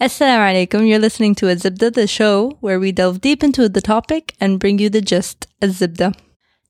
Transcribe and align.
Assalamu 0.00 0.66
alaikum. 0.66 0.88
You're 0.88 0.98
listening 0.98 1.34
to 1.34 1.44
Azibda, 1.44 1.92
the 1.92 2.06
show 2.06 2.56
where 2.60 2.80
we 2.80 2.90
delve 2.90 3.20
deep 3.20 3.44
into 3.44 3.68
the 3.68 3.82
topic 3.82 4.34
and 4.40 4.58
bring 4.58 4.78
you 4.78 4.88
the 4.88 5.02
gist. 5.02 5.46
Azibda. 5.60 6.16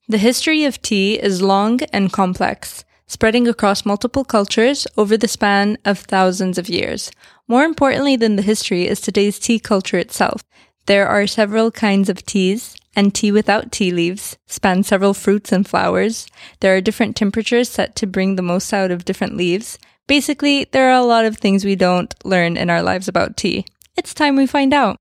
The 0.09 0.19
history 0.19 0.65
of 0.65 0.83
tea 0.83 1.15
is 1.15 1.41
long 1.41 1.79
and 1.93 2.13
complex, 2.13 2.85
spreading 3.07 3.47
across 3.47 3.87
multiple 3.87 4.25
cultures 4.25 4.89
over 4.97 5.17
the 5.17 5.29
span 5.29 5.79
of 5.85 6.01
thousands 6.01 6.59
of 6.59 6.69
years. 6.69 7.13
More 7.47 7.63
importantly 7.63 8.17
than 8.17 8.35
the 8.35 8.43
history 8.43 8.89
is 8.89 9.01
today's 9.01 9.39
tea 9.39 9.61
culture 9.61 9.99
itself. 9.99 10.43
There 10.87 11.07
are 11.07 11.29
several 11.29 11.71
kinds 11.71 12.09
of 12.09 12.27
teas, 12.27 12.75
and 12.97 13.15
tea 13.15 13.31
without 13.31 13.71
tea 13.71 13.93
leaves 13.93 14.39
span 14.49 14.83
several 14.83 15.15
fruits 15.15 15.53
and 15.53 15.69
flowers. 15.69 16.27
There 16.59 16.75
are 16.75 16.81
different 16.81 17.15
temperatures 17.15 17.69
set 17.69 17.95
to 17.95 18.09
bring 18.09 18.35
the 18.35 18.43
most 18.43 18.73
out 18.73 18.91
of 18.91 19.05
different 19.05 19.37
leaves. 19.37 19.79
Basically, 20.11 20.65
there 20.73 20.91
are 20.91 20.99
a 20.99 21.05
lot 21.05 21.25
of 21.25 21.37
things 21.37 21.65
we 21.65 21.77
don't 21.77 22.13
learn 22.25 22.57
in 22.57 22.69
our 22.69 22.83
lives 22.83 23.07
about 23.07 23.37
tea. 23.37 23.65
It's 23.97 24.13
time 24.13 24.35
we 24.35 24.45
find 24.45 24.75
out. 24.75 24.99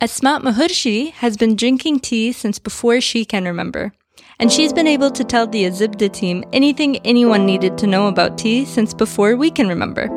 Asma 0.00 0.40
Mahurshi 0.42 1.12
has 1.12 1.36
been 1.36 1.54
drinking 1.54 2.00
tea 2.00 2.32
since 2.32 2.58
before 2.58 3.00
she 3.00 3.24
can 3.24 3.44
remember. 3.44 3.92
And 4.40 4.50
she's 4.50 4.72
been 4.72 4.88
able 4.88 5.12
to 5.12 5.22
tell 5.22 5.46
the 5.46 5.62
Azibda 5.62 6.12
team 6.12 6.42
anything 6.52 6.96
anyone 7.06 7.46
needed 7.46 7.78
to 7.78 7.86
know 7.86 8.08
about 8.08 8.36
tea 8.36 8.64
since 8.64 8.92
before 8.92 9.36
we 9.36 9.48
can 9.48 9.68
remember. 9.68 10.10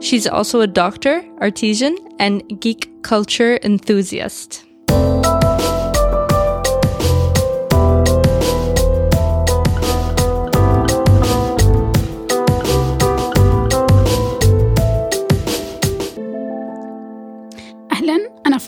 She's 0.00 0.28
also 0.28 0.60
a 0.60 0.68
doctor, 0.68 1.24
artisan, 1.40 1.98
and 2.20 2.60
geek 2.60 3.02
culture 3.02 3.58
enthusiast. 3.64 4.64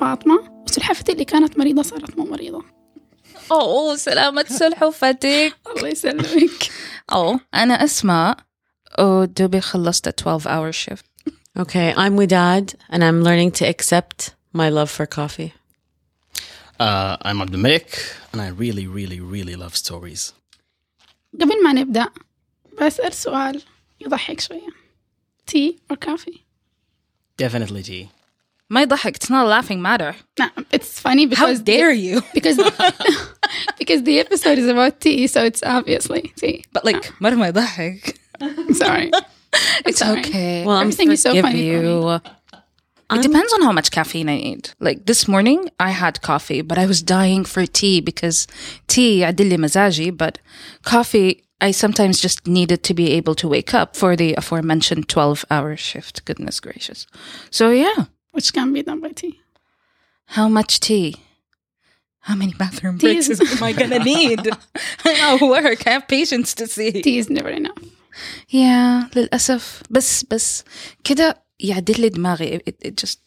فاطمة 0.01 0.63
وسلحفتي 0.67 1.13
اللي 1.13 1.25
كانت 1.25 1.59
مريضة 1.59 1.83
صارت 1.83 2.19
مو 2.19 2.25
مريضة 2.25 2.65
أوه 3.53 3.97
سلامة 3.97 4.45
سلحفتك 4.49 5.57
الله 5.77 5.89
يسلمك 5.89 6.71
أوه 7.13 7.41
أنا 7.55 7.75
أسماء 7.75 8.37
ودوبي 8.99 9.61
خلصت 9.61 10.09
12 10.09 10.51
hour 10.51 10.73
shift 10.73 11.05
Okay, 11.59 11.93
I'm 11.97 12.15
Widad, 12.17 12.67
and 12.93 13.03
I'm 13.03 13.23
learning 13.23 13.51
to 13.59 13.65
accept 13.73 14.19
my 14.53 14.69
love 14.79 14.89
for 14.89 15.05
coffee. 15.05 15.53
Uh, 16.79 17.17
I'm 17.23 17.43
Abdul 17.43 17.61
Malik, 17.61 17.91
and 18.33 18.41
I 18.41 18.49
really, 18.63 18.87
really, 18.87 19.21
really 19.21 19.57
love 19.57 19.75
stories. 19.77 20.33
قبل 21.41 21.65
ما 21.65 21.73
نبدأ 21.73 22.07
بسأل 22.83 23.13
سؤال 23.13 23.63
يضحك 24.01 24.41
شوية 24.41 24.69
تي 25.47 25.77
or 25.93 25.97
coffee 25.97 26.39
Definitely 27.43 27.83
tea. 27.83 28.20
ما 28.70 28.82
يضحك 28.82 29.16
it's 29.18 29.30
not 29.30 29.46
a 29.46 29.48
laughing 29.48 29.82
matter 29.82 30.16
no, 30.40 30.48
it's 30.72 31.00
funny 31.00 31.24
How 31.26 31.30
because 31.30 31.60
dare 31.62 31.92
you 31.92 32.22
because 32.34 32.58
because 33.78 34.04
the 34.04 34.20
episode 34.20 34.58
is 34.58 34.68
about 34.68 35.00
tea 35.02 35.28
so 35.28 35.44
it's 35.44 35.62
obviously 35.64 36.34
tea 36.36 36.64
But 36.74 36.84
like 36.86 37.14
مرة 37.22 37.36
ما 37.36 37.48
يضحك 37.48 38.16
sorry 38.74 39.12
It's 39.86 40.02
alright. 40.02 40.26
okay 40.26 40.66
Well, 40.66 40.76
I'm 40.78 40.88
Everything 40.88 41.12
is 41.12 41.22
so 41.22 41.30
forgive 41.30 41.46
funny 41.46 41.70
for 41.70 41.84
you. 41.84 42.20
It 43.16 43.22
depends 43.22 43.52
on 43.54 43.62
how 43.62 43.72
much 43.72 43.90
caffeine 43.92 44.28
I 44.36 44.38
need. 44.48 44.64
Like 44.88 45.00
this 45.06 45.22
morning, 45.34 45.60
I 45.80 45.92
had 45.92 46.14
coffee, 46.32 46.62
but 46.70 46.78
I 46.84 46.86
was 46.92 47.00
dying 47.18 47.44
for 47.46 47.64
tea 47.80 47.98
because 48.02 48.48
tea 48.88 49.20
يعدل 49.22 49.58
مزاجي, 49.60 50.12
but 50.18 50.40
coffee, 50.84 51.44
I 51.62 51.70
sometimes 51.72 52.20
just 52.20 52.48
needed 52.48 52.84
to 52.84 52.94
be 52.94 53.12
able 53.12 53.36
to 53.36 53.48
wake 53.48 53.74
up 53.74 53.96
for 53.96 54.16
the 54.16 54.34
aforementioned 54.42 55.08
12 55.08 55.46
hour 55.52 55.78
shift. 55.78 56.26
Goodness 56.26 56.60
gracious. 56.60 57.06
So 57.52 57.70
yeah, 57.70 58.06
which 58.32 58.54
can 58.54 58.74
be 58.74 58.82
done 58.84 59.00
by 59.02 59.12
tea 59.22 59.40
how 60.38 60.48
much 60.50 60.80
tea? 60.80 61.16
How 62.28 62.36
many 62.36 62.54
bathroom 62.58 62.98
Tea 62.98 63.08
breaks 63.14 63.30
is- 63.30 63.40
am 63.42 63.64
I 63.64 63.72
gonna 63.80 64.00
need? 64.14 64.42
I 65.06 65.12
have 65.24 65.40
work. 65.42 65.80
I 65.88 65.92
have 65.96 66.08
patience 66.08 66.50
to 66.60 66.66
see. 66.76 66.92
tea 67.06 67.18
is 67.20 67.30
never 67.30 67.50
enough 67.62 67.78
Yeah, 68.50 69.10
للأسف 69.16 69.82
بس 69.90 70.24
بس 70.24 70.64
كده 71.04 71.44
يعدل 71.60 72.02
لي 72.02 72.10
دماغي 72.10 72.58
it, 72.70 72.88
it 72.88 73.06
just 73.06 73.20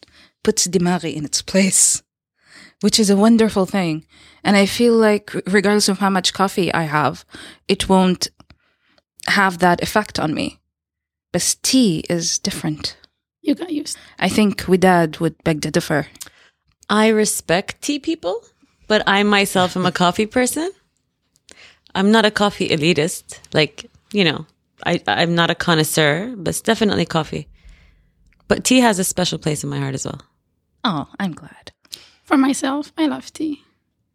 puts 0.47 0.67
دماغي 0.67 1.15
in 1.21 1.23
its 1.25 1.41
place 1.41 2.01
which 2.85 2.99
is 2.99 3.09
a 3.09 3.15
wonderful 3.15 3.65
thing 3.65 4.05
and 4.43 4.55
I 4.57 4.65
feel 4.65 4.93
like 4.93 5.33
regardless 5.55 5.87
of 5.89 5.99
how 5.99 6.09
much 6.09 6.33
coffee 6.33 6.73
I 6.73 6.83
have 6.83 7.23
it 7.67 7.87
won't 7.89 8.27
have 9.27 9.59
that 9.59 9.81
effect 9.87 10.19
on 10.19 10.33
me 10.33 10.59
but 11.33 11.55
tea 11.69 12.03
is 12.09 12.25
different 12.47 12.97
you 13.43 13.55
got 13.55 13.71
used 13.71 13.97
I 14.19 14.29
think 14.29 14.51
Widad 14.71 15.19
would 15.19 15.35
beg 15.43 15.61
to 15.61 15.71
differ 15.71 16.07
I 16.91 17.07
respect 17.09 17.81
tea 17.83 17.99
people, 17.99 18.35
but 18.87 19.03
I 19.05 19.21
myself 19.21 19.77
am 19.77 19.85
a 19.85 19.91
coffee 19.91 20.25
person. 20.25 20.71
I'm 21.93 22.09
not 22.11 22.25
a 22.25 22.31
coffee 22.31 22.67
elitist. 22.69 23.25
Like, 23.53 23.85
you 24.11 24.23
know, 24.23 24.47
I, 24.83 24.99
I'm 25.05 25.35
not 25.35 25.51
a 25.51 25.55
connoisseur, 25.55 26.33
but 26.35 26.49
it's 26.49 26.61
definitely 26.61 27.05
coffee. 27.05 27.47
But 28.47 28.63
tea 28.63 28.79
has 28.79 28.97
a 28.97 29.03
special 29.03 29.37
place 29.37 29.63
in 29.63 29.69
my 29.69 29.77
heart 29.77 29.93
as 29.93 30.05
well. 30.05 30.21
oh 30.83 31.05
I'm 31.19 31.33
glad 31.33 31.65
for 32.23 32.37
myself 32.37 32.91
I 32.97 33.05
love 33.07 33.31
tea 33.33 33.55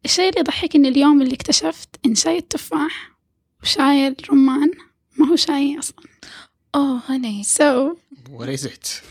الشيء 0.04 0.28
اللي 0.28 0.40
يضحك 0.40 0.76
إن 0.76 0.86
اليوم 0.86 1.22
اللي 1.22 1.34
اكتشفت 1.34 1.88
إن 2.06 2.14
شاي 2.14 2.38
التفاح 2.38 3.10
وشاي 3.62 4.08
الرمان 4.08 4.70
ما 5.18 5.28
هو 5.28 5.36
شاي 5.36 5.78
أصلا 5.78 6.04
oh 6.76 6.98
honey 7.08 7.44
so 7.44 7.96
What 8.30 8.48
is 8.48 8.64
it? 8.64 9.02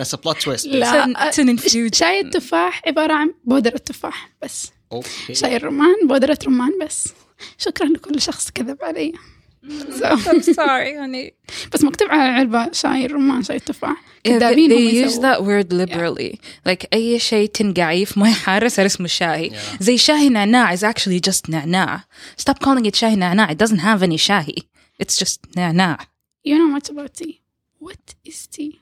That's 0.00 0.12
a 0.12 0.16
plot 0.18 0.40
twist. 0.40 0.66
لا 0.66 1.04
It's 1.04 1.06
an- 1.06 1.16
it's 1.16 1.38
an 1.38 1.48
infusion. 1.58 1.94
شاي 1.94 2.20
التفاح 2.20 2.82
عبارة 2.86 3.12
عن 3.12 3.34
بودرة 3.44 3.76
تفاح 3.76 4.30
بس 4.42 4.70
Okay. 4.94 5.32
شاي 5.32 5.56
الرمان 5.56 5.94
بودرة 6.08 6.38
رمان 6.46 6.70
بس 6.82 7.08
شكرا 7.58 7.86
لكل 7.86 8.20
شخص 8.20 8.50
كذب 8.50 8.78
علي 8.82 9.12
so, 9.98 10.04
I'm 10.06 10.42
sorry 10.42 10.92
honey 11.02 11.32
بس 11.72 11.84
مكتوب 11.84 12.08
على 12.10 12.22
العلبة 12.30 12.72
شاي 12.72 13.06
الرمان 13.06 13.42
شاي 13.42 13.56
التفاح 13.56 13.96
Yeah, 13.96 14.30
they, 14.30 14.32
كذابين 14.32 14.72
هم 14.72 14.78
they 14.78 15.08
use 15.10 15.14
that 15.18 15.42
word 15.42 15.72
liberally. 15.72 16.38
Like 16.68 16.86
أي 16.92 17.18
شيء 17.18 17.48
تنقعيه 17.48 18.04
في 18.04 18.20
موية 18.20 18.32
حارة 18.32 18.68
صار 18.68 18.86
اسمه 18.86 19.06
شاهي. 19.06 19.50
زي 19.80 19.98
شاهي 19.98 20.28
نعناع 20.28 20.76
is 20.76 20.80
actually 20.80 21.30
just 21.30 21.50
نعناع. 21.50 22.04
Stop 22.42 22.54
calling 22.64 22.86
it 22.90 22.94
شاهي 22.94 23.16
نعناع. 23.16 23.52
It 23.52 23.56
doesn't 23.56 23.80
have 23.80 24.02
any 24.02 24.18
shahi. 24.28 24.62
It's 25.02 25.16
just 25.24 25.38
نعناع. 25.56 25.98
you 26.48 26.50
know 26.54 26.78
much 26.78 26.90
about 26.90 27.22
tea 27.22 27.34
what 27.84 28.30
is 28.30 28.46
tea 28.56 28.78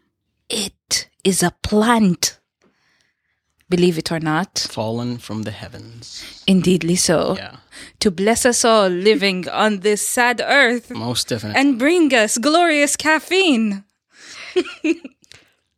It 0.53 0.73
is 1.26 1.44
a 1.44 1.52
plant. 1.64 2.38
Believe 3.70 3.98
it 3.98 4.12
or 4.12 4.20
not, 4.20 4.68
Fallen 4.70 5.18
from 5.18 5.44
the 5.44 5.52
heavens. 5.52 6.24
indeedly 6.48 6.98
so. 6.98 7.36
Yeah, 7.38 7.56
To 8.00 8.12
bless 8.12 8.46
us 8.46 8.66
all 8.66 8.90
living 8.90 9.48
on 9.50 9.80
this 9.80 10.02
sad 10.06 10.42
earth 10.44 10.92
most 10.92 11.30
definitely. 11.30 11.60
and 11.62 11.80
bring 11.80 12.14
us 12.14 12.38
glorious 12.38 12.96
caffeine. 12.98 13.84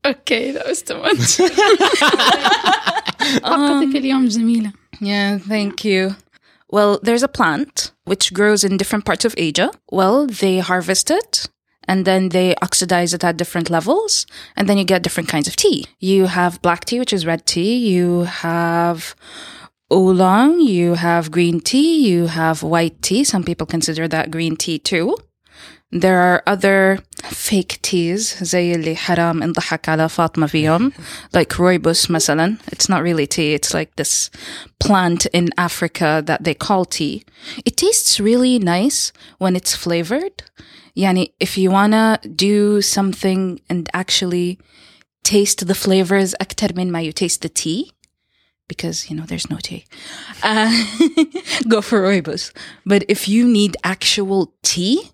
okay 0.06 0.52
that 0.52 0.66
was 0.68 0.81
too 0.81 0.97
much 0.97 1.38
طاقتك 3.44 3.96
اليوم 3.96 4.28
جميلة 4.28 4.72
Yeah, 5.02 5.38
thank 5.38 5.84
you. 5.84 6.16
Well, 6.69 7.00
there's 7.03 7.24
a 7.24 7.28
plant 7.28 7.91
which 8.06 8.34
grows 8.34 8.64
in 8.64 8.78
different 8.78 9.06
parts 9.06 9.25
of 9.25 9.34
Asia. 9.38 9.69
Well, 9.91 10.28
they 10.28 10.59
harvest 10.59 11.12
it 11.12 11.47
and 11.88 12.04
then 12.04 12.28
they 12.28 12.54
oxidize 12.62 13.15
it 13.15 13.25
at 13.25 13.38
different 13.38 13.71
levels, 13.71 14.26
and 14.54 14.69
then 14.69 14.78
you 14.78 14.84
get 14.84 15.03
different 15.03 15.28
kinds 15.28 15.49
of 15.49 15.56
tea. 15.56 15.87
You 15.99 16.26
have 16.26 16.62
black 16.62 16.84
tea, 16.84 17.00
which 17.00 17.12
is 17.12 17.26
red 17.26 17.47
tea. 17.47 17.76
You 17.78 18.25
have 18.25 19.16
oolong. 19.93 20.60
You 20.60 20.94
have 20.94 21.31
green 21.31 21.60
tea. 21.60 22.06
You 22.06 22.27
have 22.27 22.62
white 22.62 23.00
tea. 23.03 23.25
Some 23.25 23.43
people 23.43 23.66
consider 23.66 24.06
that 24.09 24.31
green 24.31 24.56
tea 24.56 24.78
too. 24.78 25.16
There 25.91 26.21
are 26.21 26.43
other 26.47 26.98
fake 27.24 27.80
teas 27.81 28.44
زي 28.44 28.75
اللي 28.75 28.96
حرام 28.96 29.44
انضحك 29.44 29.90
على 29.90 30.09
فاطمة 30.09 30.47
فيهم 30.47 30.91
like 31.38 31.53
rooibos 31.58 32.09
مثلا 32.11 32.55
it's 32.76 32.85
not 32.90 33.02
really 33.02 33.28
tea 33.28 33.53
it's 33.53 33.73
like 33.73 33.96
this 33.96 34.29
plant 34.84 35.26
in 35.34 35.50
Africa 35.58 36.23
that 36.26 36.44
they 36.44 36.53
call 36.53 36.85
tea 36.85 37.23
it 37.66 37.78
tastes 37.78 38.20
really 38.20 38.59
nice 38.59 39.11
when 39.40 39.55
it's 39.55 39.76
flavored 39.76 40.44
يعني 40.96 41.34
if 41.44 41.58
you 41.58 41.72
wanna 41.72 42.20
do 42.35 42.82
something 42.82 43.59
and 43.70 43.90
actually 43.94 44.58
taste 45.23 45.66
the 45.67 45.76
flavors 45.76 46.34
أكتر 46.41 46.76
من 46.76 46.91
ما 46.91 47.02
you 47.02 47.11
taste 47.14 47.41
the 47.41 47.50
tea 47.50 47.91
because 48.67 49.09
you 49.09 49.16
know 49.16 49.26
there's 49.26 49.50
no 49.50 49.58
tea 49.58 49.85
uh, 50.44 50.72
go 51.67 51.82
for 51.82 51.97
rooibos 52.02 52.52
but 52.85 53.03
if 53.08 53.28
you 53.28 53.47
need 53.47 53.76
actual 53.84 54.53
tea 54.64 55.11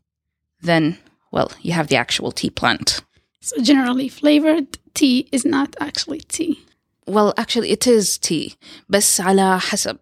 then 0.61 0.97
well, 1.33 1.51
you 1.61 1.73
have 1.73 1.87
the 1.87 1.95
actual 1.97 2.31
tea 2.31 2.49
plant. 2.49 3.01
So 3.41 3.61
generally 3.61 4.09
flavored 4.09 4.77
tea 4.93 5.27
is 5.31 5.45
not 5.45 5.75
actually 5.79 6.19
tea. 6.21 6.59
Well, 7.07 7.33
actually, 7.37 7.69
it 7.71 7.87
is 7.87 8.17
tea, 8.17 8.55
بس 8.89 9.21
على 9.21 9.59
حسب. 9.59 9.97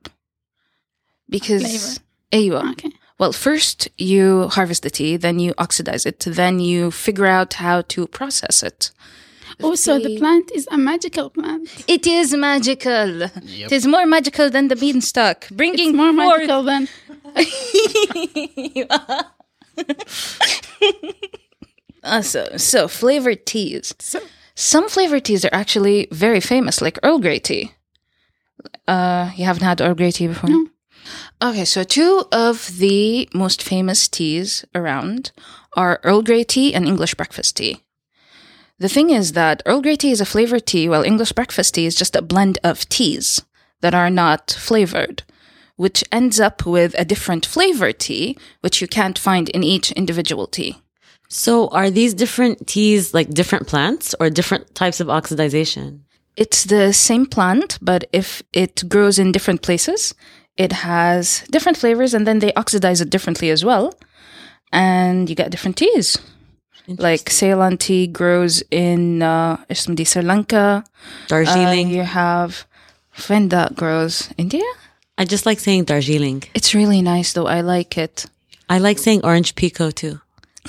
Because 1.30 1.64
Flavor. 1.64 2.00
أيوة. 2.34 2.72
Okay. 2.74 2.92
Well, 3.20 3.32
first 3.34 3.88
you 3.98 4.48
harvest 4.50 4.84
the 4.84 4.90
tea, 4.90 5.18
then 5.18 5.40
you 5.40 5.54
oxidize 5.58 6.06
it, 6.06 6.20
then 6.28 6.60
you 6.60 6.92
figure 6.92 7.26
out 7.26 7.54
how 7.56 7.82
to 7.94 8.08
process 8.08 8.62
it. 8.64 8.92
Also, 9.64 9.98
the 9.98 10.10
they- 10.10 10.18
plant 10.18 10.52
is 10.54 10.68
a 10.72 10.78
magical 10.78 11.30
plant. 11.32 11.68
It 11.88 12.06
is 12.06 12.34
magical. 12.36 13.24
It 13.24 13.72
is 13.72 13.88
more 13.88 14.06
magical 14.06 14.50
than 14.52 14.68
the 14.68 14.76
beanstalk. 14.76 15.48
Bringing 15.50 15.90
It's 15.90 15.98
more 15.98 16.14
forth- 16.14 16.48
magical 16.48 16.64
than 16.64 16.88
Awesome. 22.05 22.59
So, 22.59 22.89
flavored 22.89 23.47
teas. 23.47 23.95
Some 24.55 24.89
flavored 24.89 25.25
teas 25.25 25.45
are 25.45 25.55
actually 25.55 26.09
very 26.11 26.41
famous, 26.41 26.83
like 26.83 26.99
Earl 27.03 27.21
Grey 27.21 27.39
tea. 27.39 27.73
Uh, 28.89 29.31
you 29.37 29.45
haven't 29.45 29.63
had 29.63 29.81
Earl 29.81 29.95
Grey 29.95 30.11
tea 30.11 30.27
before? 30.27 30.51
No. 30.51 30.67
Okay, 31.41 31.65
so 31.65 31.85
two 31.85 32.25
of 32.33 32.79
the 32.79 33.29
most 33.35 33.63
famous 33.63 34.09
teas 34.09 34.65
around 34.75 35.33
are 35.77 36.01
Earl 36.03 36.23
Grey 36.23 36.45
tea 36.45 36.75
and 36.75 36.87
English 36.87 37.15
breakfast 37.15 37.57
tea. 37.57 37.81
The 38.79 38.89
thing 38.89 39.11
is 39.11 39.33
that 39.33 39.63
Earl 39.65 39.81
Grey 39.81 39.97
tea 39.97 40.11
is 40.11 40.21
a 40.21 40.27
flavored 40.27 40.67
tea, 40.67 40.89
while 40.89 41.03
English 41.03 41.33
breakfast 41.33 41.75
tea 41.75 41.87
is 41.87 41.95
just 41.95 42.17
a 42.17 42.23
blend 42.23 42.59
of 42.65 42.89
teas 42.89 43.43
that 43.81 43.95
are 43.95 44.11
not 44.11 44.51
flavored, 44.51 45.23
which 45.83 46.05
ends 46.13 46.39
up 46.39 46.65
with 46.65 46.95
a 46.97 47.05
different 47.05 47.45
flavor 47.45 47.91
tea, 47.91 48.39
which 48.61 48.81
you 48.81 48.87
can't 48.87 49.19
find 49.19 49.49
in 49.49 49.65
each 49.65 49.91
individual 49.93 50.47
tea. 50.47 50.77
So, 51.29 51.67
are 51.79 51.91
these 51.91 52.15
different 52.15 52.69
teas 52.69 53.13
like 53.13 53.31
different 53.31 53.67
plants 53.67 54.15
or 54.21 54.31
different 54.31 54.77
types 54.77 55.01
of 55.01 55.09
oxidization? 55.09 55.87
It's 56.37 56.65
the 56.65 56.93
same 56.93 57.27
plant, 57.27 57.79
but 57.83 58.05
if 58.13 58.43
it 58.53 58.85
grows 58.89 59.19
in 59.19 59.33
different 59.33 59.63
places, 59.63 60.15
it 60.57 60.73
has 60.73 61.43
different 61.51 61.79
flavors 61.79 62.15
and 62.15 62.27
then 62.29 62.39
they 62.39 62.53
oxidize 62.55 63.01
it 63.01 63.11
differently 63.11 63.51
as 63.51 63.65
well. 63.65 63.93
And 64.71 65.29
you 65.29 65.35
get 65.35 65.51
different 65.51 65.77
teas. 65.79 66.17
Like 66.87 67.29
Ceylon 67.29 67.77
tea 67.77 68.07
grows 68.07 68.63
in 68.71 69.23
uh, 69.23 69.57
Sri 69.73 70.23
Lanka. 70.23 70.85
Darjeeling. 71.27 71.89
Uh, 71.89 71.97
you 71.97 72.03
have 72.03 72.67
Fenda 73.11 73.71
grows 73.75 74.31
India. 74.39 74.71
I 75.19 75.25
just 75.25 75.47
like 75.47 75.61
saying 75.61 75.85
Darjeeling. 75.85 76.43
It's 76.55 76.75
really 76.75 77.03
nice 77.03 77.33
though. 77.33 77.47
I 77.47 77.61
like 77.61 77.99
it. 77.99 78.27
I 78.69 78.79
like 78.79 78.99
saying 78.99 79.25
orange 79.25 79.55
pekoe 79.55 79.93
too. 79.95 80.21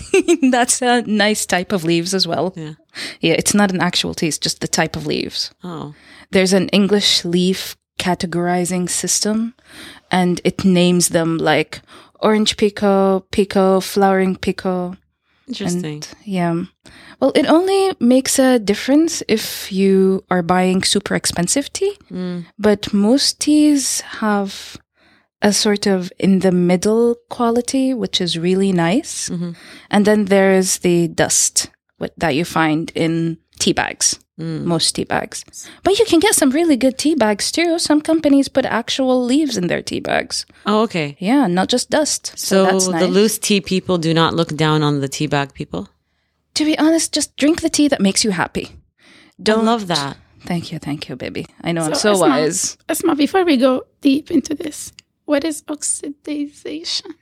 That's 0.51 0.81
a 0.81 1.01
nice 1.03 1.45
type 1.45 1.71
of 1.71 1.83
leaves 1.83 2.13
as 2.13 2.27
well. 2.27 2.53
Yeah. 2.55 2.73
Yeah, 3.21 3.33
it's 3.33 3.53
not 3.53 3.71
an 3.71 3.81
actual 3.81 4.13
tea, 4.13 4.27
it's 4.27 4.37
just 4.37 4.61
the 4.61 4.67
type 4.67 4.95
of 4.95 5.05
leaves. 5.07 5.51
Oh. 5.63 5.93
there's 6.31 6.53
an 6.53 6.67
English 6.69 7.23
leaf 7.25 7.75
categorizing 7.99 8.89
system 8.89 9.53
and 10.11 10.41
it 10.43 10.65
names 10.65 11.09
them 11.09 11.37
like 11.37 11.81
orange 12.19 12.57
pekoe, 12.57 13.23
pekoe, 13.31 13.83
flowering 13.83 14.35
pekoe. 14.35 14.97
Interesting. 15.47 15.95
And 15.95 16.07
yeah. 16.23 16.63
Well, 17.19 17.31
it 17.35 17.47
only 17.47 17.95
makes 17.99 18.39
a 18.39 18.59
difference 18.59 19.23
if 19.27 19.71
you 19.71 20.23
are 20.29 20.41
buying 20.41 20.83
super 20.83 21.15
expensive 21.15 21.71
tea, 21.73 21.97
hmm. 22.09 22.41
but 22.57 22.93
most 22.93 23.39
teas 23.39 24.01
have 24.01 24.77
a 25.41 25.51
sort 25.51 25.85
of 25.85 26.11
in 26.17 26.39
the 26.39 26.51
middle 26.51 27.15
quality, 27.29 27.93
which 27.93 28.21
is 28.21 28.39
really 28.39 28.71
nice. 28.71 29.29
Mm-hmm. 29.29 29.51
And 29.91 30.05
then 30.05 30.25
there's 30.25 30.79
the 30.79 31.09
dust 31.09 31.69
that 32.17 32.35
you 32.35 32.45
find 32.45 32.91
in 32.95 33.37
tea 33.59 33.73
bags, 33.73 34.19
Mm. 34.39 34.63
most 34.63 34.95
tea 34.95 35.03
bags. 35.03 35.45
But 35.83 35.99
you 35.99 36.05
can 36.05 36.19
get 36.19 36.33
some 36.33 36.49
really 36.49 36.75
good 36.75 36.97
tea 36.97 37.13
bags 37.15 37.51
too. 37.51 37.77
Some 37.77 38.01
companies 38.01 38.47
put 38.49 38.65
actual 38.65 39.23
leaves 39.23 39.57
in 39.57 39.67
their 39.67 39.83
tea 39.83 39.99
bags. 39.99 40.45
oh, 40.65 40.81
okay. 40.83 41.15
Yeah, 41.19 41.45
not 41.47 41.69
just 41.69 41.89
dust. 41.91 42.33
So, 42.35 42.35
So 42.35 42.63
that's 42.65 42.87
nice. 42.87 43.01
the 43.01 43.07
loose 43.07 43.37
tea 43.37 43.61
people 43.61 43.99
do 43.99 44.11
not 44.13 44.33
look 44.33 44.55
down 44.55 44.81
on 44.81 45.01
the 45.01 45.07
tea 45.07 45.27
bag 45.27 45.53
people. 45.53 45.87
to 46.55 46.65
be 46.65 46.75
honest, 46.79 47.13
just 47.13 47.37
drink 47.37 47.61
the 47.61 47.69
tea 47.69 47.87
that 47.89 48.01
makes 48.01 48.23
you 48.23 48.31
happy. 48.31 48.69
Don't 49.41 49.65
love 49.65 49.85
that. 49.87 50.17
Thank 50.45 50.71
you, 50.71 50.79
thank 50.79 51.07
you, 51.09 51.15
baby. 51.15 51.45
I 51.63 51.71
know 51.71 51.83
I'm 51.85 51.93
So, 51.95 51.99
so 51.99 52.11
Asma- 52.13 52.27
wise. 52.29 52.77
Asma, 52.89 53.15
before 53.15 53.43
we 53.45 53.57
go 53.57 53.83
deep 54.01 54.29
into 54.31 54.53
this, 54.55 54.93
what 55.25 55.43
is 55.43 55.61
oxidization? 55.63 57.13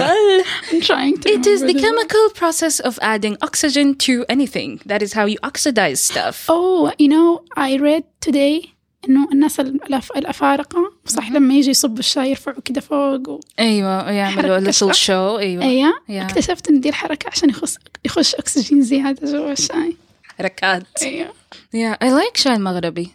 Well, 0.00 0.42
I'm 0.70 0.80
trying 0.90 1.16
to. 1.22 1.28
it 1.36 1.46
is 1.46 1.60
the 1.60 1.66
remember 1.74 1.80
chemical 1.86 2.24
process 2.40 2.80
of 2.88 2.98
adding 3.12 3.36
oxygen 3.48 3.88
to 4.06 4.12
anything. 4.28 4.70
That 4.90 5.00
is 5.06 5.12
how 5.18 5.24
you 5.32 5.38
oxidize 5.50 6.00
stuff. 6.10 6.36
Oh, 6.48 6.92
you 7.02 7.08
know, 7.14 7.28
I 7.56 7.76
read 7.78 8.04
today 8.20 8.74
إنه 9.08 9.28
الناس 9.32 9.60
الأف- 9.60 10.16
الأفارقة 10.16 10.92
صح 11.06 11.30
لما 11.30 11.54
يجي 11.54 11.70
يصبوا 11.70 11.98
الشاي 11.98 12.30
يرفعوا 12.30 12.60
كده 12.64 12.80
فوق 12.80 13.28
و... 13.28 13.40
ايوه 13.58 14.10
يعملوا 14.10 14.56
حركة 14.58 14.70
little 14.72 14.92
صح؟ 14.92 15.06
show 15.06 15.10
ايوه 15.38 15.64
أيوة 15.64 15.92
Yeah. 16.08 16.12
اكتشفت 16.12 16.68
إن 16.68 16.80
دي 16.80 16.88
الحركة 16.88 17.28
عشان 17.32 17.50
يخش 17.50 17.74
يخش 18.04 18.34
أكسجين 18.34 18.82
زيادة 18.82 19.32
جوا 19.32 19.52
الشاي 19.52 19.96
حركات. 20.38 20.82
أيوة 21.02 21.32
Yeah, 21.76 21.96
I 22.04 22.08
like 22.10 22.36
شاي 22.36 22.54
المغربي. 22.54 23.10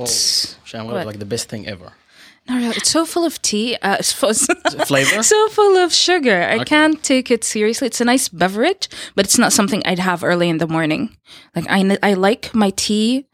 it's 0.00 0.56
Sham 0.64 0.86
What? 0.86 1.06
like 1.06 1.18
the 1.18 1.26
best 1.34 1.48
thing 1.48 1.66
ever. 1.66 1.92
no, 2.48 2.58
no, 2.58 2.70
it's 2.70 2.90
so 2.90 3.04
full 3.06 3.24
of 3.24 3.40
tea. 3.42 3.76
Uh, 3.82 3.96
it's 4.00 4.12
full, 4.12 4.34
Flavor? 4.86 5.22
so 5.34 5.48
full 5.48 5.76
of 5.76 5.92
sugar. 5.92 6.42
I 6.42 6.56
Okay. 6.56 6.64
can't 6.64 7.02
take 7.02 7.30
it 7.30 7.44
seriously. 7.44 7.86
It's 7.86 8.00
a 8.00 8.04
nice 8.04 8.28
beverage, 8.28 8.88
but 9.14 9.24
it's 9.26 9.38
not 9.38 9.52
something 9.52 9.82
I'd 9.84 9.98
have 10.00 10.24
early 10.24 10.48
in 10.48 10.58
the 10.58 10.66
morning. 10.66 11.16
Like 11.54 11.66
I, 11.68 11.98
I 12.02 12.14
like 12.14 12.54
my 12.54 12.70
tea 12.70 13.26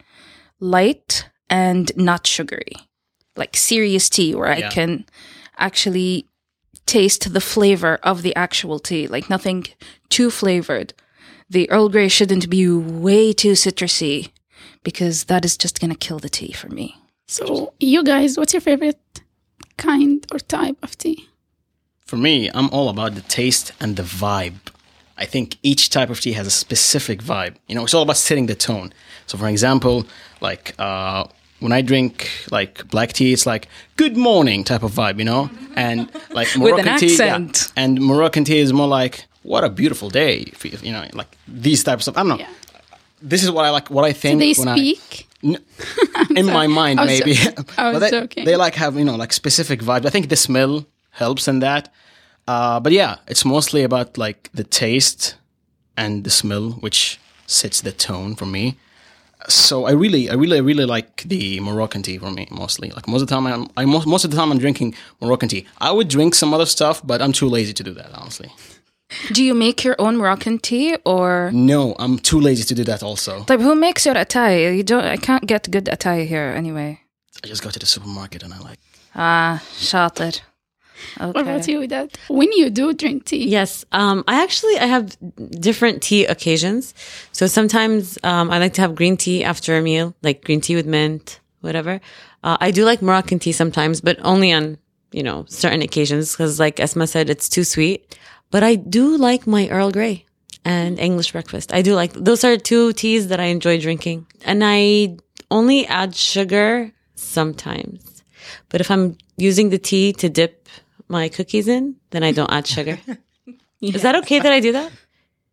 light 0.61 1.29
and 1.51 1.91
not 1.97 2.27
sugary, 2.27 2.75
like 3.37 3.57
serious 3.57 4.09
tea 4.09 4.35
where 4.35 4.49
I 4.49 4.59
Yeah. 4.59 4.71
can 4.71 5.05
actually 5.57 6.27
taste 6.87 7.33
the 7.33 7.41
flavor 7.41 7.99
of 8.03 8.23
the 8.23 8.35
actual 8.37 8.79
tea, 8.79 9.07
like 9.07 9.29
nothing 9.31 9.67
too 10.09 10.31
flavored. 10.31 10.93
The 11.51 11.69
Earl 11.71 11.89
Grey 11.89 12.09
shouldn't 12.09 12.49
be 12.51 12.69
way 12.69 13.33
too 13.33 13.53
citrusy 13.53 14.31
because 14.91 15.25
that 15.25 15.45
is 15.45 15.55
just 15.65 15.81
gonna 15.81 16.01
kill 16.07 16.21
the 16.27 16.33
tea 16.39 16.53
for 16.61 16.71
me. 16.79 16.87
So 17.27 17.75
you 17.79 18.01
guys 18.13 18.31
what's 18.39 18.55
your 18.55 18.65
favorite 18.71 19.03
kind 19.77 20.27
or 20.33 20.39
type 20.39 20.79
of 20.87 20.93
tea 21.05 21.19
For 22.11 22.19
me, 22.29 22.35
I'm 22.57 22.69
all 22.77 22.89
about 22.95 23.13
the 23.19 23.25
taste 23.39 23.67
and 23.83 23.91
the 24.01 24.07
vibe. 24.25 24.63
I 25.23 25.27
think 25.33 25.47
each 25.71 25.85
type 25.97 26.11
of 26.15 26.19
tea 26.25 26.35
has 26.41 26.47
a 26.47 26.57
specific 26.65 27.19
vibe. 27.33 27.55
You 27.69 27.75
know, 27.75 27.85
it's 27.87 27.97
all 27.97 28.07
about 28.09 28.17
setting 28.29 28.47
the 28.53 28.59
tone. 28.71 28.89
So, 29.27 29.37
for 29.41 29.49
example, 29.55 29.97
like 30.49 30.65
uh, 30.79 31.23
when 31.65 31.73
I 31.79 31.81
drink 31.91 32.13
like 32.57 32.73
black 32.95 33.11
tea, 33.19 33.31
it's 33.37 33.47
like 33.53 33.65
good 34.03 34.17
morning 34.31 34.61
type 34.71 34.85
of 34.89 34.93
vibe, 35.01 35.19
you 35.23 35.29
know, 35.33 35.43
and 35.87 35.99
like 36.39 36.49
With 36.65 36.79
an 36.79 36.87
Moroccan 36.87 36.99
tea, 37.03 37.17
yeah. 37.19 37.83
and 37.83 37.93
Moroccan 38.11 38.45
tea 38.49 38.61
is 38.67 38.73
more 38.81 38.91
like 39.01 39.15
what 39.53 39.63
a 39.65 39.71
beautiful 39.83 40.09
day, 40.23 40.35
you 40.65 40.71
you 40.87 40.93
know, 40.97 41.05
like 41.21 41.31
these 41.67 41.83
types 41.89 42.09
of. 42.09 42.13
I 42.17 42.21
don't 42.23 42.33
know. 42.35 42.43
Yeah. 42.45 42.53
This 43.21 43.43
is 43.43 43.51
what 43.51 43.65
I 43.65 43.71
like. 43.71 43.91
What 43.91 44.05
I 44.05 44.13
think 44.13 44.41
Do 44.41 44.47
they 44.55 44.59
when 44.59 44.69
I 44.69 44.77
speak? 44.77 45.29
In 45.43 46.47
my 46.47 46.67
mind 46.67 47.01
I 47.01 47.07
maybe. 47.07 47.35
joking. 47.35 47.65
I 47.79 47.91
was 47.93 48.01
they, 48.01 48.11
joking. 48.11 48.45
they 48.45 48.57
like 48.57 48.75
have 48.75 48.97
you 48.97 49.05
know 49.05 49.17
like 49.17 49.33
specific 49.33 49.81
vibes. 49.81 50.07
I 50.07 50.11
think 50.11 50.29
the 50.29 50.37
smell 50.37 50.85
helps 51.11 51.47
in 51.49 51.61
that. 51.61 51.93
Uh, 52.47 52.81
but 52.81 52.93
yeah 52.93 53.17
it's 53.29 53.45
mostly 53.45 53.83
about 53.85 54.19
like 54.19 54.51
the 54.53 54.65
taste 54.65 55.37
and 55.97 56.25
the 56.25 56.31
smell 56.31 56.71
which 56.81 57.21
sets 57.47 57.81
the 57.83 57.93
tone 57.93 58.35
for 58.35 58.47
me. 58.47 58.77
So 59.49 59.85
i 59.85 59.93
really 59.93 60.29
i 60.29 60.35
really 60.35 60.61
really 60.61 60.85
like 60.85 61.23
the 61.23 61.61
moroccan 61.61 62.03
tea 62.03 62.19
for 62.19 62.31
me 62.31 62.49
mostly. 62.51 62.91
Like 62.91 63.07
most 63.07 63.23
of 63.23 63.29
the 63.29 63.35
time 63.35 63.47
i'm 63.47 63.69
I, 63.77 63.85
most, 63.85 64.07
most 64.07 64.25
of 64.25 64.31
the 64.33 64.37
time 64.37 64.51
i'm 64.51 64.59
drinking 64.59 64.95
moroccan 65.21 65.49
tea. 65.49 65.67
I 65.79 65.93
would 65.93 66.09
drink 66.09 66.35
some 66.35 66.53
other 66.53 66.67
stuff 66.67 67.01
but 67.07 67.23
i'm 67.23 67.33
too 67.33 67.49
lazy 67.49 67.73
to 67.75 67.83
do 67.85 67.95
that 67.95 68.11
honestly 68.13 68.51
Do 69.33 69.43
you 69.43 69.55
make 69.55 69.85
your 69.85 69.97
own 69.99 70.17
Moroccan 70.17 70.59
tea 70.59 70.97
or 71.05 71.51
no 71.53 71.95
i'm 71.99 72.19
too 72.19 72.41
lazy 72.41 72.63
to 72.65 72.75
do 72.75 72.85
that 72.85 73.03
also 73.03 73.45
Like, 73.49 73.61
who 73.61 73.75
makes 73.75 74.05
your 74.05 74.15
atay? 74.15 74.77
You 74.77 74.83
don't. 74.83 75.05
I 75.05 75.17
can't 75.17 75.47
get 75.47 75.71
good 75.71 75.87
atay 75.87 76.27
here 76.27 76.53
anyway. 76.57 77.01
i 77.43 77.47
just 77.47 77.63
go 77.63 77.71
to 77.71 77.79
the 77.79 77.87
supermarket 77.87 78.43
and 78.43 78.53
i 78.53 78.59
like 78.59 78.79
Ah, 79.15 79.63
shatter. 79.79 80.33
Okay. 81.17 81.27
what 81.33 81.43
about 81.43 81.67
you 81.69 81.87
Dad 81.87 82.11
when 82.29 82.53
you 82.53 82.71
do 82.71 82.93
drink 82.93 83.25
tea 83.25 83.49
Yes. 83.49 83.85
Um, 83.93 84.25
I 84.29 84.43
actually 84.43 84.77
I 84.79 84.87
have 84.87 85.17
different 85.61 86.03
tea 86.03 86.25
occasions. 86.27 86.93
So 87.33 87.47
sometimes 87.47 88.19
um, 88.25 88.51
I 88.51 88.59
like 88.59 88.75
to 88.75 88.81
have 88.83 88.95
green 88.95 89.17
tea 89.17 89.43
after 89.45 89.77
a 89.79 89.81
meal, 89.83 90.15
like 90.23 90.45
green 90.45 90.61
tea 90.61 90.77
with 90.77 90.87
mint, 90.87 91.41
whatever. 91.61 92.01
Uh, 92.45 92.57
I 92.61 92.71
do 92.73 92.85
like 92.85 93.01
Moroccan 93.01 93.39
tea 93.39 93.53
sometimes, 93.53 94.01
but 94.03 94.19
only 94.23 94.53
on 94.53 94.77
you 95.13 95.23
know 95.23 95.45
certain 95.49 95.83
occasions 95.83 96.33
because, 96.33 96.61
like 96.61 96.77
Esma 96.77 97.09
said, 97.09 97.31
it's 97.31 97.49
too 97.49 97.65
sweet. 97.65 98.19
But 98.51 98.63
I 98.63 98.77
do 98.77 99.17
like 99.17 99.47
my 99.47 99.69
Earl 99.69 99.91
Grey 99.91 100.25
and 100.65 100.99
English 100.99 101.33
breakfast. 101.33 101.73
I 101.73 101.83
do 101.83 101.95
like 101.95 102.13
those 102.13 102.45
are 102.45 102.57
two 102.57 102.93
teas 102.93 103.29
that 103.29 103.41
I 103.41 103.45
enjoy 103.45 103.81
drinking, 103.81 104.27
and 104.45 104.63
I 104.65 105.17
only 105.51 105.87
add 105.87 106.15
sugar 106.15 106.93
sometimes. 107.15 108.23
But 108.69 108.81
if 108.81 108.91
I'm 108.91 109.17
using 109.37 109.71
the 109.71 109.79
tea 109.79 110.13
to 110.15 110.29
dip 110.29 110.69
my 111.09 111.29
cookies 111.29 111.69
in, 111.69 111.97
then 112.11 112.23
I 112.23 112.33
don't 112.33 112.51
add 112.51 112.67
sugar. 112.67 112.99
Is 113.81 114.03
that 114.03 114.17
okay 114.17 114.41
that 114.41 114.53
I 114.53 114.61
do 114.61 114.73
that? 114.73 114.91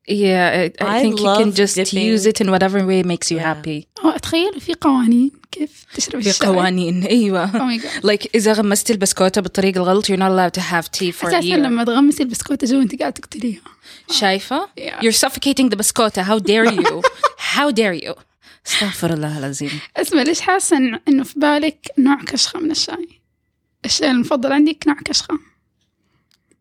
Yeah, 0.09 0.47
I, 0.61 0.85
I, 0.85 0.97
I 0.97 1.02
think 1.02 1.14
you 1.21 1.26
can 1.40 1.50
love 1.50 1.54
just 1.62 1.75
dipping- 1.76 2.07
use 2.14 2.25
it 2.30 2.38
in 2.42 2.49
whatever 2.54 2.78
way 2.90 3.00
makes 3.12 3.28
you 3.30 3.38
happy. 3.38 3.87
أو 4.04 4.11
أتخيل 4.11 4.61
في 4.61 4.75
قوانين 4.80 5.30
كيف 5.52 5.85
تشرب 5.95 6.21
في 6.23 6.30
الشاي 6.30 6.49
قوانين 6.49 7.04
ايوه 7.04 7.47
Oh 7.52 7.54
my 7.78 7.83
God. 7.85 8.11
like 8.11 8.26
اذا 8.35 8.52
غمستي 8.52 8.92
البسكوته 8.92 9.40
بالطريقه 9.40 9.78
الغلط 9.78 10.07
you're 10.12 10.16
not 10.16 10.30
allowed 10.30 10.61
to 10.61 10.64
have 10.64 10.85
tea 10.99 11.12
for 11.12 11.25
a 11.25 11.26
اساسا 11.26 11.40
year 11.40 11.45
لما 11.59 11.85
تغمسي 11.85 12.23
البسكوته 12.23 12.66
جوا 12.66 12.83
انت 12.83 12.99
قاعده 13.00 13.14
تقتليها 13.21 13.61
شايفه 14.11 14.69
Yeah. 14.80 14.83
you're 15.04 15.16
suffocating 15.28 15.69
the 15.71 15.76
biscotta 15.76 16.23
how 16.23 16.38
dare 16.38 16.73
you 16.73 17.02
how 17.54 17.71
dare 17.71 18.07
you 18.07 18.14
استغفر 18.66 19.12
الله 19.12 19.38
العظيم 19.38 19.71
اسمع 19.97 20.23
ليش 20.23 20.40
حاسه 20.40 20.76
إن- 20.76 20.99
انه 21.09 21.25
في 21.25 21.40
بالك 21.40 21.87
نوع 21.99 22.16
كشخه 22.25 22.61
من 22.61 22.71
الشاي 22.71 23.09
الشاي 23.85 24.11
المفضل 24.11 24.52
عندك 24.52 24.85
نوع 24.87 24.97
كشخه 25.04 25.38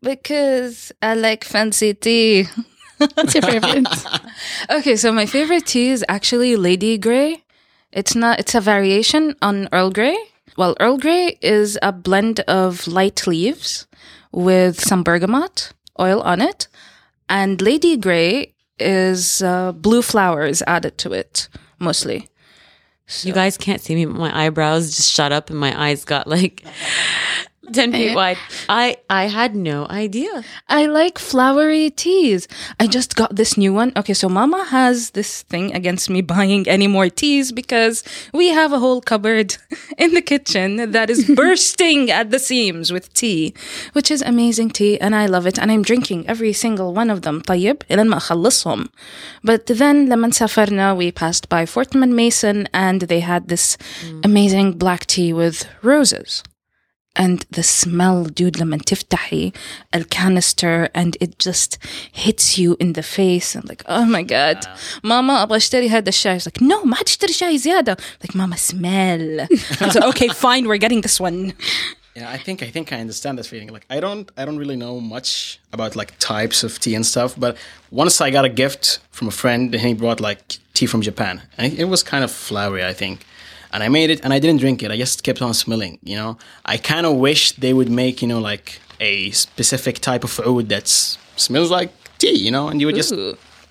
because 0.04 0.92
I 1.02 1.14
like 1.14 1.44
fancy 1.44 1.92
tea 1.94 2.48
What's 3.15 3.33
your 3.33 3.43
favorite 3.43 3.87
Okay, 4.69 4.95
so 4.95 5.11
my 5.11 5.25
favorite 5.25 5.65
tea 5.65 5.89
is 5.89 6.05
actually 6.07 6.55
Lady 6.55 6.97
Grey. 6.97 7.43
It's 7.91 8.15
not 8.15 8.39
it's 8.39 8.55
a 8.55 8.61
variation 8.61 9.35
on 9.41 9.67
Earl 9.71 9.91
Grey. 9.91 10.17
Well, 10.57 10.75
Earl 10.79 10.97
Grey 10.97 11.37
is 11.41 11.77
a 11.81 11.91
blend 11.91 12.39
of 12.41 12.87
light 12.87 13.27
leaves 13.27 13.87
with 14.31 14.79
some 14.79 15.03
bergamot 15.03 15.73
oil 15.99 16.21
on 16.21 16.41
it, 16.41 16.67
and 17.27 17.61
Lady 17.61 17.97
Grey 17.97 18.53
is 18.79 19.41
uh, 19.41 19.71
blue 19.71 20.01
flowers 20.01 20.61
added 20.67 20.97
to 20.99 21.13
it 21.13 21.47
mostly. 21.79 22.29
You 23.21 23.33
guys 23.33 23.57
can't 23.57 23.81
see 23.81 23.93
me, 23.93 24.05
but 24.05 24.15
my 24.15 24.45
eyebrows 24.45 24.95
just 24.95 25.11
shut 25.11 25.31
up 25.31 25.49
and 25.49 25.59
my 25.59 25.79
eyes 25.79 26.05
got 26.05 26.27
like 26.27 26.65
10 27.71 27.91
feet 27.91 28.11
eh. 28.11 28.15
wide. 28.15 28.37
I, 28.69 28.97
I 29.09 29.25
had 29.25 29.55
no 29.55 29.87
idea. 29.89 30.43
I 30.67 30.85
like 30.85 31.19
flowery 31.19 31.89
teas. 31.89 32.47
I 32.79 32.87
just 32.87 33.15
got 33.15 33.35
this 33.35 33.57
new 33.57 33.73
one. 33.73 33.91
Okay, 33.95 34.13
so 34.13 34.29
mama 34.29 34.65
has 34.65 35.11
this 35.11 35.43
thing 35.43 35.73
against 35.73 36.09
me 36.09 36.21
buying 36.21 36.67
any 36.67 36.87
more 36.87 37.09
teas 37.09 37.51
because 37.51 38.03
we 38.33 38.49
have 38.49 38.73
a 38.73 38.79
whole 38.79 39.01
cupboard 39.01 39.57
in 39.97 40.13
the 40.13 40.21
kitchen 40.21 40.91
that 40.91 41.09
is 41.09 41.29
bursting 41.35 42.11
at 42.11 42.31
the 42.31 42.39
seams 42.39 42.91
with 42.91 43.13
tea, 43.13 43.53
which 43.93 44.09
is 44.11 44.21
amazing 44.21 44.69
tea 44.69 44.99
and 44.99 45.15
I 45.15 45.25
love 45.25 45.45
it 45.47 45.59
and 45.59 45.71
I'm 45.71 45.81
drinking 45.81 46.27
every 46.27 46.53
single 46.53 46.93
one 46.93 47.09
of 47.09 47.21
them. 47.21 47.41
طيب 47.41 48.89
But 49.43 49.65
then 49.67 50.09
لما 50.09 50.31
سافرنا 50.31 50.97
we 50.97 51.11
passed 51.11 51.49
by 51.49 51.65
Fortnum 51.65 52.15
Mason 52.15 52.67
and 52.73 53.01
they 53.01 53.19
had 53.19 53.47
this 53.47 53.77
mm. 54.01 54.25
amazing 54.25 54.73
black 54.73 55.05
tea 55.05 55.33
with 55.33 55.65
roses 55.81 56.43
And 57.16 57.44
the 57.50 57.62
smell, 57.62 58.24
dude, 58.24 58.58
لما 58.58 58.76
تفتحي 58.76 59.52
الكانستر 59.94 60.88
and 60.94 61.16
it 61.20 61.38
just 61.38 61.76
hits 62.12 62.56
you 62.56 62.76
in 62.78 62.92
the 62.92 63.02
face 63.02 63.56
and 63.56 63.68
like, 63.68 63.82
oh 63.86 64.04
my 64.04 64.22
god, 64.22 64.64
ماما 65.04 65.42
أبغى 65.42 65.56
أشتري 65.56 65.90
هذا 65.90 66.08
الشاي. 66.08 66.38
She's 66.38 66.46
like, 66.46 66.60
no, 66.60 66.84
ما 66.84 66.96
تشتري 67.02 67.32
شاي 67.32 67.58
زيادة. 67.58 67.96
Like, 68.22 68.34
mama, 68.34 68.56
smell. 68.56 69.40
I 69.40 69.86
was 69.86 69.94
like, 69.94 70.04
okay, 70.04 70.28
fine, 70.28 70.68
we're 70.68 70.78
getting 70.78 71.00
this 71.00 71.20
one. 71.20 71.52
Yeah, 72.14 72.30
I 72.30 72.38
think 72.38 72.62
I 72.62 72.70
think 72.70 72.92
I 72.92 73.00
understand 73.00 73.38
that 73.38 73.46
feeling. 73.46 73.68
Like 73.68 73.86
I 73.88 73.98
don't 74.00 74.26
I 74.36 74.44
don't 74.44 74.58
really 74.58 74.76
know 74.76 75.00
much 75.00 75.60
about 75.72 75.96
like 76.00 76.10
types 76.18 76.64
of 76.66 76.78
tea 76.82 76.94
and 76.94 77.06
stuff, 77.06 77.30
but 77.44 77.56
once 77.90 78.20
I 78.20 78.30
got 78.30 78.44
a 78.44 78.52
gift 78.62 78.84
from 79.16 79.26
a 79.28 79.36
friend 79.42 79.74
and 79.74 79.82
he 79.86 79.94
brought 79.94 80.20
like 80.20 80.40
tea 80.74 80.86
from 80.86 81.02
Japan. 81.02 81.34
And 81.58 81.72
it 81.82 81.88
was 81.94 82.02
kind 82.12 82.22
of 82.26 82.30
flowery, 82.30 82.84
I 82.84 82.94
think. 83.02 83.16
And 83.74 83.82
I 83.82 83.88
made 83.88 84.10
it 84.10 84.20
and 84.24 84.32
I 84.32 84.38
didn't 84.38 84.60
drink 84.60 84.82
it. 84.82 84.90
I 84.90 84.96
just 84.96 85.22
kept 85.22 85.40
on 85.42 85.54
smelling, 85.54 85.98
you 86.02 86.16
know. 86.16 86.36
I 86.64 86.76
kind 86.76 87.06
of 87.06 87.16
wish 87.16 87.52
they 87.52 87.72
would 87.72 87.90
make, 87.90 88.20
you 88.22 88.28
know, 88.28 88.40
like 88.40 88.80
a 89.00 89.30
specific 89.30 89.98
type 90.00 90.24
of 90.24 90.40
oud 90.40 90.68
that 90.68 90.88
smells 90.88 91.70
like 91.70 91.90
tea, 92.18 92.36
you 92.46 92.50
know, 92.50 92.68
and 92.68 92.80
you 92.80 92.86
would 92.86 92.96
just 92.96 93.14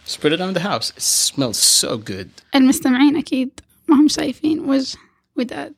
spread 0.05 0.33
it 0.33 0.41
on 0.41 0.53
the 0.53 0.61
house. 0.61 0.91
It 0.97 1.01
smells 1.01 1.57
so 1.57 1.97
good. 1.97 2.29
المستمعين 2.55 3.17
اكيد 3.17 3.59
ما 3.88 3.95
هم 3.95 4.07
شايفين 4.07 4.59
وجه 4.59 4.97
وداد 5.35 5.75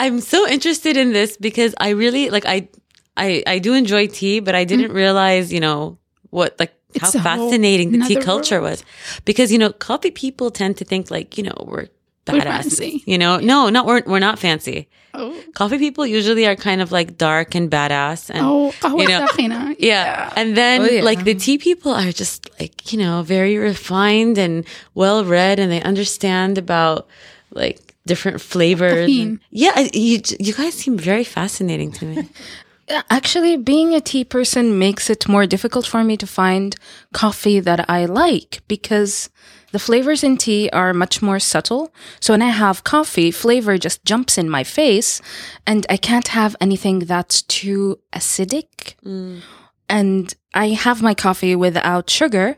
I'm 0.00 0.20
so 0.20 0.48
interested 0.48 0.96
in 0.96 1.12
this 1.12 1.36
because 1.36 1.74
I 1.78 1.90
really 1.90 2.30
like 2.30 2.46
I 2.46 2.68
I 3.16 3.42
I 3.46 3.58
do 3.58 3.74
enjoy 3.74 4.06
tea, 4.06 4.40
but 4.40 4.54
I 4.54 4.64
didn't 4.64 4.92
realize, 4.92 5.52
you 5.52 5.60
know, 5.60 5.98
what 6.30 6.50
like 6.58 6.72
It's 6.94 7.02
how 7.02 7.18
a 7.18 7.22
whole 7.22 7.50
fascinating 7.50 7.88
the 7.92 7.98
tea 7.98 8.14
another 8.14 8.24
culture 8.32 8.60
world. 8.60 8.70
was. 8.70 8.84
Because, 9.24 9.48
you 9.54 9.58
know, 9.62 9.72
coffee 9.90 10.12
people 10.24 10.48
tend 10.60 10.76
to 10.80 10.84
think 10.84 11.10
like, 11.16 11.28
you 11.38 11.44
know, 11.48 11.58
we're 11.70 11.74
We're 11.76 11.88
badass. 12.29 13.01
You 13.05 13.17
know, 13.17 13.37
no, 13.37 13.69
not 13.69 13.85
we're 13.85 14.03
we're 14.05 14.19
not 14.19 14.39
fancy. 14.39 14.87
Oh. 15.13 15.35
Coffee 15.53 15.79
people 15.79 16.05
usually 16.05 16.45
are 16.45 16.55
kind 16.55 16.81
of 16.81 16.91
like 16.91 17.17
dark 17.17 17.55
and 17.55 17.69
badass, 17.69 18.29
and 18.29 18.41
oh, 18.41 18.71
you 18.97 19.07
know, 19.07 19.27
yeah. 19.39 19.73
yeah. 19.79 20.33
And 20.35 20.55
then 20.55 20.81
oh, 20.81 20.85
yeah. 20.85 21.01
like 21.01 21.23
the 21.23 21.35
tea 21.35 21.57
people 21.57 21.91
are 21.91 22.11
just 22.11 22.49
like 22.59 22.91
you 22.91 22.99
know 22.99 23.23
very 23.23 23.57
refined 23.57 24.37
and 24.37 24.65
well 24.93 25.25
read, 25.25 25.59
and 25.59 25.71
they 25.71 25.81
understand 25.81 26.57
about 26.57 27.07
like 27.51 27.95
different 28.05 28.41
flavors. 28.41 29.09
And, 29.09 29.39
yeah, 29.49 29.87
you 29.93 30.21
you 30.39 30.53
guys 30.53 30.75
seem 30.75 30.97
very 30.97 31.23
fascinating 31.23 31.91
to 31.93 32.05
me. 32.05 32.29
Actually, 33.09 33.55
being 33.57 33.93
a 33.93 34.01
tea 34.01 34.23
person 34.23 34.79
makes 34.79 35.09
it 35.09 35.27
more 35.27 35.45
difficult 35.45 35.85
for 35.85 36.03
me 36.03 36.17
to 36.17 36.25
find 36.25 36.75
coffee 37.13 37.59
that 37.59 37.87
I 37.87 38.05
like 38.05 38.61
because 38.67 39.29
the 39.71 39.79
flavors 39.79 40.23
in 40.23 40.37
tea 40.37 40.69
are 40.71 40.93
much 40.93 41.21
more 41.21 41.39
subtle. 41.39 41.93
So 42.19 42.33
when 42.33 42.41
I 42.41 42.49
have 42.49 42.83
coffee, 42.83 43.31
flavor 43.31 43.77
just 43.77 44.03
jumps 44.05 44.37
in 44.37 44.49
my 44.49 44.63
face 44.63 45.21
and 45.67 45.85
I 45.89 45.97
can't 45.97 46.29
have 46.29 46.55
anything 46.59 46.99
that's 46.99 47.41
too 47.43 47.99
acidic. 48.13 48.95
Mm. 49.05 49.41
And 49.87 50.33
I 50.53 50.69
have 50.69 51.01
my 51.01 51.13
coffee 51.13 51.55
without 51.55 52.09
sugar. 52.09 52.57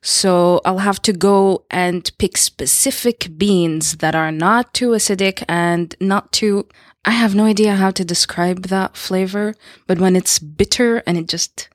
So 0.00 0.60
I'll 0.64 0.78
have 0.78 1.02
to 1.02 1.12
go 1.12 1.64
and 1.70 2.10
pick 2.18 2.36
specific 2.36 3.30
beans 3.36 3.96
that 3.96 4.14
are 4.14 4.32
not 4.32 4.72
too 4.72 4.90
acidic 4.90 5.44
and 5.48 5.94
not 6.00 6.32
too. 6.32 6.68
I 7.04 7.12
have 7.12 7.34
no 7.34 7.44
idea 7.44 7.76
how 7.76 7.90
to 7.92 8.04
describe 8.04 8.66
that 8.66 8.96
flavor, 8.96 9.54
but 9.86 9.98
when 9.98 10.14
it's 10.14 10.38
bitter 10.38 11.02
and 11.06 11.16
it 11.16 11.28
just 11.28 11.68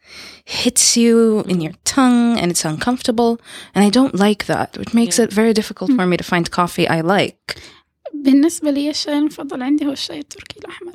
hits 0.45 0.97
you 0.97 1.45
in 1.53 1.61
your 1.61 1.75
tongue 1.85 2.39
and 2.41 2.51
it's 2.53 2.65
uncomfortable, 2.65 3.33
and 3.75 3.85
I 3.85 3.91
don't 3.99 4.15
like 4.27 4.43
that, 4.47 4.71
which 4.79 4.93
makes 4.95 5.19
it 5.19 5.33
very 5.33 5.53
difficult 5.61 5.91
for 5.97 6.07
me 6.07 6.17
to 6.17 6.25
find 6.25 6.51
coffee 6.51 6.87
I 6.89 7.01
like. 7.01 7.59
بالنسبة 8.15 8.71
لي 8.71 8.91
الشاي 8.91 9.19
المفضل 9.19 9.63
عندي 9.63 9.87
هو 9.87 9.93
الشاي 9.93 10.19
التركي 10.19 10.59
الأحمر 10.59 10.95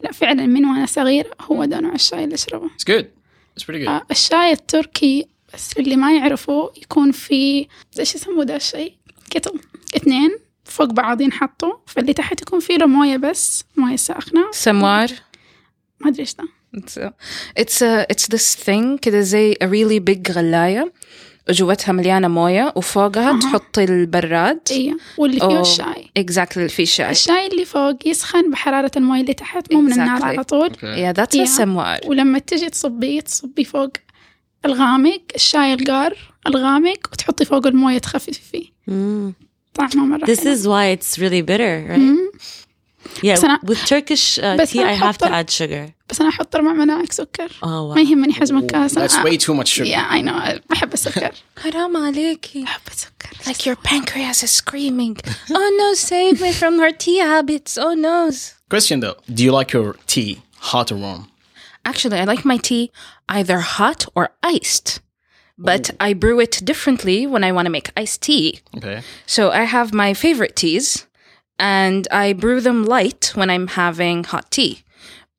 لا 0.00 0.12
فعلا 0.12 0.46
من 0.46 0.64
وأنا 0.64 0.86
صغيرة 0.86 1.30
هو 1.40 1.64
ده 1.64 1.80
نوع 1.80 1.92
الشاي 1.94 2.24
اللي 2.24 2.34
أشربه 2.34 2.68
It's 2.68 2.84
good. 2.84 3.04
It's 3.58 3.64
pretty 3.64 3.84
good. 3.84 3.88
آه، 3.88 4.02
الشاي 4.10 4.52
التركي 4.52 5.26
بس 5.54 5.72
اللي 5.78 5.96
ما 5.96 6.16
يعرفوا 6.16 6.68
يكون 6.76 7.12
في 7.12 7.66
ايش 7.98 8.14
يسموه 8.14 8.44
ده 8.44 8.56
الشيء 8.56 8.94
كتل 9.30 9.60
اثنين 9.96 10.38
فوق 10.64 10.86
بعض 10.86 11.20
ينحطوا 11.20 11.72
فاللي 11.86 12.12
تحت 12.12 12.42
يكون 12.42 12.60
فيه 12.60 12.76
له 12.76 12.86
موية 12.86 13.16
بس 13.16 13.64
موية 13.76 13.96
ساخنة 13.96 14.50
Samoir. 14.50 15.12
ما 16.00 16.08
أدري 16.08 16.20
إيش 16.20 16.34
ده 16.34 16.44
It's, 17.59 17.81
a, 17.81 18.05
it's 18.13 18.27
this 18.35 18.55
thing 18.65 18.99
كده 19.01 19.21
زي 19.21 19.53
a 19.53 19.65
really 19.67 19.99
big 20.13 20.31
غلاية. 20.31 20.93
جواتها 21.49 21.91
مليانة 21.91 22.27
موية 22.27 22.73
وفوقها 22.75 23.35
أه. 23.35 23.39
تحطي 23.39 23.83
البراد. 23.83 24.59
أيوه 24.71 24.97
واللي 25.17 25.39
فيه 25.39 25.61
الشاي. 25.61 26.11
اكزاكتلي 26.17 26.61
اللي 26.63 26.73
فيه 26.73 26.83
الشاي. 26.83 27.11
الشاي 27.11 27.47
اللي 27.47 27.65
فوق 27.65 28.07
يسخن 28.07 28.51
بحرارة 28.51 28.91
الموية 28.97 29.21
اللي 29.21 29.33
تحت 29.33 29.73
مو 29.73 29.81
من 29.81 29.91
النار 29.91 30.23
على 30.23 30.43
طول. 30.43 30.71
يا. 30.83 31.11
ذات 31.13 31.37
سموار. 31.37 31.99
ولما 32.05 32.39
تجي 32.39 32.69
تصبيه 32.69 33.21
تصبي 33.21 33.63
فوق 33.63 33.91
الغامق 34.65 35.21
الشاي 35.35 35.73
القار 35.73 36.17
الغامق 36.47 37.09
وتحطي 37.11 37.45
فوق 37.45 37.67
الموية 37.67 37.97
تخففي 37.97 38.31
فيه. 38.51 38.65
Mm. 38.65 39.45
طعمه 39.73 40.05
مرة 40.05 40.25
This 40.25 40.39
حلو. 40.43 40.55
is 40.55 40.59
why 40.59 40.99
it's 40.99 41.17
really 41.17 41.41
bitter 41.41 41.89
right? 41.89 41.99
Mm. 41.99 42.39
مم. 43.06 43.30
Yeah, 43.30 43.32
بس 43.34 43.44
أنا- 43.44 43.60
with 43.64 43.78
Turkish 43.78 44.38
uh, 44.38 44.60
بس 44.60 44.72
tea, 44.72 44.78
أنا 44.80 44.96
I 44.96 45.12
have 45.12 45.18
to 45.18 45.26
أحط- 45.26 45.32
add 45.32 45.50
sugar. 45.50 45.92
بس 46.10 46.20
أنا 46.20 46.28
أحط 46.28 46.56
أربع 46.56 46.72
ملاعق 46.72 47.12
سكر 47.12 47.48
Oh, 47.48 47.64
wow. 47.64 47.94
ما 47.96 48.00
يهمني 48.00 48.32
حجم 48.32 48.58
الكاسة 48.58 49.06
That's 49.06 49.24
way 49.24 49.36
too 49.38 49.54
much 49.54 49.68
sugar. 49.68 49.88
Yeah, 49.90 50.06
I 50.10 50.20
know. 50.22 50.60
بحب 50.70 50.94
السكر 50.94 51.30
حرام 51.62 51.96
عليكي 51.96 52.62
بحب 52.62 52.80
السكر 52.88 53.30
like 53.52 53.66
your 53.66 53.76
pancreas 53.76 54.42
is 54.42 54.50
screaming 54.62 55.16
oh 55.50 55.70
no 55.80 55.94
save 55.94 56.40
me 56.40 56.52
from 56.52 56.78
her 56.78 56.90
tea 57.04 57.18
habits 57.18 57.78
oh 57.78 57.94
no 57.94 58.30
Question 58.70 59.00
though, 59.00 59.16
do 59.34 59.42
you 59.46 59.52
like 59.60 59.72
your 59.72 59.96
tea 60.06 60.32
hot 60.70 60.92
or 60.92 60.96
warm? 61.04 61.22
actually 61.90 62.18
I 62.22 62.24
like 62.32 62.44
my 62.52 62.58
tea 62.68 62.84
either 63.38 63.58
hot 63.78 64.00
or 64.16 64.24
iced 64.56 64.88
but 65.70 65.84
I 66.08 66.10
brew 66.22 66.38
it 66.46 66.54
differently 66.70 67.18
when 67.32 67.42
I 67.48 67.50
want 67.56 67.66
to 67.68 67.72
make 67.78 67.86
iced 68.02 68.20
tea 68.28 68.48
Okay. 68.78 68.98
So 69.34 69.42
I 69.62 69.64
have 69.76 69.88
my 70.04 70.10
favorite 70.24 70.54
teas 70.62 70.86
and 71.59 72.07
I 72.11 72.33
brew 72.33 72.61
them 72.61 72.85
light 72.85 73.31
when 73.35 73.49
I'm 73.49 73.67
having 73.67 74.23
hot 74.23 74.51
tea. 74.51 74.83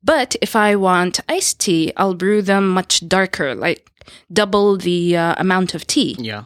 But 0.03 0.35
if 0.41 0.55
I 0.55 0.75
want 0.75 1.19
iced 1.27 1.59
tea, 1.59 1.91
I'll 1.97 2.13
brew 2.13 2.41
them 2.41 2.69
much 2.69 3.07
darker, 3.07 3.53
like 3.55 3.91
double 4.31 4.77
the 4.77 5.17
uh, 5.17 5.35
amount 5.37 5.73
of 5.73 5.85
tea. 5.85 6.15
Yeah. 6.17 6.45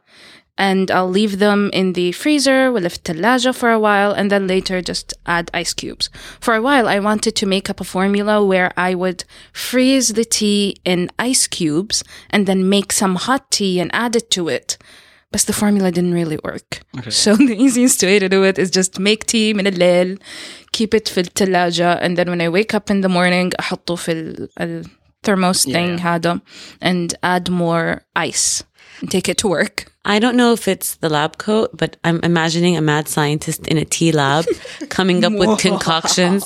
And 0.57 0.91
I'll 0.91 1.09
leave 1.09 1.39
them 1.39 1.69
in 1.73 1.93
the 1.93 2.11
freezer 2.11 2.71
with 2.71 2.85
a 2.85 2.89
thalaja 2.89 3.55
for 3.55 3.71
a 3.71 3.79
while 3.79 4.11
and 4.11 4.29
then 4.29 4.47
later 4.47 4.81
just 4.81 5.13
add 5.25 5.49
ice 5.53 5.73
cubes. 5.73 6.09
For 6.39 6.55
a 6.55 6.61
while, 6.61 6.87
I 6.87 6.99
wanted 6.99 7.35
to 7.37 7.45
make 7.45 7.69
up 7.69 7.79
a 7.79 7.85
formula 7.85 8.45
where 8.45 8.71
I 8.77 8.93
would 8.93 9.23
freeze 9.53 10.09
the 10.09 10.25
tea 10.25 10.77
in 10.85 11.09
ice 11.17 11.47
cubes 11.47 12.03
and 12.29 12.45
then 12.47 12.69
make 12.69 12.91
some 12.91 13.15
hot 13.15 13.49
tea 13.49 13.79
and 13.79 13.89
add 13.93 14.15
it 14.15 14.29
to 14.31 14.49
it. 14.49 14.77
but 15.32 15.40
the 15.42 15.52
formula 15.52 15.90
didn't 15.90 16.14
really 16.14 16.38
work. 16.44 16.80
So 17.10 17.34
the 17.36 17.56
easiest 17.64 18.02
way 18.02 18.18
to 18.18 18.28
do 18.28 18.40
it 18.44 18.58
is 18.58 18.70
just 18.70 18.98
make 18.98 19.26
tea 19.26 19.52
من 19.54 19.66
الليل, 19.66 20.18
keep 20.72 20.94
it 20.94 21.08
في 21.08 21.20
الثلاجة, 21.20 22.00
and 22.00 22.16
then 22.16 22.28
when 22.30 22.40
I 22.40 22.48
wake 22.48 22.74
up 22.74 22.90
in 22.90 23.00
the 23.02 23.08
morning 23.08 23.50
أحطه 23.60 23.94
في 23.96 24.12
ال- 24.12 24.48
التhermos 24.60 25.66
Yeah, 25.66 25.72
thing 25.72 25.98
yeah. 25.98 26.14
هذا 26.14 26.40
and 26.82 27.14
add 27.22 27.50
more 27.50 28.02
ice 28.14 28.62
and 29.00 29.10
take 29.10 29.28
it 29.28 29.38
to 29.38 29.48
work. 29.48 29.92
I 30.08 30.20
don't 30.20 30.36
know 30.36 30.52
if 30.52 30.68
it's 30.68 30.90
the 31.04 31.08
lab 31.08 31.32
coat, 31.46 31.68
but 31.82 31.96
I'm 32.04 32.20
imagining 32.22 32.76
a 32.76 32.80
mad 32.92 33.08
scientist 33.08 33.66
in 33.66 33.76
a 33.76 33.84
tea 33.84 34.12
lab 34.12 34.44
coming 34.88 35.24
up 35.24 35.32
with 35.42 35.58
concoctions. 35.58 36.44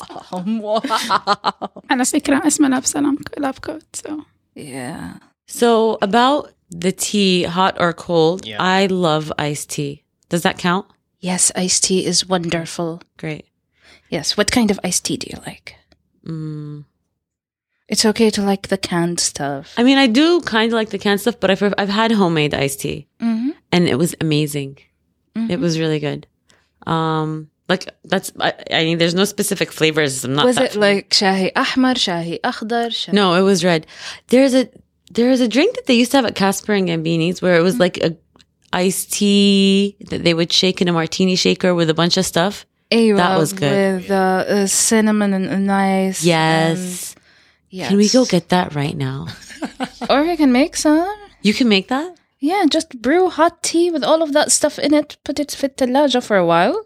على 1.90 2.04
فكرة 2.04 2.46
اسمه 2.46 2.68
لاب 2.68 2.84
سلام 2.84 3.18
لاب 3.38 3.54
كوت 3.64 3.96
so 4.06 4.10
Yeah. 4.56 5.18
So 5.60 5.98
about 6.08 6.42
the 6.69 6.91
tea, 6.91 7.43
hot 7.43 7.77
or 7.79 7.93
cold, 7.93 8.45
Yeah. 8.45 8.57
I 8.61 8.87
love 8.87 9.31
iced 9.37 9.69
tea. 9.69 10.03
Does 10.29 10.41
that 10.43 10.57
count? 10.57 10.87
Yes, 11.19 11.51
iced 11.55 11.83
tea 11.85 12.05
is 12.05 12.27
wonderful. 12.27 13.01
Great. 13.17 13.45
Yes. 14.09 14.37
What 14.37 14.51
kind 14.51 14.71
of 14.71 14.79
iced 14.83 15.05
tea 15.05 15.17
do 15.17 15.27
you 15.31 15.39
like? 15.45 15.75
Mm. 16.25 16.85
It's 17.87 18.05
okay 18.05 18.29
to 18.31 18.41
like 18.41 18.67
the 18.69 18.77
canned 18.77 19.19
stuff. 19.19 19.73
I 19.77 19.83
mean, 19.83 19.97
I 19.97 20.07
do 20.07 20.41
kind 20.41 20.71
of 20.71 20.75
like 20.75 20.89
the 20.89 20.97
canned 20.97 21.21
stuff, 21.21 21.39
but 21.39 21.51
I've, 21.51 21.61
I've 21.77 21.89
had 21.89 22.11
homemade 22.11 22.53
iced 22.53 22.81
tea 22.81 23.07
Mhm. 23.21 23.53
and 23.71 23.87
it 23.87 23.95
was 23.95 24.15
amazing. 24.21 24.77
It 25.49 25.59
was 25.59 25.77
really 25.79 25.99
good. 25.99 26.27
Um, 26.87 27.49
like 27.67 27.89
that's, 28.05 28.31
I, 28.39 28.53
I 28.71 28.83
mean, 28.85 28.97
there's 28.99 29.13
no 29.15 29.25
specific 29.25 29.71
flavors. 29.71 30.23
I'm 30.23 30.33
not 30.33 30.45
Was 30.45 30.55
that 30.55 30.75
it 30.75 30.79
like 30.79 31.09
shahi 31.09 31.51
ahmar, 31.53 31.95
shahi 31.95 32.39
akhdar? 32.41 32.87
Shahi- 32.87 33.13
No, 33.13 33.33
it 33.33 33.41
was 33.41 33.63
red. 33.65 33.85
There's 34.27 34.53
a 34.53 34.69
there 35.15 35.29
was 35.29 35.41
a 35.41 35.47
drink 35.47 35.75
that 35.75 35.85
they 35.85 35.95
used 35.95 36.11
to 36.11 36.17
have 36.17 36.25
at 36.25 36.35
Caspar 36.35 36.73
and 36.73 36.87
Gambini's 36.87 37.41
where 37.41 37.55
it 37.55 37.61
was 37.61 37.75
mm-hmm. 37.75 37.81
like 37.81 37.97
a 37.97 38.15
iced 38.71 39.13
tea 39.13 39.95
that 40.09 40.23
they 40.23 40.33
would 40.33 40.51
shake 40.51 40.81
in 40.81 40.87
a 40.87 40.93
martini 40.93 41.35
shaker 41.35 41.73
with 41.73 41.89
a 41.89 41.93
bunch 41.93 42.17
of 42.17 42.25
stuff. 42.25 42.65
A-Rub 42.91 43.17
that 43.17 43.37
was 43.37 43.53
good. 43.53 44.01
With 44.01 44.11
uh, 44.11 44.45
uh, 44.47 44.67
cinnamon 44.67 45.33
and, 45.33 45.71
ice. 45.71 46.23
Yes. 46.23 47.13
And, 47.15 47.23
yes. 47.69 47.87
Can 47.89 47.97
we 47.97 48.09
go 48.09 48.25
get 48.25 48.49
that 48.49 48.75
right 48.75 48.95
now? 48.95 49.27
or 50.09 50.23
we 50.23 50.37
can 50.37 50.51
make 50.51 50.75
some. 50.75 51.11
You 51.41 51.53
can 51.53 51.67
make 51.67 51.87
that? 51.87 52.17
Yeah, 52.39 52.65
just 52.69 53.01
brew 53.01 53.29
hot 53.29 53.63
tea 53.63 53.89
with 53.89 54.03
all 54.03 54.21
of 54.21 54.33
that 54.33 54.51
stuff 54.51 54.77
in 54.77 54.93
it, 54.93 55.17
put 55.23 55.39
it 55.39 55.51
fit 55.51 55.77
the 55.77 56.21
for 56.21 56.37
a 56.37 56.45
while. 56.45 56.85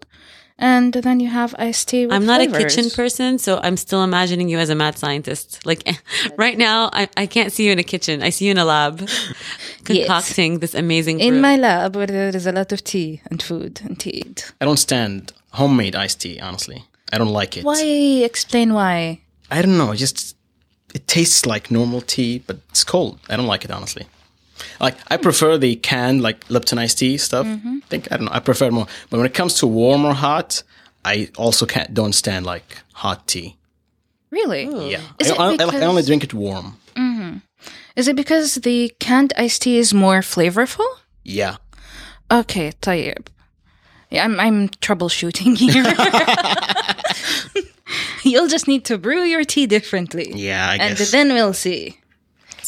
And 0.62 0.94
then 0.94 1.22
you 1.22 1.30
have 1.30 1.56
iced 1.58 1.88
tea 1.88 2.06
with 2.06 2.14
I'm 2.14 2.26
not 2.26 2.42
a 2.42 2.48
kitchen 2.48 2.90
person, 2.90 3.40
so 3.40 3.62
I'm 3.64 3.78
still 3.78 4.04
imagining 4.04 4.50
you 4.50 4.60
as 4.60 4.70
a 4.70 4.76
mad 4.76 4.98
scientist. 4.98 5.66
Like 5.66 5.88
right 6.38 6.58
now, 6.58 6.90
I, 6.92 7.08
I 7.16 7.28
can't 7.28 7.54
see 7.54 7.66
you 7.66 7.72
in 7.72 7.80
a 7.80 7.84
kitchen. 7.84 8.22
I 8.22 8.30
see 8.30 8.46
you 8.46 8.52
in 8.52 8.58
a 8.58 8.66
lab 8.66 9.08
concocting 9.86 10.60
this 10.60 10.76
amazing 10.76 11.22
In 11.22 11.40
my 11.40 11.56
lab 11.56 11.96
where 11.96 12.08
there 12.08 12.36
is 12.36 12.46
a 12.46 12.52
lot 12.52 12.74
of 12.74 12.84
tea 12.84 13.22
and 13.32 13.42
food 13.42 13.80
and 13.86 13.98
tea. 13.98 14.36
I 14.60 14.66
don't 14.66 14.78
stand 14.78 15.32
homemade 15.54 15.96
iced 15.96 16.20
tea, 16.20 16.40
honestly. 16.42 16.84
I 17.14 17.18
don't 17.18 17.32
like 17.32 17.56
it. 17.56 17.64
Why? 17.64 17.82
Explain 17.82 18.74
why. 18.74 19.22
I 19.50 19.62
don't 19.62 19.78
know. 19.78 19.96
Just 19.96 20.36
it 20.94 21.08
tastes 21.08 21.46
like 21.46 21.72
normal 21.72 22.02
tea, 22.02 22.44
but 22.46 22.58
it's 22.70 22.84
cold. 22.84 23.18
I 23.30 23.38
don't 23.38 23.48
like 23.48 23.64
it 23.64 23.72
honestly. 23.72 24.08
Like 24.81 24.97
I 25.11 25.17
prefer 25.17 25.59
the 25.59 25.77
canned 25.77 26.23
like 26.23 26.45
Lipton 26.49 26.79
iced 26.79 26.99
tea 26.99 27.17
stuff. 27.19 27.47
I 27.47 27.81
think 27.89 28.11
I 28.13 28.17
don't 28.17 28.27
know. 28.27 28.33
I 28.33 28.41
prefer 28.41 28.67
it 28.67 28.73
more. 28.73 28.87
But 29.11 29.17
when 29.19 29.27
it 29.27 29.35
comes 29.35 29.55
to 29.61 29.67
warm 29.67 30.05
or 30.05 30.15
hot, 30.15 30.63
I 31.05 31.29
also 31.37 31.67
can't 31.67 31.93
don't 31.95 32.13
stand 32.15 32.47
like 32.47 32.79
hot 32.93 33.27
tea. 33.27 33.57
Really? 34.31 34.65
Yeah, 34.91 35.01
Is 35.21 35.31
I, 35.31 35.35
it 35.35 35.41
I- 35.41 35.45
I- 35.45 35.53
I 35.53 35.57
because- 35.67 35.83
only 35.83 36.03
drink 36.03 36.25
it 36.25 36.35
warm. 36.35 36.79
Is 37.97 38.09
it 38.09 38.17
because 38.17 38.57
the 38.57 38.93
canned 38.99 39.33
iced 39.39 39.63
tea 39.63 39.79
is 39.79 39.95
more 39.95 40.19
flavorful? 40.21 40.87
Yeah, 41.23 41.57
Okay, 42.31 42.73
طيب. 42.83 43.27
Yeah, 44.11 44.25
I'm 44.25 44.39
I'm 44.41 44.69
troubleshooting 44.83 45.57
here. 45.57 45.85
You'll 48.25 48.49
just 48.49 48.67
need 48.67 48.85
to 48.87 48.99
brew 48.99 49.23
your 49.23 49.45
tea 49.45 49.67
differently. 49.67 50.33
yeah. 50.35 50.71
I 50.71 50.77
and 50.77 50.97
guess. 50.99 51.11
then 51.11 51.29
we'll 51.35 51.53
see. 51.53 51.98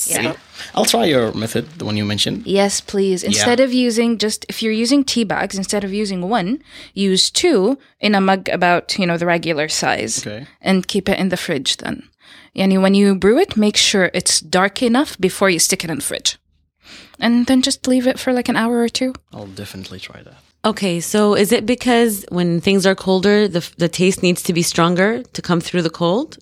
Yeah. 0.08 0.36
I'll 0.74 0.86
try 0.86 1.06
your 1.06 1.34
method, 1.34 1.66
the 1.78 1.86
one 1.86 1.98
you 1.98 2.06
mentioned. 2.06 2.46
Yes, 2.46 2.82
please. 2.82 3.24
Instead 3.24 3.60
of 3.60 3.74
using 3.74 4.18
just 4.18 4.46
if 4.50 4.62
you're 4.62 4.72
using 4.72 5.04
tea 5.04 5.24
bags, 5.24 5.58
instead 5.58 5.84
of 5.84 5.94
using 5.94 6.30
one, 6.30 6.62
use 6.94 7.30
two 7.30 7.78
in 8.00 8.16
a 8.16 8.22
mug 8.22 8.50
about, 8.50 8.98
you 8.98 9.06
know, 9.06 9.18
the 9.18 9.26
regular 9.26 9.68
size. 9.70 10.26
Okay. 10.26 10.48
And 10.62 10.88
keep 10.88 11.10
it 11.10 11.20
in 11.20 11.30
the 11.30 11.38
fridge 11.38 11.78
then. 11.78 12.10
Yani 12.56 12.82
when 12.82 12.94
you 12.94 13.16
brew 13.16 13.38
it, 13.40 13.56
make 13.56 13.78
sure 13.78 14.12
it's 14.14 14.40
dark 14.42 14.82
enough 14.82 15.18
before 15.20 15.50
you 15.50 15.60
stick 15.60 15.84
it 15.84 15.90
in 15.90 15.98
the 15.98 16.04
fridge. 16.04 16.38
And 17.20 17.46
then 17.46 17.62
just 17.62 17.88
leave 17.88 18.08
it 18.08 18.20
for 18.20 18.34
like 18.34 18.50
an 18.50 18.56
hour 18.56 18.82
or 18.82 18.90
two. 18.90 19.14
I'll 19.32 19.46
definitely 19.48 20.00
try 20.00 20.24
that. 20.24 20.36
Okay, 20.64 21.00
so 21.00 21.36
is 21.36 21.52
it 21.52 21.66
because 21.66 22.26
when 22.30 22.62
things 22.62 22.86
are 22.86 22.96
colder, 22.96 23.48
the 23.48 23.68
the 23.78 23.90
taste 23.90 24.22
needs 24.22 24.44
to 24.44 24.54
be 24.54 24.62
stronger 24.62 25.24
to 25.24 25.42
come 25.42 25.62
through 25.62 25.82
the 25.82 25.90
cold? 25.90 26.38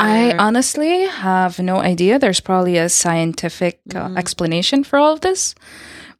I 0.00 0.36
honestly 0.36 1.06
have 1.06 1.58
no 1.58 1.78
idea. 1.78 2.18
There's 2.18 2.40
probably 2.40 2.76
a 2.76 2.88
scientific 2.88 3.80
uh, 3.94 4.14
explanation 4.16 4.84
for 4.84 4.98
all 4.98 5.12
of 5.12 5.20
this. 5.20 5.54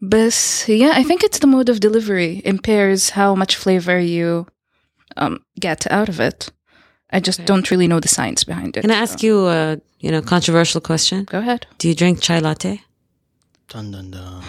But 0.00 0.64
yeah, 0.68 0.92
I 0.94 1.02
think 1.02 1.22
it's 1.22 1.38
the 1.38 1.46
mode 1.46 1.68
of 1.68 1.80
delivery 1.80 2.42
impairs 2.44 3.10
how 3.10 3.34
much 3.34 3.56
flavor 3.56 3.98
you 3.98 4.46
um, 5.16 5.44
get 5.58 5.90
out 5.90 6.08
of 6.08 6.20
it. 6.20 6.50
I 7.10 7.20
just 7.20 7.44
don't 7.46 7.70
really 7.70 7.88
know 7.88 8.00
the 8.00 8.08
science 8.08 8.44
behind 8.44 8.76
it. 8.76 8.80
Can 8.82 8.90
I 8.90 8.96
ask 8.96 9.22
you 9.22 9.46
a 9.46 9.80
you 10.00 10.10
know 10.10 10.20
controversial 10.22 10.80
question? 10.80 11.24
Go 11.24 11.38
ahead. 11.38 11.66
Do 11.78 11.88
you 11.88 11.94
drink 11.94 12.20
chai 12.20 12.40
latte? 12.40 12.82
Dun 13.68 13.90
dun 13.90 14.10
dun. 14.10 14.42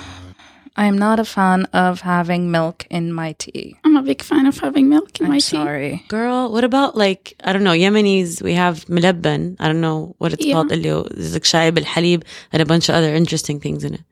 I 0.82 0.84
am 0.90 0.96
not 1.06 1.18
a 1.20 1.24
fan 1.36 1.60
of 1.84 1.94
having 2.00 2.42
milk 2.58 2.78
in 2.98 3.04
my 3.20 3.30
tea. 3.42 3.64
I'm 3.84 3.96
a 4.02 4.04
big 4.10 4.20
fan 4.30 4.44
of 4.50 4.56
having 4.66 4.86
milk 4.94 5.10
in 5.20 5.26
I'm 5.26 5.32
my 5.34 5.40
tea. 5.40 5.56
sorry. 5.58 5.92
Girl, 6.16 6.40
what 6.54 6.64
about 6.70 6.90
like 7.04 7.24
I 7.46 7.52
don't 7.52 7.64
know 7.68 7.76
Yemenis? 7.84 8.30
We 8.48 8.54
have 8.64 8.76
milabban. 8.96 9.42
I 9.62 9.64
don't 9.68 9.82
know 9.88 10.00
what 10.20 10.30
it's 10.34 10.46
Yeah. 10.46 10.54
called. 10.54 10.72
اللي 10.72 10.92
هو- 10.92 11.08
There's 11.08 11.34
like 11.38 11.44
shai 11.52 11.66
bil 11.76 11.84
halib 11.94 12.20
and 12.52 12.58
a 12.62 12.66
bunch 12.72 12.84
of 12.88 12.94
other 12.98 13.12
interesting 13.22 13.58
things 13.64 13.80
in 13.88 13.92
it. 13.98 14.04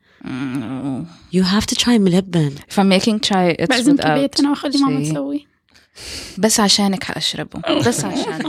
You 1.37 1.43
have 1.55 1.65
to 1.71 1.75
try 1.83 1.95
milabban. 2.07 2.51
If 2.71 2.77
I'm 2.81 2.89
making 2.97 3.17
chai, 3.29 3.45
it's 3.59 3.67
بعزمك 3.69 3.99
without 4.01 4.05
البيت 4.05 4.39
انا 4.39 4.49
واخلي 4.49 4.79
ماما 4.79 5.03
شي. 5.03 5.11
تسوي 5.11 5.45
بس 6.37 6.59
عشانك 6.59 7.03
حأشربه 7.03 7.61
بس 7.87 8.05
عشانك 8.05 8.45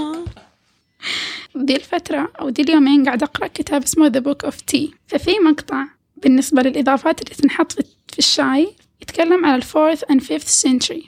دي 1.55 1.77
الفترة 1.77 2.33
أو 2.40 2.49
دي 2.51 2.62
اليومين 2.62 3.05
قاعد 3.05 3.23
أقرأ 3.23 3.47
كتاب 3.47 3.83
اسمه 3.83 4.09
The 4.11 4.23
Book 4.23 4.49
of 4.51 4.55
Tea 4.55 4.88
ففي 5.07 5.31
مقطع 5.47 5.85
بالنسبة 6.16 6.62
للإضافات 6.62 7.23
اللي 7.23 7.35
تنحط 7.35 7.73
في 7.73 7.79
في 8.16 8.18
الشاي 8.18 8.75
يتكلم 9.03 9.45
على 9.45 9.57
الفورث 9.57 10.05
and 10.05 10.21
fifth 10.21 10.68
century 10.68 11.07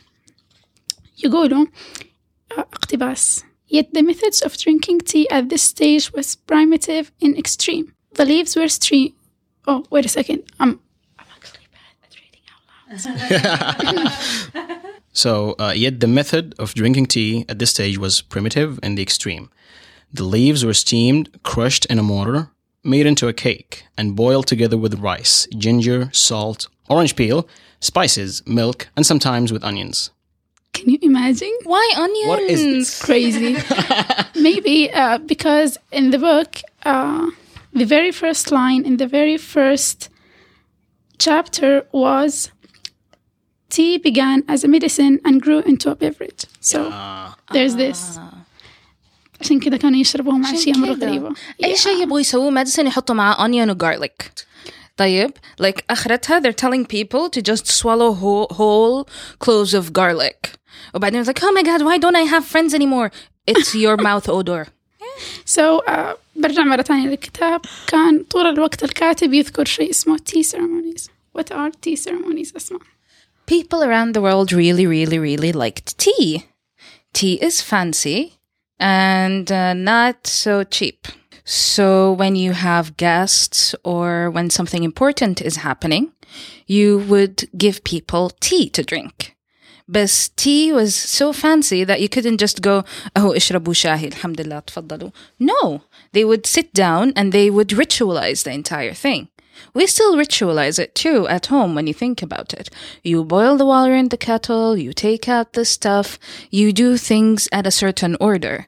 يقولوا 1.25 1.67
آه، 2.53 2.61
اقتباس 2.61 3.45
Yet 3.67 3.93
the 3.93 4.03
methods 4.03 4.41
of 4.43 4.57
drinking 4.57 5.01
tea 5.01 5.27
at 5.31 5.49
this 5.49 5.63
stage 5.63 6.13
was 6.13 6.37
primitive 6.37 7.11
in 7.21 7.37
extreme. 7.37 7.87
The 8.19 8.25
leaves 8.25 8.55
were 8.55 8.69
stream. 8.69 9.15
Oh, 9.67 9.85
wait 9.91 10.05
a 10.05 10.09
second. 10.09 10.41
I'm, 10.61 10.73
I'm 11.19 11.31
actually 11.37 11.67
bad 11.77 11.95
at 12.05 12.13
reading 12.23 12.45
out 12.53 13.85
loud. 14.55 14.95
So, 15.15 15.55
uh, 15.61 15.73
yet 15.77 16.01
the 16.01 16.09
method 16.09 16.57
of 16.59 16.75
drinking 16.75 17.07
tea 17.07 17.45
at 17.49 17.61
this 17.61 17.71
stage 17.71 17.99
was 17.99 18.21
primitive 18.21 18.81
in 18.83 18.97
the 18.97 19.03
extreme. 19.03 19.49
The 20.13 20.25
leaves 20.25 20.65
were 20.65 20.75
steamed, 20.75 21.43
crushed 21.45 21.87
in 21.87 22.01
a 22.01 22.03
mortar, 22.03 22.51
made 22.84 23.06
into 23.06 23.28
a 23.28 23.34
cake, 23.34 23.84
and 23.98 24.16
boiled 24.16 24.48
together 24.48 24.78
with 24.78 25.00
rice, 25.00 25.48
ginger, 25.58 26.10
salt, 26.14 26.68
orange 26.90 27.16
peel, 27.16 27.48
spices, 27.80 28.42
milk, 28.46 28.90
and 28.96 29.06
sometimes 29.06 29.52
with 29.52 29.64
onions. 29.64 30.12
Can 30.74 30.90
you 30.90 31.00
imagine? 31.02 31.52
Why 31.64 31.92
onions? 31.98 32.28
What 32.28 32.40
is 32.42 32.62
this? 32.62 33.02
crazy. 33.04 33.58
Maybe 34.40 34.92
uh, 34.92 35.18
because 35.18 35.78
in 35.92 36.12
the 36.12 36.20
book, 36.20 36.62
uh, 36.84 37.30
the 37.74 37.86
very 37.86 38.12
first 38.12 38.52
line 38.52 38.86
in 38.86 38.98
the 38.98 39.08
very 39.08 39.38
first 39.38 40.10
chapter 41.18 41.86
was 41.92 42.52
tea 43.70 43.98
began 43.98 44.44
as 44.48 44.64
a 44.64 44.68
medicine 44.68 45.20
and 45.26 45.42
grew 45.42 45.60
into 45.60 45.92
a 45.92 45.96
beverage. 45.96 46.46
So 46.60 46.90
there's 47.52 47.76
this. 47.76 48.18
عشان 49.41 49.61
كذا 49.61 49.77
كانوا 49.77 49.99
يشربوه 49.99 50.39
مع 50.39 50.53
أشياء 50.53 50.79
مرة 50.79 50.95
كده. 50.95 51.07
غريبة. 51.07 51.35
اي 51.65 51.77
شيء 51.77 52.03
يبغوا 52.03 52.21
يسووه 52.21 52.51
ماديسن 52.51 52.87
يحطوا 52.87 53.15
معاه 53.15 53.49
onion 53.49 53.71
و 53.71 53.75
garlic 53.75 54.45
طيب 54.97 55.31
like 55.63 55.81
اخرتها 55.91 56.41
they're 56.41 56.57
telling 56.65 56.85
people 56.87 57.31
to 57.31 57.43
just 57.43 57.67
swallow 57.67 58.13
whole, 58.13 58.55
whole 58.55 59.09
cloves 59.45 59.75
of 59.75 59.93
garlic 59.93 60.49
وبعدين 60.95 61.25
it's 61.25 61.29
like 61.29 61.43
oh 61.43 61.53
my 61.53 61.63
god 61.63 61.83
why 61.83 61.99
don't 61.99 62.17
I 62.17 62.35
have 62.35 62.45
friends 62.45 62.75
anymore 62.75 63.11
it's 63.51 63.75
your 63.75 63.97
mouth 63.97 64.29
odor 64.29 64.67
So 65.45 65.79
uh, 65.89 66.17
برجع 66.37 66.63
مرة 66.63 66.83
ثانية 66.83 67.09
للكتاب 67.09 67.61
كان 67.87 68.25
طول 68.31 68.47
الوقت 68.47 68.85
الكاتب 68.85 69.35
يذكر 69.35 69.65
شيء 69.65 69.91
اسمه 69.91 70.17
tea 70.19 70.43
ceremonies. 70.43 71.09
What 71.39 71.53
are 71.53 71.71
tea 71.71 71.97
ceremonies 71.97 72.57
أسمع؟ 72.57 72.79
people 73.47 73.83
around 73.83 74.15
the 74.15 74.21
world 74.23 74.53
really 74.53 74.87
really 74.87 75.19
really 75.19 75.53
liked 75.53 75.99
tea 75.99 76.45
tea 77.13 77.35
is 77.49 77.61
fancy 77.61 78.33
and 78.80 79.52
uh, 79.52 79.74
not 79.74 80.28
so 80.28 80.64
cheap. 80.64 81.08
So 81.44 82.12
when 82.14 82.36
you 82.36 82.52
have 82.52 82.98
guests 82.98 83.74
or 83.84 84.30
when 84.30 84.50
something 84.50 84.84
important 84.84 85.42
is 85.42 85.58
happening, 85.58 86.12
you 86.68 87.00
would 87.00 87.50
give 87.58 87.84
people 87.84 88.30
tea 88.40 88.70
to 88.70 88.84
drink. 88.84 89.36
But 89.88 90.30
tea 90.36 90.72
was 90.72 90.94
so 90.94 91.34
fancy 91.34 91.84
that 91.84 92.00
you 92.00 92.08
couldn't 92.08 92.38
just 92.38 92.62
go, 92.62 92.84
oh, 93.16 93.34
ishrabu 93.36 93.74
shahi, 93.74 94.14
alhamdulillah, 94.14 94.62
tfaddalu. 94.68 95.12
No, 95.40 95.82
they 96.12 96.24
would 96.24 96.46
sit 96.46 96.72
down 96.74 97.12
and 97.16 97.32
they 97.32 97.50
would 97.50 97.70
ritualize 97.70 98.44
the 98.44 98.52
entire 98.52 98.94
thing. 98.94 99.30
We 99.74 99.88
still 99.88 100.16
ritualize 100.16 100.78
it 100.78 100.94
too 100.94 101.28
at 101.28 101.48
home 101.48 101.74
when 101.74 101.88
you 101.88 101.94
think 101.94 102.22
about 102.22 102.54
it. 102.54 102.70
You 103.04 103.24
boil 103.24 103.58
the 103.58 103.66
water 103.66 103.96
in 103.96 104.10
the 104.10 104.18
kettle, 104.18 104.78
you 104.78 104.94
take 104.94 105.28
out 105.28 105.54
the 105.54 105.66
stuff, 105.66 106.20
you 106.52 106.72
do 106.72 106.96
things 106.96 107.50
at 107.52 107.68
a 107.68 107.72
certain 107.72 108.16
order. 108.22 108.68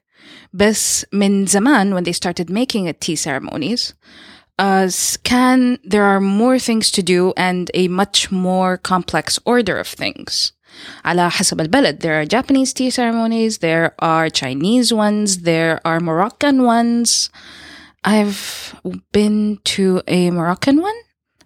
بس 0.53 1.07
من 1.13 1.47
زمان 1.47 1.95
when 1.95 2.05
they 2.05 2.13
started 2.13 2.51
making 2.51 2.87
it 2.87 3.01
tea 3.01 3.17
ceremonies, 3.17 3.95
as 4.59 5.19
can 5.23 5.79
there 5.85 6.05
are 6.05 6.21
more 6.21 6.59
things 6.59 6.91
to 6.91 7.03
do 7.03 7.33
and 7.37 7.71
a 7.75 7.89
much 7.89 8.33
more 8.33 8.77
complex 8.77 9.39
order 9.45 9.79
of 9.79 9.89
things. 9.89 10.53
على 11.05 11.31
حسب 11.31 11.61
البلد 11.61 12.01
there 12.01 12.21
are 12.21 12.25
Japanese 12.25 12.73
tea 12.73 12.91
ceremonies, 12.91 13.59
there 13.59 13.95
are 13.99 14.29
Chinese 14.31 14.93
ones, 14.93 15.39
there 15.39 15.81
are 15.85 16.01
Moroccan 16.01 16.63
ones. 16.63 17.31
I've 18.05 18.75
been 19.13 19.59
to 19.65 20.01
a 20.07 20.31
Moroccan 20.31 20.81
one 20.81 20.95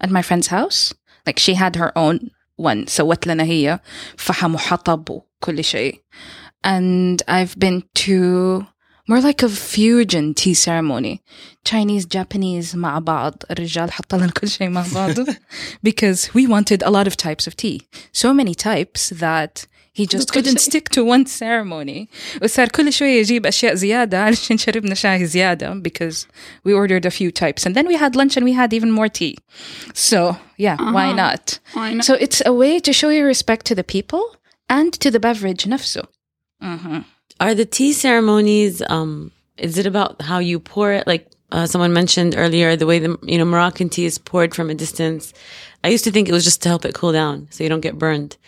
at 0.00 0.10
my 0.10 0.22
friend's 0.22 0.48
house. 0.48 0.92
Like 1.26 1.38
she 1.38 1.54
had 1.54 1.76
her 1.76 1.96
own 1.96 2.30
one. 2.56 2.86
سوت 2.86 3.26
لنا 3.26 3.44
هي 3.44 3.80
فحم 4.16 4.54
وحطب 4.54 5.10
وكل 5.10 5.64
شيء. 5.64 6.00
And 6.62 7.22
I've 7.26 7.58
been 7.58 7.84
to 7.94 8.66
more 9.08 9.20
like 9.20 9.42
a 9.42 9.48
fusion 9.48 10.34
tea 10.34 10.54
ceremony. 10.54 11.20
Chinese, 11.64 12.06
Japanese 12.06 12.74
مع 12.74 12.98
بعض. 12.98 13.42
الرجال 13.50 13.92
حط 13.92 14.14
لنا 14.14 14.30
كل 14.30 14.48
شيء 14.48 14.68
مع 14.68 14.84
بعض. 14.94 15.14
because 15.82 16.34
we 16.34 16.46
wanted 16.46 16.82
a 16.82 16.90
lot 16.90 17.06
of 17.06 17.16
types 17.16 17.46
of 17.46 17.56
tea. 17.56 17.80
So 18.12 18.32
many 18.34 18.54
types 18.54 19.10
that 19.10 19.66
he 19.92 20.06
just 20.06 20.28
كل 20.30 20.34
couldn't 20.42 20.58
شيء. 20.58 20.70
stick 20.70 20.88
to 20.90 21.04
one 21.04 21.26
ceremony. 21.26 22.08
وصار 22.42 22.68
كل 22.68 22.92
شوية 22.92 23.20
يجيب 23.20 23.46
أشياء 23.46 23.74
زيادة 23.74 24.18
علشان 24.22 24.58
شربنا 24.58 24.94
شاي 24.94 25.26
زيادة 25.26 25.82
because 25.82 26.26
we 26.64 26.72
ordered 26.72 27.04
a 27.06 27.10
few 27.10 27.30
types. 27.32 27.66
And 27.66 27.74
then 27.74 27.86
we 27.88 27.96
had 27.96 28.14
lunch 28.16 28.36
and 28.36 28.44
we 28.44 28.52
had 28.52 28.72
even 28.72 28.90
more 28.92 29.08
tea. 29.08 29.36
So 29.94 30.36
yeah, 30.58 30.76
why 30.94 31.06
Uh-huh. 31.06 31.16
not? 31.24 31.58
Why 31.74 31.94
not? 31.94 32.04
So 32.04 32.14
it's 32.14 32.40
a 32.46 32.52
way 32.52 32.78
to 32.86 32.92
show 32.92 33.08
your 33.08 33.26
respect 33.26 33.66
to 33.70 33.74
the 33.74 33.84
people 33.96 34.24
and 34.68 34.92
to 35.02 35.10
the 35.10 35.18
beverage 35.20 35.66
نفسه. 35.66 36.02
Mhm. 36.62 37.04
Are 37.39 37.53
the 37.53 37.65
tea 37.65 37.93
ceremonies, 37.93 38.81
um, 38.87 39.31
is 39.57 39.77
it 39.77 39.85
about 39.85 40.21
how 40.21 40.39
you 40.39 40.59
pour 40.59 40.91
it? 40.93 41.05
Like 41.07 41.29
uh, 41.51 41.65
someone 41.65 41.93
mentioned 41.93 42.35
earlier, 42.37 42.75
the 42.75 42.85
way 42.85 42.99
the, 42.99 43.17
you 43.23 43.37
know, 43.37 43.45
Moroccan 43.45 43.89
tea 43.89 44.05
is 44.05 44.17
poured 44.17 44.55
from 44.55 44.69
a 44.69 44.75
distance. 44.75 45.33
I 45.83 45.89
used 45.89 46.03
to 46.05 46.11
think 46.11 46.29
it 46.29 46.31
was 46.31 46.43
just 46.43 46.61
to 46.63 46.69
help 46.69 46.85
it 46.85 46.95
cool 46.95 47.11
down 47.11 47.47
so 47.51 47.63
you 47.63 47.69
don't 47.69 47.81
get 47.81 47.97
burned. 47.97 48.37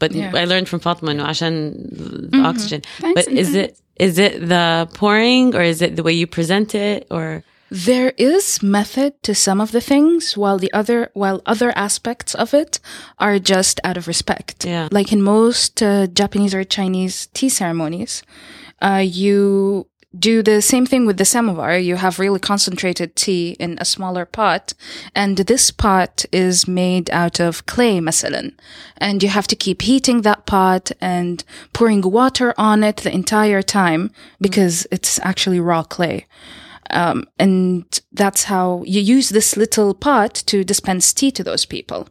But 0.00 0.12
yeah. 0.12 0.32
I 0.34 0.44
learned 0.44 0.68
from 0.68 0.80
Fatma, 0.80 1.14
no, 1.14 1.24
Ashan, 1.24 2.28
mm-hmm. 2.28 2.44
oxygen. 2.44 2.82
Thanks 2.98 3.24
but 3.24 3.32
is 3.32 3.54
it, 3.54 3.78
is 3.96 4.18
it 4.18 4.40
the 4.40 4.88
pouring 4.92 5.54
or 5.54 5.62
is 5.62 5.80
it 5.80 5.94
the 5.94 6.02
way 6.02 6.12
you 6.12 6.26
present 6.26 6.74
it 6.74 7.06
or? 7.12 7.44
There 7.74 8.12
is 8.16 8.62
method 8.62 9.20
to 9.24 9.34
some 9.34 9.60
of 9.60 9.72
the 9.72 9.80
things, 9.80 10.36
while 10.36 10.58
the 10.58 10.72
other 10.72 11.10
while 11.12 11.42
other 11.44 11.72
aspects 11.74 12.32
of 12.32 12.54
it 12.54 12.78
are 13.18 13.40
just 13.40 13.80
out 13.82 13.96
of 13.96 14.06
respect. 14.06 14.64
Yeah. 14.64 14.86
Like 14.92 15.12
in 15.12 15.20
most 15.20 15.82
uh, 15.82 16.06
Japanese 16.06 16.54
or 16.54 16.62
Chinese 16.62 17.26
tea 17.34 17.48
ceremonies, 17.48 18.22
uh, 18.80 19.02
you 19.04 19.88
do 20.16 20.40
the 20.40 20.62
same 20.62 20.86
thing 20.86 21.04
with 21.04 21.16
the 21.16 21.24
samovar. 21.24 21.76
You 21.76 21.96
have 21.96 22.20
really 22.20 22.38
concentrated 22.38 23.16
tea 23.16 23.56
in 23.58 23.76
a 23.80 23.84
smaller 23.84 24.24
pot, 24.24 24.74
and 25.12 25.38
this 25.38 25.72
pot 25.72 26.24
is 26.30 26.68
made 26.68 27.10
out 27.10 27.40
of 27.40 27.66
clay, 27.66 27.98
masalan. 27.98 28.54
And 28.98 29.20
you 29.20 29.30
have 29.30 29.48
to 29.48 29.56
keep 29.56 29.82
heating 29.82 30.22
that 30.22 30.46
pot 30.46 30.92
and 31.00 31.42
pouring 31.72 32.02
water 32.02 32.54
on 32.56 32.84
it 32.84 32.98
the 32.98 33.12
entire 33.12 33.62
time 33.62 34.12
because 34.40 34.86
it's 34.92 35.18
actually 35.24 35.58
raw 35.58 35.82
clay. 35.82 36.26
Um, 36.91 37.25
and 37.37 37.85
that's 38.11 38.45
how 38.45 38.83
you 38.85 39.01
use 39.01 39.29
this 39.29 39.55
little 39.55 39.93
pot 39.93 40.33
to 40.47 40.63
dispense 40.63 41.13
tea 41.13 41.31
to 41.31 41.43
those 41.43 41.65
people. 41.65 42.07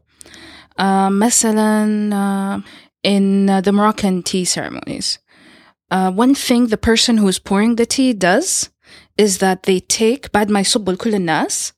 Uh, 0.79 1.11
مثلا, 1.11 2.13
uh, 2.13 2.63
in 3.03 3.51
uh, 3.51 3.61
the 3.61 3.73
Moroccan 3.73 4.23
tea 4.23 4.45
ceremonies, 4.45 5.19
uh, 5.91 6.11
one 6.13 6.35
thing 6.35 6.67
the 6.67 6.77
person 6.77 7.17
who 7.17 7.29
is 7.29 7.39
pouring 7.39 7.77
the 7.77 7.87
tea 7.87 8.13
does 8.13 8.71
is 9.17 9.39
that 9.39 9.65
they 9.65 9.81
take 9.81 10.33
بعد 10.33 10.51
ما 10.51 10.61
يصبوا 10.61 10.93
لكل 10.93 11.15
الناس 11.15 11.73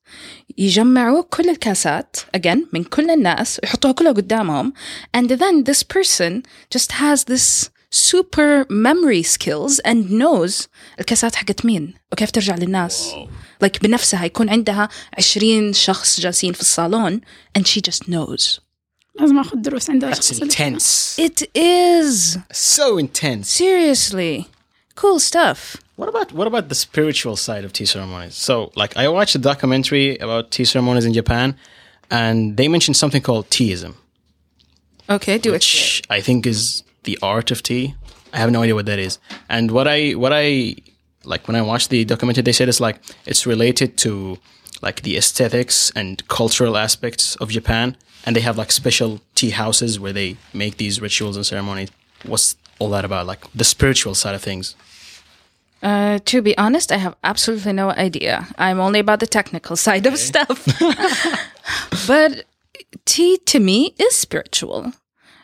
يجمعوا 0.57 1.21
كل 1.21 1.49
الكاسات 1.49 2.17
again 2.37 2.67
من 2.73 2.83
كل 2.83 3.09
الناس 3.09 3.59
يحطوها 3.63 3.93
كلها 3.93 4.11
قدامهم 4.11 4.73
and 5.17 5.29
then 5.29 5.63
this 5.63 5.83
person 5.83 6.43
just 6.69 6.91
has 6.91 7.23
this 7.25 7.69
super 7.93 8.65
memory 8.69 9.23
skills 9.23 9.79
and 9.85 10.09
knows 10.09 10.67
الكاسات 10.99 11.35
حقت 11.35 11.65
مين 11.65 11.93
وكيف 12.11 12.31
ترجع 12.31 12.55
للناس 12.55 13.11
like 13.65 13.79
بنفسها 13.81 14.25
يكون 14.25 14.49
عندها 14.49 14.89
20 15.17 15.73
شخص 15.73 16.19
جالسين 16.19 16.53
في 16.53 16.61
الصالون 16.61 17.21
and 17.59 17.61
she 17.61 17.81
just 17.91 18.03
knows 18.09 18.59
لازم 19.19 19.39
اخذ 19.39 19.57
دروس 19.61 19.89
عندها 19.89 20.11
That's 20.13 20.15
شخص 20.17 20.31
اللي- 20.41 20.51
intense. 20.53 21.19
it 21.19 21.43
is 21.57 22.37
So 22.53 22.97
intense. 22.97 23.49
seriously 23.61 24.45
cool 25.01 25.19
stuff 25.19 25.77
What 26.01 26.09
about 26.15 26.29
what 26.39 26.47
about 26.51 26.67
the 26.73 26.79
spiritual 26.87 27.35
side 27.47 27.63
of 27.67 27.71
tea 27.77 27.85
ceremonies? 27.93 28.35
So, 28.47 28.55
like, 28.81 28.93
I 29.03 29.05
watched 29.17 29.35
a 29.41 29.43
documentary 29.51 30.07
about 30.25 30.43
tea 30.55 30.65
ceremonies 30.73 31.05
in 31.09 31.13
Japan, 31.21 31.47
and 32.21 32.37
they 32.59 32.67
mentioned 32.75 32.95
something 33.03 33.23
called 33.27 33.45
teaism, 33.57 33.91
okay 35.15 35.35
do 35.45 35.49
it 35.49 35.53
which 35.57 36.01
I 36.17 36.19
think 36.27 36.39
is 36.53 36.83
the 37.06 37.18
art 37.22 37.50
of 37.50 37.62
tea. 37.62 37.94
I 38.34 38.38
have 38.38 38.50
no 38.50 38.62
idea 38.62 38.74
what 38.74 38.86
that 38.86 38.98
is. 38.98 39.18
And 39.48 39.70
what 39.70 39.88
I 39.88 40.10
what 40.12 40.32
I 40.34 40.76
like 41.24 41.48
when 41.48 41.56
I 41.56 41.62
watched 41.62 41.88
the 41.88 42.04
documentary, 42.04 42.42
they 42.42 42.52
said 42.52 42.68
it's 42.68 42.80
like 42.80 43.00
it's 43.24 43.46
related 43.46 43.96
to 44.04 44.38
like 44.82 45.02
the 45.02 45.16
aesthetics 45.16 45.90
and 45.96 46.26
cultural 46.28 46.76
aspects 46.76 47.36
of 47.36 47.48
Japan, 47.48 47.96
and 48.26 48.36
they 48.36 48.42
have 48.42 48.58
like 48.58 48.70
special 48.70 49.20
tea 49.34 49.50
houses 49.50 49.98
where 49.98 50.12
they 50.12 50.36
make 50.52 50.76
these 50.76 51.00
rituals 51.00 51.36
and 51.36 51.46
ceremonies. 51.46 51.90
What's 52.24 52.56
all 52.78 52.90
that 52.90 53.04
about? 53.04 53.26
Like 53.26 53.50
the 53.54 53.64
spiritual 53.64 54.14
side 54.14 54.34
of 54.34 54.42
things. 54.42 54.76
Uh, 55.82 56.18
to 56.24 56.42
be 56.42 56.56
honest, 56.58 56.90
I 56.90 56.96
have 56.96 57.14
absolutely 57.22 57.72
no 57.72 57.90
idea. 57.90 58.46
I'm 58.58 58.80
only 58.80 58.98
about 58.98 59.20
the 59.20 59.26
technical 59.26 59.76
side 59.76 60.06
of 60.06 60.18
stuff. 60.18 60.66
but 62.06 62.44
tea 63.04 63.38
to 63.46 63.60
me 63.60 63.94
is 63.98 64.16
spiritual. 64.16 64.92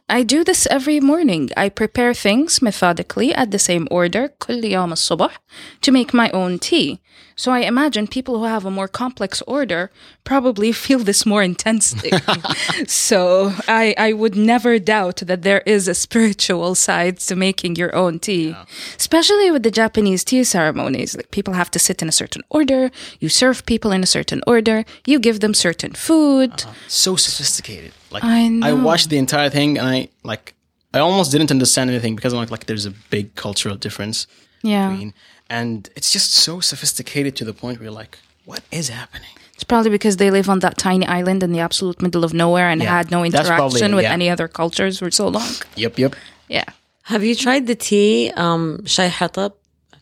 I 0.09 0.23
do 0.23 0.43
this 0.43 0.65
every 0.67 0.99
morning. 1.01 1.49
I 1.57 1.67
prepare 1.67 2.13
things 2.13 2.61
methodically 2.61 3.33
at 3.33 3.51
the 3.51 3.59
same 3.59 3.87
order, 3.91 4.29
كل 4.39 4.63
يوم 4.63 4.93
الصبح, 4.93 5.37
to 5.81 5.91
make 5.91 6.13
my 6.13 6.29
own 6.31 6.59
tea. 6.59 7.00
So 7.36 7.50
I 7.52 7.60
imagine 7.60 8.06
people 8.06 8.38
who 8.38 8.44
have 8.44 8.64
a 8.64 8.70
more 8.70 8.88
complex 8.88 9.42
order 9.42 9.90
probably 10.24 10.72
feel 10.84 10.98
this 11.00 11.24
more 11.26 11.42
intensely. 11.42 12.10
so 12.86 13.52
I, 13.68 13.94
I 13.98 14.12
would 14.12 14.36
never 14.36 14.78
doubt 14.78 15.16
that 15.26 15.42
there 15.42 15.62
is 15.66 15.88
a 15.88 15.94
spiritual 15.94 16.74
side 16.74 17.18
to 17.20 17.36
making 17.36 17.76
your 17.76 17.94
own 17.94 18.18
tea, 18.18 18.54
especially 18.98 19.50
with 19.50 19.62
the 19.62 19.70
Japanese 19.70 20.24
tea 20.24 20.44
ceremonies. 20.44 21.16
Like 21.16 21.30
people 21.30 21.54
have 21.54 21.70
to 21.72 21.78
sit 21.78 22.02
in 22.02 22.08
a 22.08 22.12
certain 22.12 22.42
order, 22.50 22.90
you 23.20 23.28
serve 23.28 23.64
people 23.66 23.92
in 23.92 24.02
a 24.02 24.06
certain 24.06 24.42
order, 24.46 24.84
you 25.06 25.18
give 25.18 25.40
them 25.40 25.54
certain 25.54 25.92
food. 25.92 26.52
Uh-huh. 26.52 26.72
so 26.88 27.16
sophisticated. 27.16 27.92
Like 28.10 28.24
I 28.24 28.48
know. 28.48 28.66
I 28.66 28.72
watched 28.72 29.08
the 29.10 29.18
entire 29.18 29.48
thing 29.50 29.78
and 29.78 29.86
I 29.88 30.08
like 30.22 30.54
I 30.94 30.98
almost 30.98 31.32
didn't 31.32 31.50
understand 31.50 31.88
anything 31.90 32.14
because 32.16 32.32
I'm 32.34 32.38
like 32.40 32.50
like 32.50 32.66
there's 32.66 32.86
a 32.86 32.90
big 33.10 33.34
cultural 33.34 33.76
difference 33.76 34.26
Yeah. 34.62 34.90
between 34.90 35.14
and 35.51 35.89
it's 35.97 36.11
just 36.17 36.29
so 36.45 36.53
sophisticated 36.71 37.33
to 37.39 37.43
the 37.49 37.53
point 37.61 37.73
where 37.77 37.85
you're 37.87 37.99
like, 38.03 38.13
what 38.49 38.61
is 38.79 38.85
happening? 38.89 39.33
It's 39.55 39.63
probably 39.71 39.91
because 39.97 40.15
they 40.21 40.29
live 40.37 40.47
on 40.53 40.59
that 40.65 40.75
tiny 40.87 41.05
island 41.19 41.41
in 41.47 41.51
the 41.55 41.61
absolute 41.67 41.99
middle 42.05 42.23
of 42.27 42.31
nowhere 42.43 42.69
and 42.73 42.79
Yeah, 42.81 42.97
had 42.97 43.07
no 43.15 43.19
that's 43.23 43.29
interaction 43.33 43.55
probably- 43.57 43.95
with 43.99 44.07
yeah. 44.09 44.17
any 44.19 44.27
other 44.33 44.47
cultures 44.61 44.95
for 45.01 45.09
so 45.21 45.25
long. 45.37 45.51
Yep, 45.83 45.93
yep. 46.03 46.13
Yeah. 46.57 46.67
Have 47.11 47.23
you 47.29 47.35
tried 47.45 47.63
the 47.71 47.75
tea, 47.89 48.31
um, 48.43 48.63
شاي 48.85 49.09
حطب 49.09 49.51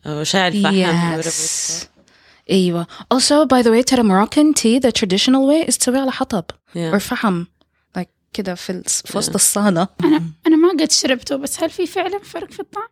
or 0.06 0.24
شاي 0.24 0.48
الفحم, 0.48 1.22
whatever 1.22 1.28
it's 1.28 1.84
Yes. 1.84 1.88
ايوه. 2.50 2.88
Also, 3.14 3.46
by 3.46 3.62
the 3.64 3.70
way, 3.72 3.84
ترى 3.84 4.04
Moroccan 4.04 4.54
tea, 4.54 4.80
the 4.80 4.92
traditional 4.92 5.48
way 5.48 5.68
is 5.70 5.78
تسوي 5.78 5.98
على 6.00 6.12
حطب 6.12 6.46
Yeah. 6.76 6.94
or 6.94 6.98
فحم. 6.98 7.44
Like 7.98 8.08
كده 8.34 8.56
في 8.56 8.70
الس- 8.72 9.02
في 9.02 9.18
وسط 9.18 9.34
الصالة. 9.36 9.88
انا 10.04 10.24
انا 10.48 10.56
ما 10.58 10.70
قد 10.84 10.92
شربته 10.92 11.36
بس 11.36 11.60
هل 11.64 11.70
في 11.70 11.88
فعلا 11.88 12.20
فرق 12.24 12.52
في 12.52 12.60
الطعم؟ 12.60 12.88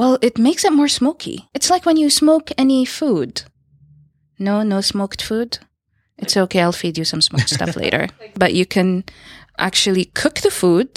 Well, 0.00 0.18
it 0.28 0.38
makes 0.38 0.64
it 0.64 0.72
more 0.72 0.88
smoky. 0.88 1.36
It's 1.56 1.70
like 1.70 1.84
when 1.86 1.98
you 2.02 2.08
smoke 2.10 2.46
any 2.64 2.84
food. 2.98 3.32
No, 4.38 4.62
no 4.62 4.80
smoked 4.80 5.20
food. 5.22 5.50
It's 6.22 6.36
okay. 6.44 6.60
I'll 6.62 6.80
feed 6.82 6.96
you 6.98 7.04
some 7.04 7.22
smoked 7.28 7.50
stuff 7.56 7.76
later. 7.76 8.08
But 8.42 8.54
you 8.58 8.66
can 8.74 9.04
actually 9.58 10.06
cook 10.20 10.36
the 10.46 10.50
food 10.50 10.90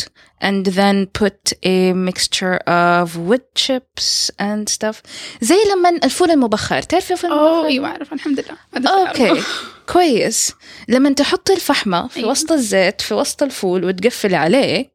and 0.48 0.66
then 0.80 1.08
put 1.08 1.54
a 1.64 1.94
mixture 1.94 2.58
of 2.86 3.18
wood 3.18 3.46
chips 3.56 4.32
and 4.40 4.70
stuff 4.70 5.02
زي 5.42 5.56
لما 5.74 5.90
الفول 6.04 6.32
المبخر 6.32 6.82
تعرفي 6.82 7.14
الفول 7.14 7.32
اوه 7.32 7.50
المبخر؟ 7.50 7.68
ايوه 7.68 7.88
اعرف 7.88 8.14
الحمد 8.14 8.40
لله 8.40 8.58
هذا 8.76 8.90
اوكي 8.90 9.30
أعرفه. 9.30 9.68
كويس 9.94 10.54
لما 10.88 11.14
تحطي 11.14 11.54
الفحمة 11.54 12.08
في 12.08 12.18
أيوة. 12.20 12.30
وسط 12.30 12.52
الزيت 12.52 13.02
في 13.02 13.14
وسط 13.14 13.44
الفول 13.44 13.86
وتقفلي 13.86 14.36
عليه 14.36 14.92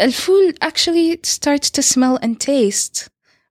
الفول 0.00 0.54
actually 0.64 1.18
starts 1.26 1.70
to 1.70 1.82
smell 1.82 2.18
and 2.22 2.40
taste 2.40 3.08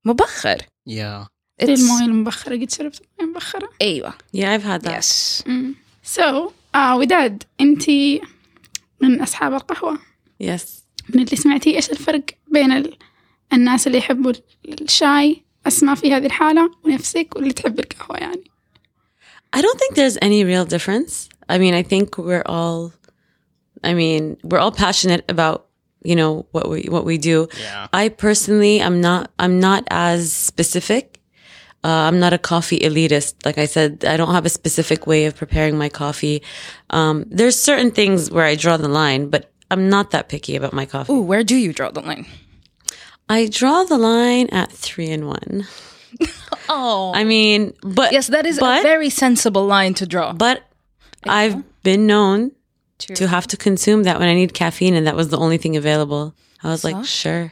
مبخر 0.09 0.57
Yeah. 0.91 1.27
زي 1.63 1.67
It's- 1.77 1.81
المويه 1.81 2.05
المبخرة 2.05 2.57
قد 2.57 2.71
شربت 2.71 3.03
مويه 3.21 3.31
مبخره 3.31 3.69
أيوه 3.83 4.13
Yeah, 4.37 4.41
I've 4.59 4.65
had 4.65 4.89
that. 4.89 4.93
yes 4.93 5.43
سو 6.03 6.51
وداد 6.77 7.43
أنتي 7.61 8.21
من 9.01 9.21
أصحاب 9.23 9.55
القهوة 9.55 9.99
Yes. 10.43 10.63
من 11.15 11.23
اللي 11.23 11.37
سمعتيه 11.37 11.77
إيش 11.77 11.91
الفرق 11.91 12.25
بين 12.53 12.73
ال... 12.73 12.97
الناس 13.53 13.87
اللي 13.87 13.99
يحبوا 13.99 14.33
الشاي 14.69 15.43
أسماء 15.67 15.95
في 15.95 16.13
هذه 16.15 16.27
الحالة 16.27 16.71
ونفسك 16.85 17.29
واللي 17.37 17.53
تحب 17.53 17.79
القهوة 17.81 18.17
يعني 18.19 18.45
I 19.57 19.59
don't 19.61 19.79
think 19.79 19.95
there's 19.97 20.19
any 20.23 20.45
real 20.45 20.67
difference. 20.77 21.29
I 21.51 21.57
mean, 21.59 21.75
I 21.75 21.83
think 21.83 22.19
we're 22.19 22.47
all, 22.57 22.93
I 23.83 23.93
mean, 23.95 24.37
we're 24.49 24.59
all 24.65 24.73
passionate 24.87 25.25
about, 25.35 25.59
you 26.03 26.17
know, 26.17 26.47
what 26.53 26.69
we, 26.69 26.85
what 26.89 27.05
we 27.05 27.19
do. 27.19 27.49
Yeah. 27.61 27.89
I 27.93 28.09
personally, 28.09 28.83
I'm 28.83 29.01
not, 29.01 29.31
I'm 29.39 29.61
not 29.61 29.85
as 29.91 30.33
specific. 30.33 31.21
Uh, 31.85 31.89
I'm 31.89 32.19
not 32.19 32.33
a 32.33 32.39
coffee 32.39 32.81
elitist. 32.81 33.35
Like 33.45 33.59
I 33.59 33.67
said, 33.67 34.05
I 34.05 34.17
don't 34.17 34.35
have 34.35 34.45
a 34.45 34.51
specific 34.51 35.07
way 35.07 35.27
of 35.27 35.37
preparing 35.37 35.79
my 35.79 35.89
coffee. 35.89 36.43
Um, 36.91 37.25
there's 37.29 37.59
certain 37.61 37.93
things 37.93 38.31
where 38.31 38.45
I 38.45 38.57
draw 38.57 38.77
the 38.77 38.89
line, 38.89 39.31
but 39.31 39.53
I'm 39.71 39.89
not 39.89 40.11
that 40.11 40.29
picky 40.29 40.57
about 40.57 40.73
my 40.73 40.87
coffee. 40.87 41.13
Ooh, 41.13 41.23
where 41.23 41.45
do 41.45 41.55
you 41.55 41.73
draw 41.73 41.91
the 41.91 42.01
line? 42.01 42.27
I 43.29 43.47
draw 43.47 43.85
the 43.85 43.99
line 43.99 44.49
at 44.51 44.73
three 44.73 45.11
and 45.11 45.27
one. 45.27 45.67
Oh. 46.71 47.13
I 47.15 47.25
mean, 47.25 47.73
but 47.81 48.13
yes, 48.13 48.27
that 48.27 48.45
is 48.45 48.59
but, 48.59 48.81
a 48.81 48.83
very 48.83 49.09
sensible 49.09 49.65
line 49.65 49.95
to 49.95 50.07
draw. 50.07 50.35
But 50.35 50.63
I've 51.25 51.65
been 51.83 52.07
known 52.07 52.53
to 53.00 53.28
have 53.28 53.48
to 53.48 53.58
consume 53.58 54.04
that 54.04 54.20
when 54.20 54.30
I 54.30 54.34
need 54.34 54.54
caffeine, 54.54 54.94
and 54.96 55.06
that 55.08 55.16
was 55.16 55.30
the 55.30 55.38
only 55.38 55.58
thing 55.58 55.76
available. 55.76 56.34
I 56.64 56.70
was 56.70 56.84
like, 56.84 57.04
sure. 57.06 57.52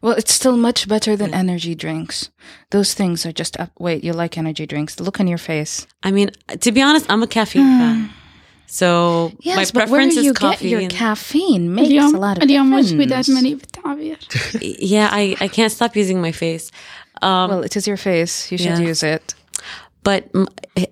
Well, 0.00 0.14
it's 0.14 0.32
still 0.32 0.56
much 0.56 0.88
better 0.88 1.16
than 1.16 1.32
energy 1.32 1.74
drinks. 1.74 2.30
Those 2.70 2.92
things 2.94 3.24
are 3.26 3.32
just 3.32 3.58
up. 3.60 3.70
Wait, 3.78 4.02
you 4.02 4.12
like 4.12 4.36
energy 4.36 4.66
drinks? 4.66 4.94
The 4.96 5.04
look 5.04 5.20
on 5.20 5.26
your 5.28 5.38
face. 5.38 5.86
I 6.02 6.10
mean, 6.10 6.30
to 6.60 6.72
be 6.72 6.82
honest, 6.82 7.06
I'm 7.08 7.22
a 7.22 7.26
caffeine 7.28 7.62
fan. 7.78 8.10
So 8.66 9.30
my 9.32 9.36
Yes, 9.40 9.70
but 9.70 9.88
where 9.90 10.00
preference 10.00 10.14
you 10.16 10.30
is 10.32 10.38
get 10.38 10.40
coffee. 10.40 10.68
your 10.70 10.80
and- 10.80 10.90
caffeine 10.90 11.74
makes 11.74 11.88
a 11.88 11.92
اليوم 11.92 12.12
lot 12.18 12.36
of 12.38 12.42
اليوم 12.42 12.74
وجه 12.74 12.96
وداد 12.98 13.24
difference. 13.24 13.28
مليء 13.30 13.54
بالتعابير 13.56 14.18
yeah, 14.80 15.08
I, 15.12 15.36
I 15.40 15.48
can't 15.48 15.70
stop 15.72 15.94
using 15.94 16.20
my 16.20 16.32
face. 16.32 16.70
Um, 17.20 17.50
Well, 17.50 17.62
it 17.62 17.76
is 17.76 17.86
your 17.86 17.96
face. 17.98 18.50
You 18.50 18.58
should 18.58 18.78
Yeah. 18.78 18.88
use 18.90 19.02
it. 19.02 19.34
but 20.02 20.32
mm, 20.32 20.46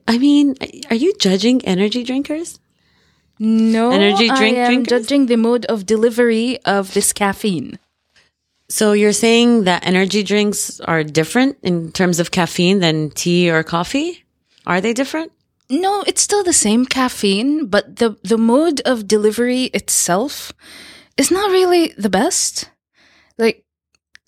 I 0.06 0.18
mean, 0.18 0.54
are 0.90 0.96
you 1.04 1.12
judging 1.18 1.64
energy 1.64 2.04
drinkers? 2.04 2.58
No, 3.39 3.91
Energy 3.91 4.27
drink 4.29 4.57
I 4.57 4.61
am 4.61 4.67
drinkers? 4.67 4.87
judging 4.87 5.25
the 5.25 5.35
mode 5.35 5.65
of 5.65 5.85
delivery 5.85 6.59
of 6.65 6.93
this 6.93 7.11
caffeine. 7.13 7.77
So 8.69 8.93
you're 8.93 9.13
saying 9.13 9.65
that 9.65 9.85
energy 9.85 10.23
drinks 10.23 10.79
are 10.79 11.03
different 11.03 11.57
in 11.61 11.91
terms 11.91 12.19
of 12.19 12.31
caffeine 12.31 12.79
than 12.79 13.11
tea 13.11 13.51
or 13.51 13.61
coffee? 13.63 14.23
Are 14.65 14.81
they 14.81 14.93
different? 14.93 15.31
No, 15.69 16.03
it's 16.07 16.21
still 16.21 16.43
the 16.43 16.53
same 16.53 16.85
caffeine, 16.85 17.65
but 17.67 17.97
the 17.97 18.17
the 18.23 18.37
mode 18.37 18.81
of 18.85 19.07
delivery 19.07 19.65
itself 19.73 20.51
is 21.17 21.29
not 21.31 21.51
really 21.51 21.93
the 21.97 22.09
best. 22.09 22.69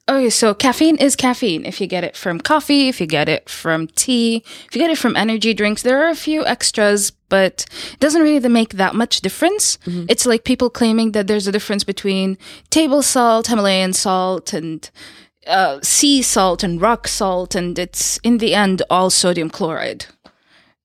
Okay, 0.10 0.30
so 0.30 0.54
caffeine 0.54 0.96
is 0.98 1.17
caffeine. 1.17 1.65
If 1.65 1.82
you 1.82 1.88
get 1.88 2.06
it 2.06 2.15
from 2.15 2.39
coffee, 2.39 2.88
if 2.88 3.02
you 3.02 3.08
get 3.08 3.28
it 3.28 3.50
from 3.50 3.88
tea, 3.88 4.41
if 4.65 4.74
you 4.74 4.80
get 4.80 4.89
it 4.89 4.98
from 4.98 5.17
energy 5.17 5.54
drinks, 5.54 5.82
there 5.82 6.02
are 6.02 6.10
a 6.10 6.15
few 6.15 6.46
extras, 6.46 7.12
but 7.12 7.65
it 7.91 8.00
doesn't 8.00 8.22
really 8.22 8.48
make 8.48 8.76
that 8.76 8.96
much 8.96 9.20
difference. 9.20 9.78
It's 10.10 10.26
like 10.26 10.46
people 10.46 10.70
claiming 10.70 11.12
that 11.12 11.28
there's 11.28 11.46
a 11.48 11.52
difference 11.52 11.84
between 11.84 12.38
table 12.70 13.02
salt, 13.02 13.48
Himalayan 13.48 13.91
salt, 13.91 14.54
and 14.54 14.89
uh, 15.46 15.80
sea 15.82 16.22
salt 16.22 16.63
and 16.63 16.82
rock 16.82 17.08
salt, 17.10 17.54
and 17.54 17.78
it's 17.78 18.17
in 18.24 18.38
the 18.38 18.56
end 18.56 18.84
all 18.89 19.10
sodium 19.10 19.50
chloride. 19.50 20.06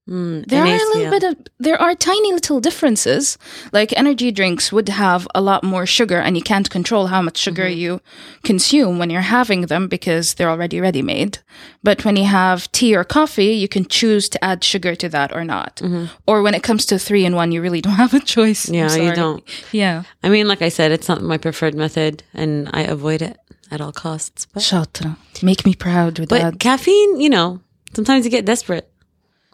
Mm, 0.08 0.44
there 0.48 0.64
are 0.64 0.66
a 0.66 0.96
little 0.96 1.10
bit 1.10 1.22
of 1.22 1.36
there 1.60 1.80
are 1.80 1.94
tiny 1.94 2.32
little 2.32 2.60
differences. 2.60 3.38
Like 3.72 3.96
energy 3.96 4.32
drinks 4.32 4.72
would 4.72 4.88
have 4.88 5.28
a 5.32 5.40
lot 5.40 5.62
more 5.62 5.86
sugar 5.86 6.18
and 6.18 6.36
you 6.36 6.42
can't 6.42 6.68
control 6.68 7.06
how 7.06 7.22
much 7.22 7.36
sugar 7.36 7.62
mm-hmm. 7.64 7.78
you 7.78 8.00
consume 8.42 8.98
when 8.98 9.10
you're 9.10 9.20
having 9.20 9.62
them 9.66 9.86
because 9.86 10.34
they're 10.34 10.50
already 10.50 10.80
ready 10.80 11.02
made. 11.02 11.38
But 11.84 12.04
when 12.04 12.16
you 12.16 12.24
have 12.24 12.70
tea 12.72 12.96
or 12.96 13.04
coffee, 13.04 13.52
you 13.52 13.68
can 13.68 13.86
choose 13.86 14.28
to 14.30 14.44
add 14.44 14.64
sugar 14.64 14.96
to 14.96 15.08
that 15.10 15.32
or 15.32 15.44
not. 15.44 15.76
Mm-hmm. 15.76 16.06
Or 16.26 16.42
when 16.42 16.54
it 16.54 16.64
comes 16.64 16.84
to 16.86 16.98
3 16.98 17.24
in 17.24 17.36
1, 17.36 17.52
you 17.52 17.62
really 17.62 17.80
don't 17.80 17.92
have 18.04 18.14
a 18.14 18.20
choice. 18.20 18.68
Yeah, 18.68 18.92
you 18.96 19.14
don't. 19.14 19.44
Yeah. 19.70 20.02
I 20.24 20.30
mean, 20.30 20.48
like 20.48 20.62
I 20.62 20.68
said, 20.68 20.90
it's 20.90 21.08
not 21.08 21.22
my 21.22 21.38
preferred 21.38 21.76
method 21.76 22.24
and 22.34 22.68
I 22.72 22.82
avoid 22.82 23.22
it 23.22 23.38
at 23.70 23.80
all 23.80 23.92
costs. 23.92 24.46
But, 24.46 24.64
Shatra. 24.64 25.16
Make 25.44 25.64
me 25.64 25.74
proud 25.74 26.18
with 26.18 26.28
but 26.28 26.42
that. 26.42 26.58
caffeine, 26.58 27.20
you 27.20 27.30
know, 27.30 27.60
sometimes 27.94 28.24
you 28.24 28.30
get 28.32 28.44
desperate. 28.44 28.91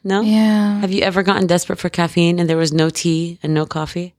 No? 0.08 0.22
Yeah. 0.22 0.80
Have 0.80 0.90
you 0.90 1.02
ever 1.02 1.22
gotten 1.22 1.46
desperate 1.46 1.78
for 1.78 1.90
caffeine 1.90 2.38
and 2.40 2.48
there 2.48 2.56
was 2.56 2.72
no 2.72 2.88
tea 2.88 3.38
and 3.42 3.52
no 3.52 3.66
coffee? 3.66 4.14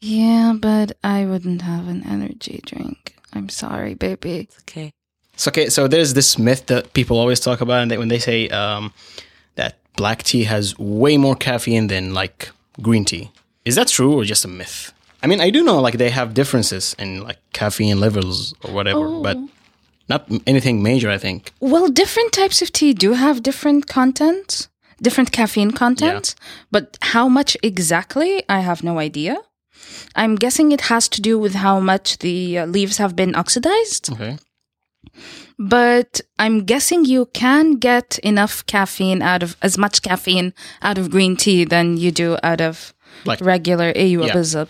Yeah, 0.00 0.54
but 0.58 0.96
I 1.04 1.24
wouldn't 1.24 1.62
have 1.62 1.86
an 1.86 2.02
energy 2.04 2.60
drink. 2.66 3.16
I'm 3.32 3.48
sorry, 3.48 3.94
baby. 3.94 4.40
It's 4.40 4.58
Okay. 4.62 4.90
So, 5.36 5.50
okay, 5.50 5.68
so 5.68 5.86
there's 5.86 6.14
this 6.14 6.36
myth 6.36 6.66
that 6.66 6.92
people 6.94 7.16
always 7.16 7.38
talk 7.38 7.60
about, 7.60 7.82
and 7.82 7.90
they, 7.92 7.96
when 7.96 8.08
they 8.08 8.18
say 8.18 8.48
um, 8.48 8.92
that 9.54 9.78
black 9.96 10.24
tea 10.24 10.42
has 10.44 10.76
way 10.78 11.16
more 11.16 11.36
caffeine 11.36 11.86
than 11.86 12.12
like 12.12 12.50
green 12.82 13.04
tea. 13.04 13.30
Is 13.64 13.76
that 13.76 13.86
true 13.86 14.14
or 14.14 14.24
just 14.24 14.44
a 14.44 14.48
myth? 14.48 14.92
I 15.22 15.28
mean, 15.28 15.40
I 15.40 15.50
do 15.50 15.62
know 15.62 15.80
like 15.80 15.98
they 15.98 16.10
have 16.10 16.34
differences 16.34 16.96
in 16.98 17.22
like 17.22 17.38
caffeine 17.52 18.00
levels 18.00 18.52
or 18.64 18.72
whatever, 18.72 19.20
but 19.20 19.38
not 20.08 20.28
anything 20.44 20.82
major. 20.82 21.08
I 21.08 21.18
think. 21.18 21.52
Well, 21.60 21.88
different 21.88 22.32
types 22.32 22.60
of 22.60 22.72
tea 22.72 22.92
do 22.92 23.12
have 23.12 23.42
different 23.42 23.86
content, 23.86 24.66
different 25.02 25.32
caffeine 25.32 25.70
content, 25.70 26.34
yeah. 26.36 26.44
but 26.70 26.98
how 27.00 27.28
much 27.28 27.56
exactly, 27.62 28.42
I 28.48 28.60
have 28.60 28.82
no 28.82 28.98
idea. 28.98 29.38
I'm 30.14 30.34
guessing 30.36 30.72
it 30.72 30.82
has 30.82 31.08
to 31.10 31.20
do 31.20 31.38
with 31.38 31.54
how 31.54 31.80
much 31.80 32.18
the 32.18 32.58
uh, 32.58 32.66
leaves 32.66 32.98
have 32.98 33.14
been 33.14 33.34
oxidized. 33.34 34.12
Okay. 34.12 34.38
But 35.58 36.20
I'm 36.38 36.64
guessing 36.64 37.04
you 37.04 37.26
can 37.26 37.74
get 37.74 38.18
enough 38.20 38.64
caffeine 38.66 39.22
out 39.22 39.42
of 39.42 39.56
as 39.62 39.76
much 39.76 40.02
caffeine 40.02 40.52
out 40.82 40.98
of 40.98 41.10
green 41.10 41.36
tea 41.36 41.64
than 41.64 41.96
you 41.96 42.12
do 42.12 42.36
out 42.42 42.60
of 42.60 42.94
like, 43.24 43.40
regular 43.40 43.92
AU 43.96 44.26
Yeah. 44.26 44.64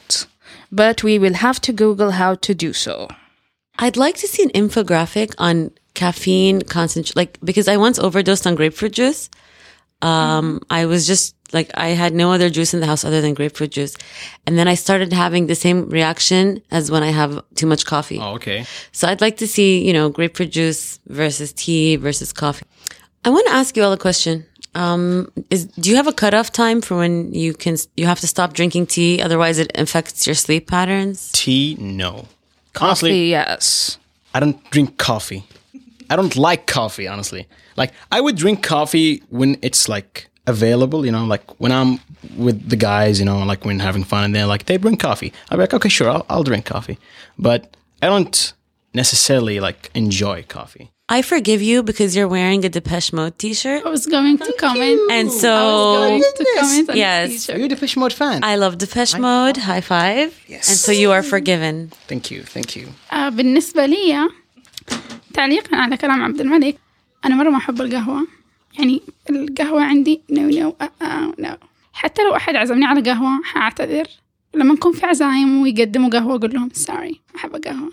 But 0.70 1.02
we 1.02 1.18
will 1.18 1.34
have 1.34 1.60
to 1.62 1.72
Google 1.72 2.12
how 2.12 2.34
to 2.36 2.54
do 2.54 2.72
so. 2.72 3.08
I'd 3.78 3.96
like 3.96 4.16
to 4.16 4.26
see 4.26 4.42
an 4.42 4.50
infographic 4.50 5.34
on 5.38 5.70
caffeine 5.94 6.62
concentration, 6.62 7.14
like 7.16 7.38
because 7.42 7.68
I 7.68 7.76
once 7.76 7.98
overdosed 7.98 8.46
on 8.46 8.54
grapefruit 8.54 8.92
juice 8.92 9.30
um, 10.02 10.60
I 10.70 10.86
was 10.86 11.06
just 11.06 11.34
like 11.52 11.70
I 11.74 11.88
had 11.88 12.14
no 12.14 12.30
other 12.30 12.50
juice 12.50 12.74
in 12.74 12.80
the 12.80 12.86
house 12.86 13.04
other 13.04 13.20
than 13.20 13.34
grapefruit 13.34 13.70
juice, 13.70 13.96
and 14.46 14.56
then 14.58 14.68
I 14.68 14.74
started 14.74 15.12
having 15.12 15.46
the 15.46 15.54
same 15.54 15.88
reaction 15.88 16.62
as 16.70 16.90
when 16.90 17.02
I 17.02 17.10
have 17.10 17.42
too 17.54 17.66
much 17.66 17.84
coffee. 17.86 18.18
oh, 18.20 18.34
okay. 18.34 18.64
So 18.92 19.08
I'd 19.08 19.20
like 19.20 19.38
to 19.38 19.46
see, 19.48 19.84
you 19.84 19.92
know, 19.92 20.08
grapefruit 20.08 20.50
juice 20.50 21.00
versus 21.06 21.52
tea 21.52 21.96
versus 21.96 22.32
coffee. 22.32 22.66
I 23.24 23.30
want 23.30 23.46
to 23.48 23.52
ask 23.52 23.76
you 23.76 23.82
all 23.82 23.92
a 23.92 23.98
question. 23.98 24.44
Um, 24.74 25.32
is 25.50 25.64
do 25.64 25.90
you 25.90 25.96
have 25.96 26.06
a 26.06 26.12
cutoff 26.12 26.52
time 26.52 26.80
for 26.80 26.96
when 26.98 27.34
you 27.34 27.54
can 27.54 27.76
you 27.96 28.06
have 28.06 28.20
to 28.20 28.26
stop 28.28 28.52
drinking 28.52 28.86
tea? 28.86 29.20
Otherwise, 29.20 29.58
it 29.58 29.72
affects 29.74 30.26
your 30.26 30.34
sleep 30.36 30.68
patterns. 30.68 31.32
Tea, 31.32 31.76
no. 31.80 32.26
Honestly, 32.80 33.30
Yes. 33.30 33.98
I 34.34 34.40
don't 34.40 34.62
drink 34.70 34.98
coffee. 34.98 35.42
I 36.09 36.15
don't 36.15 36.35
like 36.35 36.67
coffee, 36.67 37.07
honestly. 37.07 37.47
Like 37.77 37.91
I 38.11 38.19
would 38.21 38.35
drink 38.35 38.61
coffee 38.61 39.23
when 39.29 39.57
it's 39.61 39.87
like 39.89 40.29
available, 40.45 41.05
you 41.05 41.11
know, 41.11 41.25
like 41.25 41.43
when 41.59 41.71
I'm 41.71 41.99
with 42.37 42.69
the 42.69 42.75
guys, 42.75 43.19
you 43.19 43.25
know, 43.25 43.39
like 43.51 43.65
when 43.65 43.79
having 43.79 44.03
fun 44.03 44.23
and 44.25 44.35
they're 44.35 44.45
like 44.55 44.65
they 44.65 44.77
bring 44.77 44.97
coffee. 44.97 45.31
I'll 45.49 45.57
be 45.57 45.63
like, 45.63 45.73
okay, 45.73 45.89
sure, 45.89 46.09
I'll, 46.09 46.25
I'll 46.29 46.43
drink 46.43 46.65
coffee. 46.65 46.97
But 47.39 47.75
I 48.01 48.07
don't 48.07 48.53
necessarily 48.93 49.59
like 49.59 49.89
enjoy 49.95 50.43
coffee. 50.47 50.89
I 51.09 51.21
forgive 51.21 51.61
you 51.61 51.83
because 51.83 52.15
you're 52.15 52.29
wearing 52.37 52.63
a 52.65 52.69
Depeche 52.69 53.11
Mode 53.13 53.37
T-shirt, 53.37 53.85
I 53.85 53.89
was 53.89 54.05
going 54.05 54.37
to 54.37 54.53
comment 54.53 54.99
and 55.11 55.27
I 55.29 55.31
was 55.31 55.41
so 55.41 55.55
going 55.97 56.21
to 56.21 56.45
comment 56.59 56.89
on 56.91 56.97
Yes. 56.97 57.29
this 57.29 57.49
Are 57.49 57.53
t-shirt. 57.53 57.59
you 57.59 57.65
a 57.65 57.69
Depeche 57.75 57.97
Mode 57.97 58.13
fan? 58.13 58.43
I 58.43 58.55
love 58.55 58.77
Depeche 58.77 59.17
Mode. 59.19 59.57
High 59.57 59.81
five! 59.81 60.29
Yes. 60.47 60.69
And 60.69 60.77
so 60.77 60.91
you 60.91 61.11
are 61.11 61.23
forgiven. 61.23 61.91
thank 62.07 62.31
you, 62.31 62.43
thank 62.43 62.75
you. 62.77 62.87
آه 63.11 63.29
بالنسبة 63.29 63.85
لي 63.85 64.29
تعليقا 65.38 65.76
على 65.76 65.96
كلام 65.96 66.22
عبد 66.22 66.40
الملك 66.40 66.76
أنا 67.24 67.34
مرة 67.34 67.50
ما 67.50 67.56
أحب 67.56 67.80
القهوة 67.80 68.26
يعني 68.78 69.02
القهوة 69.30 69.82
عندي 69.82 70.20
نو 70.30 70.48
نو 70.50 70.76
آه 70.80 70.90
آه 71.04 71.32
نو 71.38 71.56
حتى 71.92 72.22
لو 72.22 72.36
أحد 72.36 72.56
عزمني 72.56 72.84
على 72.84 73.00
قهوة 73.10 73.42
حأعتذر 73.44 74.06
لما 74.54 74.74
نكون 74.74 74.92
في 74.92 75.06
عزايم 75.06 75.62
ويقدموا 75.62 76.10
قهوة 76.10 76.34
أقول 76.36 76.54
لهم 76.54 76.70
سوري 76.72 77.20
أحب 77.36 77.64
قهوة 77.64 77.90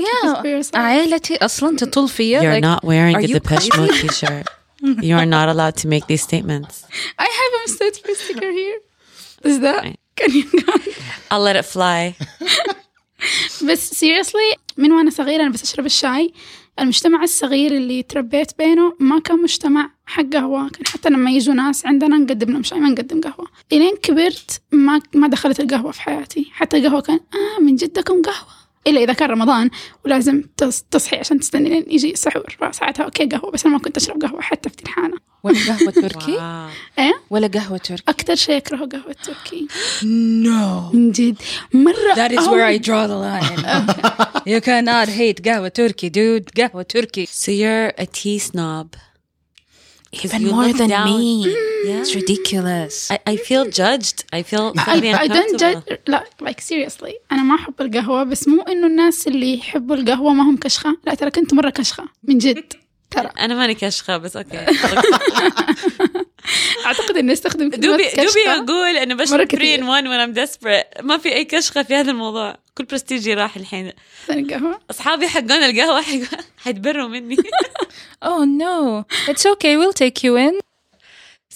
Yeah. 0.00 0.74
عائلتي 0.74 1.36
أصلا 1.36 1.76
تطول 1.76 2.08
فيا 2.08 2.40
You're 2.40 2.60
like, 2.60 2.64
not 2.64 2.84
wearing 2.84 3.20
you 3.20 3.38
Depeche? 3.38 3.76
Mode 3.76 3.90
t-shirt. 3.90 4.46
You 5.08 5.16
are 5.16 5.26
not 5.26 5.48
allowed 5.48 5.76
to 5.82 5.88
make 5.88 6.06
these 6.06 6.22
statements. 6.22 6.74
I 7.26 7.28
have 7.40 7.52
a 7.58 7.90
for 8.06 8.14
sticker 8.14 8.50
here 8.60 8.78
is 9.44 9.56
that 9.66 9.82
Right. 9.84 10.00
can 10.20 10.30
you 10.38 10.44
not 10.66 10.80
I'll 11.30 11.44
let 11.48 11.56
it 11.62 11.66
fly. 11.76 12.00
بس 13.68 14.04
seriously 14.04 14.58
من 14.76 14.92
وأنا 14.92 15.10
صغيرة 15.10 15.42
أنا 15.42 15.50
بس 15.52 15.62
اشرب 15.62 15.86
الشاي 15.86 16.32
المجتمع 16.80 17.22
الصغير 17.22 17.76
اللي 17.76 18.02
تربيت 18.02 18.58
بينه 18.58 18.96
ما 19.00 19.18
كان 19.18 19.42
مجتمع 19.42 19.90
حق 20.06 20.24
قهوة. 20.32 20.68
كان 20.68 20.86
حتى 20.86 21.10
لما 21.10 21.30
يجوا 21.30 21.54
ناس 21.54 21.86
عندنا 21.86 22.18
نقدم 22.18 22.52
لهم 22.52 22.62
شاي 22.62 22.80
ما 22.80 22.88
نقدم 22.88 23.20
قهوة. 23.20 23.48
إلين 23.72 23.96
كبرت 24.02 24.60
ما 24.72 25.00
ما 25.14 25.28
دخلت 25.28 25.60
القهوة 25.60 25.92
في 25.92 26.02
حياتي. 26.02 26.48
حتى 26.52 26.76
القهوة 26.76 27.00
كان 27.00 27.20
آه 27.34 27.62
من 27.62 27.76
جدكم 27.76 28.22
قهوة؟ 28.22 28.59
إلا 28.86 29.00
إذا 29.02 29.12
كان 29.12 29.30
رمضان 29.30 29.70
ولازم 30.04 30.42
تص- 30.62 30.82
تصحي 30.90 31.16
عشان 31.16 31.40
تستني 31.40 31.68
لين 31.68 31.84
يجي 31.88 32.12
السحور 32.12 32.56
فساعتها 32.72 33.04
أوكي 33.04 33.24
قهوة 33.26 33.50
بس 33.50 33.64
أنا 33.66 33.74
ما 33.74 33.80
كنت 33.80 33.96
أشرب 33.96 34.22
قهوة 34.22 34.40
حتى 34.40 34.68
في 34.70 34.82
الحانة 34.82 35.16
ولا 35.42 35.58
قهوة 35.66 35.90
تركي. 36.08 36.38
إيه 36.98 37.12
ولا 37.30 37.46
قهوة 37.46 37.78
تركي 37.78 38.02
أكتر 38.08 38.34
شيء 38.34 38.56
أكرهه 38.56 38.86
قهوة 38.88 39.16
تركي 39.24 39.66
No 40.44 40.94
من 40.94 41.12
جد 41.12 41.36
مرة 41.74 42.14
That 42.14 42.32
is 42.32 42.46
where 42.48 42.64
I 42.64 42.78
draw 42.78 43.06
the 43.06 43.16
line. 43.28 43.60
you 44.54 44.60
cannot 44.60 45.08
hate 45.08 45.48
قهوة 45.48 45.68
تركي, 45.68 46.08
dude. 46.10 46.60
قهوة 46.62 46.82
تركي. 46.82 47.26
So 47.26 47.50
you're 47.52 48.02
a 48.02 48.06
tea 48.06 48.38
snob. 48.38 48.96
Even 50.24 50.42
more 50.48 50.72
than 50.72 50.90
me. 51.08 51.46
Yeah. 51.86 52.00
It's 52.02 52.14
ridiculous. 52.14 52.94
I, 53.14 53.18
I 53.32 53.36
feel 53.48 53.64
judged. 53.80 54.18
I 54.38 54.42
feel 54.50 54.64
I, 54.94 54.96
I 55.24 55.28
don't 55.28 55.54
judge 55.62 55.98
لا 56.06 56.24
like 56.42 56.60
seriously 56.60 57.12
أنا 57.32 57.42
ما 57.42 57.54
أحب 57.54 57.74
القهوة 57.80 58.22
بس 58.24 58.48
مو 58.48 58.62
إنه 58.62 58.86
الناس 58.86 59.28
اللي 59.28 59.58
يحبوا 59.58 59.96
القهوة 59.96 60.32
ما 60.32 60.42
هم 60.42 60.56
كشخة 60.56 60.96
لا 61.06 61.14
ترى 61.14 61.30
كنت 61.30 61.54
مرة 61.54 61.70
كشخة 61.70 62.04
من 62.24 62.38
جد 62.38 62.72
ترى 63.10 63.30
أنا 63.44 63.54
ماني 63.54 63.74
كشخة 63.74 64.16
بس 64.16 64.36
أوكي 64.36 64.58
أعتقد 66.86 67.16
إني 67.16 67.32
أستخدم 67.32 67.70
كلمة 67.70 67.76
دوبي 67.96 68.04
دوبي 68.66 69.02
إنه 69.02 69.14
مرة 69.14 69.22
بشرب 69.24 69.46
كتير. 69.46 69.76
3 69.76 69.76
in 69.76 69.84
1 69.88 70.04
when 70.04 70.20
I'm 70.28 70.34
desperate 70.40 71.02
ما 71.04 71.18
في 71.18 71.34
أي 71.34 71.44
كشخة 71.44 71.82
في 71.82 71.94
هذا 71.94 72.10
الموضوع 72.10 72.56
كل 72.74 72.84
برستيجي 72.84 73.34
راح 73.34 73.56
الحين 73.56 73.92
عشان 74.24 74.38
القهوة 74.38 74.80
أصحابي 74.90 75.28
حقون 75.28 75.52
القهوة 75.52 76.00
حق- 76.02 76.40
حيتبروا 76.58 77.08
مني 77.08 77.36
Oh 78.24 78.44
no. 78.44 79.04
It's 79.30 79.46
okay. 79.52 79.76
We'll 79.78 79.94
take 80.04 80.22
you 80.24 80.36
in. 80.36 80.54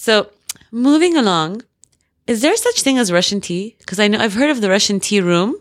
So, 0.05 0.29
moving 0.71 1.17
along, 1.17 1.63
is 2.27 2.41
there 2.43 2.55
such 2.55 2.83
thing 2.83 2.97
as 2.99 3.11
Russian 3.11 3.41
tea? 3.41 3.75
Because 3.79 3.99
I 3.99 4.07
know 4.07 4.19
I've 4.19 4.35
heard 4.39 4.51
of 4.51 4.61
the 4.61 4.69
Russian 4.69 4.99
tea 4.99 5.19
room. 5.31 5.55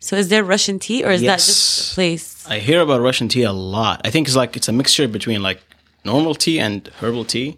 So, 0.00 0.16
is 0.16 0.26
there 0.32 0.42
Russian 0.42 0.80
tea, 0.80 1.04
or 1.04 1.12
is 1.12 1.22
that 1.22 1.38
just 1.38 1.92
a 1.92 1.94
place? 1.94 2.26
I 2.54 2.58
hear 2.58 2.80
about 2.80 3.00
Russian 3.08 3.28
tea 3.28 3.44
a 3.44 3.52
lot. 3.52 4.00
I 4.04 4.10
think 4.10 4.26
it's 4.26 4.34
like 4.42 4.56
it's 4.58 4.68
a 4.68 4.72
mixture 4.72 5.06
between 5.06 5.40
like 5.48 5.60
normal 6.04 6.34
tea 6.34 6.58
and 6.58 6.78
herbal 7.00 7.24
tea. 7.24 7.48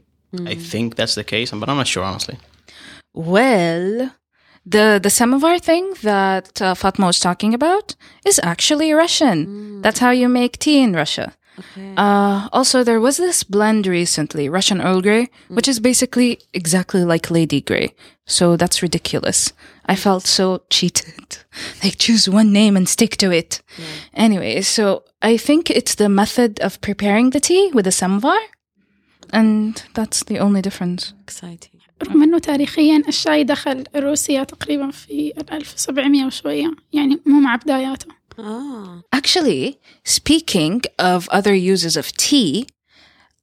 I 0.52 0.54
think 0.72 0.96
that's 0.98 1.14
the 1.14 1.24
case, 1.24 1.50
but 1.60 1.68
I'm 1.70 1.78
not 1.82 1.86
sure 1.86 2.04
honestly. 2.04 2.36
Well, 3.14 4.12
the 4.74 5.00
the 5.06 5.12
samovar 5.18 5.58
thing 5.68 5.94
that 6.02 6.60
uh, 6.60 6.74
Fatma 6.74 7.06
was 7.06 7.18
talking 7.18 7.54
about 7.54 7.96
is 8.30 8.38
actually 8.52 8.92
Russian. 8.92 9.80
That's 9.80 10.00
how 10.04 10.12
you 10.20 10.28
make 10.28 10.52
tea 10.58 10.80
in 10.86 10.92
Russia. 11.02 11.26
Uh, 11.97 12.47
also, 12.51 12.83
there 12.83 12.99
was 12.99 13.17
this 13.17 13.43
blend 13.43 13.85
recently, 13.85 14.49
Russian 14.49 14.81
Earl 14.81 15.01
Grey, 15.01 15.29
which 15.49 15.67
is 15.67 15.79
basically 15.79 16.39
exactly 16.53 17.03
like 17.03 17.29
Lady 17.29 17.61
Grey. 17.61 17.93
So 18.25 18.55
that's 18.55 18.81
ridiculous. 18.81 19.53
I 19.85 19.95
felt 19.95 20.25
so 20.25 20.63
cheated. 20.69 21.37
like, 21.83 21.97
choose 21.97 22.29
one 22.29 22.53
name 22.53 22.77
and 22.77 22.87
stick 22.87 23.17
to 23.17 23.31
it. 23.31 23.61
Anyway, 24.13 24.61
so 24.61 25.03
I 25.21 25.37
think 25.37 25.69
it's 25.69 25.95
the 25.95 26.09
method 26.09 26.59
of 26.61 26.81
preparing 26.81 27.31
the 27.31 27.39
tea 27.39 27.71
with 27.73 27.87
a 27.87 27.91
samovar. 27.91 28.39
And 29.33 29.81
that's 29.93 30.23
the 30.23 30.39
only 30.39 30.61
difference. 30.61 31.13
Exciting. 31.23 31.71
رغم 32.03 32.23
إنه 32.23 32.39
تاريخيا 32.39 33.03
الشاي 33.07 33.43
دخل 33.43 33.83
روسيا 33.95 34.43
تقريبا 34.43 34.91
في 34.91 35.33
1700 35.51 36.25
وشوية 36.25 36.71
يعني 36.93 37.19
مو 37.25 37.39
مع 37.39 37.55
بداياته 37.55 38.14
Oh. 38.37 39.01
Actually, 39.11 39.79
speaking 40.03 40.81
of 40.97 41.27
other 41.29 41.53
uses 41.53 41.95
of 41.97 42.11
tea, 42.13 42.67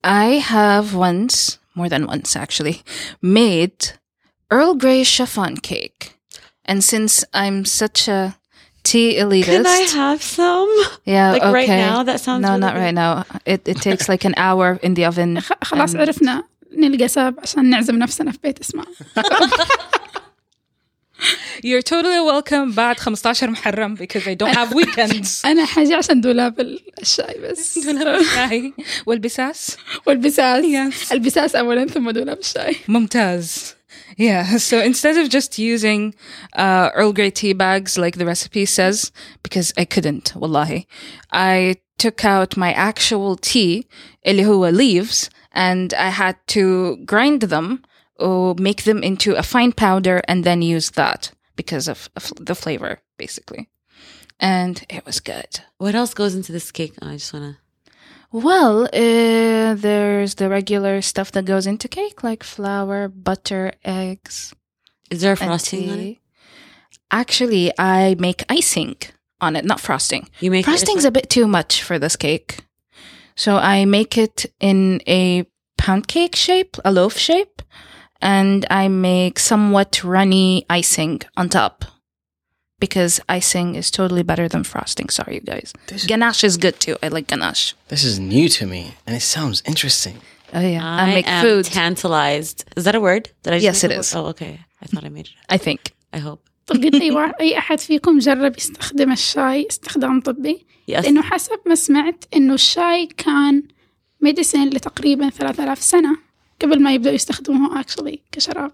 I 0.02 0.26
have 0.56 0.94
once, 0.94 1.58
more 1.74 1.88
than 1.88 2.06
once 2.06 2.34
actually, 2.36 2.82
made 3.22 3.92
Earl 4.50 4.74
Grey 4.74 5.04
chiffon 5.04 5.56
cake. 5.70 6.14
And 6.64 6.82
since 6.82 7.24
I'm 7.34 7.64
such 7.64 8.08
a 8.08 8.36
tea 8.82 9.16
elitist, 9.22 9.44
Can 9.64 9.66
I 9.66 9.80
have 9.94 10.22
some? 10.22 10.72
yeah, 11.04 11.32
like 11.32 11.42
okay. 11.42 11.52
right 11.52 11.68
now? 11.68 12.02
That 12.02 12.20
sounds 12.20 12.42
no, 12.42 12.48
really 12.48 12.60
not 12.60 12.74
good. 12.74 12.80
right 12.84 12.94
now. 12.94 13.24
It 13.44 13.60
it 13.68 13.78
takes 13.88 14.08
like 14.08 14.24
an 14.24 14.34
hour 14.36 14.78
in 14.82 14.94
the 14.94 15.04
oven. 15.04 15.36
خ- 15.40 15.64
خلاص 15.64 15.94
and- 15.94 16.00
عرفنا 16.00 16.44
نلقى 16.72 17.08
سبب 17.08 17.40
عشان 17.40 17.70
نعزم 17.70 17.98
نفسنا 17.98 18.32
في 18.32 18.38
بيت 18.42 18.60
اسماء 18.60 18.86
You're 21.64 21.82
totally 21.82 22.20
welcome 22.20 22.74
بعد 22.74 22.96
15 23.00 23.50
محرم 23.50 23.96
because 23.96 24.26
I 24.28 24.34
don't 24.34 24.54
have 24.54 24.72
weekends. 24.74 25.44
أنا 25.44 25.64
حاجة 25.64 25.96
عشان 25.96 26.20
دولاب 26.20 26.60
ال- 26.60 26.80
الشاي 27.02 27.38
بس 27.40 27.78
والبساس 29.06 29.76
والبساس 30.06 30.64
Yes. 30.64 31.12
البساس 31.12 31.56
أولا 31.56 31.86
ثم 31.86 32.10
دولاب 32.10 32.38
الشاي 32.38 32.76
Mumtaz. 32.88 33.74
Yeah, 34.18 34.56
so 34.58 34.76
instead 34.80 35.16
of 35.16 35.28
just 35.28 35.58
using 35.58 36.14
uh, 36.56 36.90
Earl 36.94 37.12
Grey 37.12 37.30
tea 37.30 37.52
bags 37.52 37.96
like 37.98 38.16
the 38.18 38.26
recipe 38.26 38.64
says, 38.66 39.12
because 39.44 39.72
I 39.76 39.84
couldn't, 39.84 40.26
wallahi, 40.34 40.86
I 41.32 41.76
took 41.98 42.24
out 42.24 42.56
my 42.56 42.72
actual 42.72 43.36
tea, 43.36 43.86
اللي 44.26 44.46
هو 44.46 44.70
leaves, 44.72 45.28
and 45.54 45.94
I 45.94 46.10
had 46.10 46.36
to 46.54 46.96
grind 47.04 47.42
them 47.54 47.82
or 48.19 48.55
make 48.57 48.83
them 48.83 49.03
into 49.03 49.35
a 49.35 49.43
fine 49.43 49.71
powder 49.71 50.21
and 50.27 50.43
then 50.43 50.61
use 50.61 50.91
that 50.91 51.31
because 51.55 51.87
of, 51.87 52.09
of 52.15 52.31
the 52.39 52.55
flavor, 52.55 52.99
basically. 53.17 53.69
And 54.39 54.83
it 54.89 55.05
was 55.05 55.19
good. 55.19 55.61
What 55.77 55.95
else 55.95 56.13
goes 56.13 56.35
into 56.35 56.51
this 56.51 56.71
cake? 56.71 56.93
I 57.01 57.13
just 57.13 57.33
wanna. 57.33 57.59
Well, 58.31 58.85
uh, 58.85 59.75
there's 59.75 60.35
the 60.35 60.49
regular 60.49 61.01
stuff 61.01 61.31
that 61.33 61.45
goes 61.45 61.67
into 61.67 61.87
cake, 61.87 62.23
like 62.23 62.43
flour, 62.43 63.07
butter, 63.07 63.73
eggs, 63.85 64.55
Is 65.11 65.21
there 65.21 65.33
a 65.33 65.37
frosting 65.37 65.89
on 65.91 65.99
it? 65.99 66.17
Actually, 67.11 67.71
I 67.77 68.15
make 68.17 68.43
icing 68.49 68.95
on 69.39 69.55
it, 69.55 69.65
not 69.65 69.79
frosting. 69.79 70.27
You 70.39 70.49
make 70.49 70.65
Frosting's 70.65 71.05
a 71.05 71.11
bit 71.11 71.29
too 71.29 71.47
much 71.47 71.83
for 71.83 71.99
this 71.99 72.15
cake. 72.15 72.65
So 73.35 73.57
I 73.57 73.85
make 73.85 74.17
it 74.17 74.47
in 74.59 75.01
a 75.07 75.45
pound 75.77 76.07
cake 76.07 76.35
shape, 76.35 76.77
a 76.83 76.91
loaf 76.91 77.17
shape, 77.17 77.61
and 78.22 78.66
I 78.70 78.88
make 78.88 79.38
somewhat 79.38 80.02
runny 80.04 80.64
icing 80.70 81.20
on 81.36 81.48
top. 81.48 81.84
Because 82.80 83.20
icing 83.28 83.74
is 83.74 83.90
totally 83.90 84.22
better 84.22 84.46
than 84.48 84.62
frosting. 84.62 85.08
Sorry, 85.08 85.34
you 85.36 85.40
guys. 85.40 85.72
This- 85.88 86.06
Ganache 86.06 86.44
is 86.44 86.56
good 86.56 86.76
too. 86.84 86.96
I 87.02 87.08
like 87.08 87.26
ganache. 87.26 87.74
This 87.88 88.04
is 88.04 88.14
new 88.20 88.48
to 88.58 88.66
me, 88.66 88.82
and 89.04 89.16
it 89.16 89.22
sounds 89.22 89.62
interesting. 89.66 90.16
Oh 90.54 90.60
yeah, 90.60 90.84
I, 90.84 91.02
I, 91.02 91.14
make 91.16 91.26
am 91.28 91.42
food. 91.44 91.64
tantalized. 91.64 92.58
Is 92.76 92.84
that 92.84 92.94
a 92.94 93.00
word? 93.00 93.24
Did 93.42 93.52
I 93.54 93.56
just 93.56 93.64
Yes, 93.64 93.82
make 93.82 93.92
it 93.92 93.96
a 93.96 93.98
is. 94.00 94.14
word? 94.14 94.20
Oh, 94.20 94.26
okay. 94.32 94.60
I 94.82 94.86
thought 94.86 95.04
I 95.04 95.08
made 95.08 95.26
it. 95.26 95.36
I 95.48 95.58
think. 95.58 95.80
I 96.12 96.18
hope. 96.18 96.40
طب 96.66 96.76
قد 96.76 96.94
أي 96.94 97.10
واحد 97.10 97.34
أي 97.40 97.58
أحد 97.58 97.80
فيكم 97.80 98.18
جرب 98.18 98.58
يستخدم 98.58 99.12
الشاي 99.12 99.66
استخدام 99.70 100.20
طبي 100.20 100.66
Yes. 100.90 100.94
لأنه 101.04 101.22
حسب 101.22 101.58
ما 101.66 101.74
سمعت 101.74 102.24
إنه 102.36 102.54
الشاي 102.54 103.06
كان 103.06 103.62
ميديسين 104.20 104.68
لتقريبا 104.70 105.30
3000 105.30 105.82
سنة 105.82 106.16
قبل 106.63 106.81
ما 106.81 106.93
يبدأوا 106.93 107.15
يستخدموه 107.15 107.81
actually 107.81 108.17
كشراب 108.31 108.71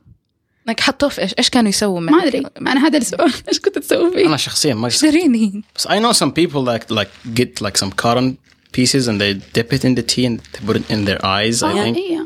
like 0.70 0.80
حطوه 0.80 1.10
في 1.10 1.22
إيش؟ 1.22 1.34
إيش 1.40 1.50
كانوا 1.50 1.70
يسووا 1.70 2.00
ما 2.00 2.24
أدري 2.24 2.44
أنا 2.62 2.88
هذا 2.88 2.98
السؤال 2.98 3.34
إيش 3.50 3.60
كنت 3.60 3.78
تسوي 3.80 4.12
فيه 4.12 4.26
أنا 4.26 4.38
شخصيا 4.38 4.74
ما 4.74 4.88
اشتريني 4.88 5.64
But 5.80 5.92
I 5.92 6.00
know 6.00 6.12
some 6.12 6.32
people 6.32 6.64
that 6.64 6.92
like 6.92 7.12
get 7.34 7.62
like 7.62 7.78
some 7.78 7.92
cotton 7.92 8.38
pieces 8.72 9.08
and 9.08 9.20
they 9.22 9.34
dip 9.54 9.74
it 9.74 9.84
in 9.84 9.96
the 9.96 10.04
tea 10.04 10.26
and 10.26 10.40
they 10.52 10.60
put 10.68 10.76
it 10.82 10.90
in 10.94 11.06
their 11.06 11.20
eyes. 11.26 11.64
I 11.64 11.74
think. 11.74 11.98
إيه 11.98 12.20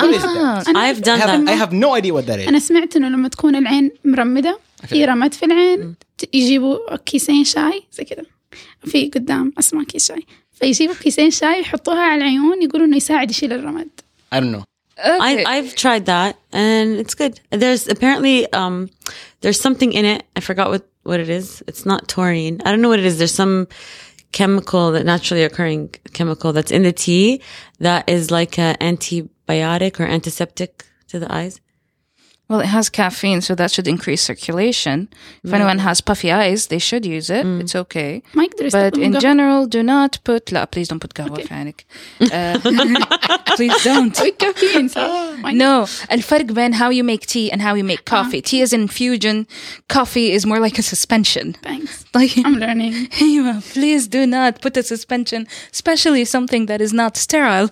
What 0.00 0.14
is 0.14 0.22
that? 0.22 0.68
أنا 0.68 0.92
I've 0.92 1.02
done 1.02 1.20
I 1.20 1.26
have, 1.26 1.46
that. 1.46 1.48
I 1.48 1.56
have 1.64 1.72
no 1.72 1.94
idea 1.96 2.12
what 2.12 2.26
that 2.26 2.38
is. 2.40 2.48
أنا 2.48 2.58
سمعت 2.58 2.96
إنه 2.96 3.08
لما 3.08 3.28
تكون 3.28 3.56
العين 3.56 3.90
مرمدة 4.04 4.58
في 4.86 5.04
رمد 5.04 5.34
في 5.34 5.46
العين 5.46 5.94
يجيبوا 6.32 6.96
كيسين 6.96 7.44
شاي 7.44 7.82
زي 7.92 8.04
كذا 8.04 8.22
في 8.84 9.08
قدام 9.08 9.52
أسماء 9.58 9.84
كيس 9.84 10.08
شاي 10.08 10.26
فيجيبوا 10.52 10.94
كيسين 10.94 11.30
شاي 11.30 11.60
يحطوها 11.60 12.00
على 12.00 12.22
العيون 12.22 12.62
يقولوا 12.62 12.86
إنه 12.86 12.96
يساعد 12.96 13.30
يشيل 13.30 13.52
الرمد 13.52 13.88
I 14.34 14.40
don't 14.40 14.52
know. 14.52 14.67
I, 15.02 15.44
I've 15.46 15.74
tried 15.74 16.06
that 16.06 16.38
and 16.52 16.96
it's 16.96 17.14
good. 17.14 17.40
There's 17.50 17.88
apparently 17.88 18.50
um 18.52 18.90
there's 19.40 19.60
something 19.60 19.92
in 19.92 20.04
it. 20.04 20.24
I 20.36 20.40
forgot 20.40 20.70
what 20.70 20.88
what 21.02 21.20
it 21.20 21.28
is. 21.28 21.62
It's 21.66 21.86
not 21.86 22.08
taurine. 22.08 22.60
I 22.64 22.70
don't 22.70 22.80
know 22.80 22.88
what 22.88 22.98
it 22.98 23.04
is. 23.04 23.18
There's 23.18 23.34
some 23.34 23.68
chemical 24.32 24.92
that 24.92 25.06
naturally 25.06 25.44
occurring 25.44 25.94
chemical 26.12 26.52
that's 26.52 26.70
in 26.70 26.82
the 26.82 26.92
tea 26.92 27.40
that 27.78 28.08
is 28.08 28.30
like 28.30 28.58
an 28.58 28.76
antibiotic 28.76 30.00
or 30.00 30.04
antiseptic 30.04 30.84
to 31.08 31.18
the 31.18 31.32
eyes. 31.32 31.60
Well, 32.49 32.59
it 32.59 32.65
has 32.67 32.89
caffeine, 32.89 33.39
so 33.41 33.55
that 33.55 33.71
should 33.71 33.87
increase 33.87 34.21
circulation. 34.21 35.07
If 35.45 35.53
anyone 35.53 35.79
has 35.79 36.01
puffy 36.01 36.29
eyes, 36.29 36.67
they 36.67 36.77
should 36.77 37.05
use 37.05 37.29
it. 37.29 37.45
It's 37.61 37.73
okay. 37.73 38.21
ما 38.35 38.43
يقدر 38.43 38.69
But 38.69 38.93
يستخدم 38.95 39.03
in 39.03 39.13
قهوة. 39.13 39.19
general, 39.21 39.65
do 39.65 39.81
not 39.81 40.19
put. 40.25 40.51
لا, 40.51 40.65
please 40.69 40.89
don't 40.89 40.99
put 40.99 41.13
قهوة 41.13 41.41
في 41.41 41.53
عينك. 41.53 41.85
Uh, 42.21 43.55
please 43.55 43.83
don't. 43.83 44.19
والكافيين 44.19 44.87
صح 44.87 45.41
Why 45.41 45.51
not? 45.51 45.55
No, 45.55 45.87
الفرق 46.11 46.45
بين 46.51 46.73
how 46.73 46.89
you 46.89 47.03
make 47.03 47.25
tea 47.25 47.49
and 47.51 47.61
how 47.61 47.73
you 47.75 47.83
make 47.83 48.03
coffee. 48.05 48.41
Tea 48.41 48.61
is 48.61 48.73
infusion. 48.73 49.47
Coffee 49.87 50.31
is 50.33 50.45
more 50.45 50.59
like 50.59 50.77
a 50.77 50.83
suspension. 50.83 51.53
thanks 51.63 52.03
Like, 52.13 52.37
I'm 52.45 52.55
learning 52.59 53.07
أيوة, 53.21 53.63
please 53.73 54.07
do 54.09 54.27
not 54.27 54.61
put 54.61 54.75
a 54.77 54.83
suspension, 54.83 55.47
especially 55.71 56.25
something 56.25 56.65
that 56.67 56.81
is 56.81 56.91
not 56.93 57.15
sterile, 57.17 57.69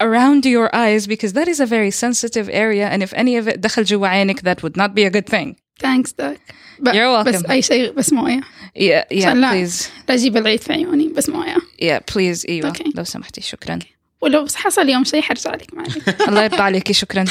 around 0.00 0.44
your 0.46 0.68
eyes 0.74 1.06
because 1.06 1.32
that 1.32 1.48
is 1.48 1.60
a 1.60 1.66
very 1.66 1.90
sensitive 1.90 2.48
area. 2.48 2.86
And 2.88 3.02
if 3.02 3.12
any 3.14 3.36
of 3.36 3.48
it 3.48 3.60
دخل 3.60 3.84
جوا 3.84 4.08
عينك, 4.08 4.40
that 4.40 4.62
would 4.62 4.76
not 4.76 4.94
be 4.94 5.04
a 5.04 5.10
good 5.10 5.26
thing. 5.28 5.56
thanks 5.82 6.12
doc 6.12 6.36
ب- 6.80 6.88
You're 6.94 7.12
welcome. 7.24 7.28
بس 7.42 7.44
أي 7.50 7.62
شيء 7.62 7.92
بس 7.92 8.12
موية 8.12 8.40
Yeah, 8.40 9.04
yeah, 9.12 9.16
عشان 9.26 9.40
لا 9.40 9.50
please. 9.66 9.88
لا 10.08 10.14
أجيب 10.14 10.36
العيد 10.36 10.60
في 10.60 10.72
عيوني 10.72 11.08
بس 11.08 11.28
موية 11.28 11.54
Yeah, 11.82 12.00
please. 12.14 12.48
أيوة, 12.48 12.72
Okay. 12.72 12.96
لو 12.96 13.04
سمحتي 13.04 13.40
شكرا. 13.40 13.78
ولو 14.20 14.46
حصل 14.54 14.88
يوم 14.88 15.04
شيء 15.04 15.22
حرجع 15.22 15.54
لك 15.54 15.74
معي 15.74 15.86
الله 16.28 16.42
يرضى 16.44 16.62
عليكي 16.62 16.92
شكرا. 16.92 17.24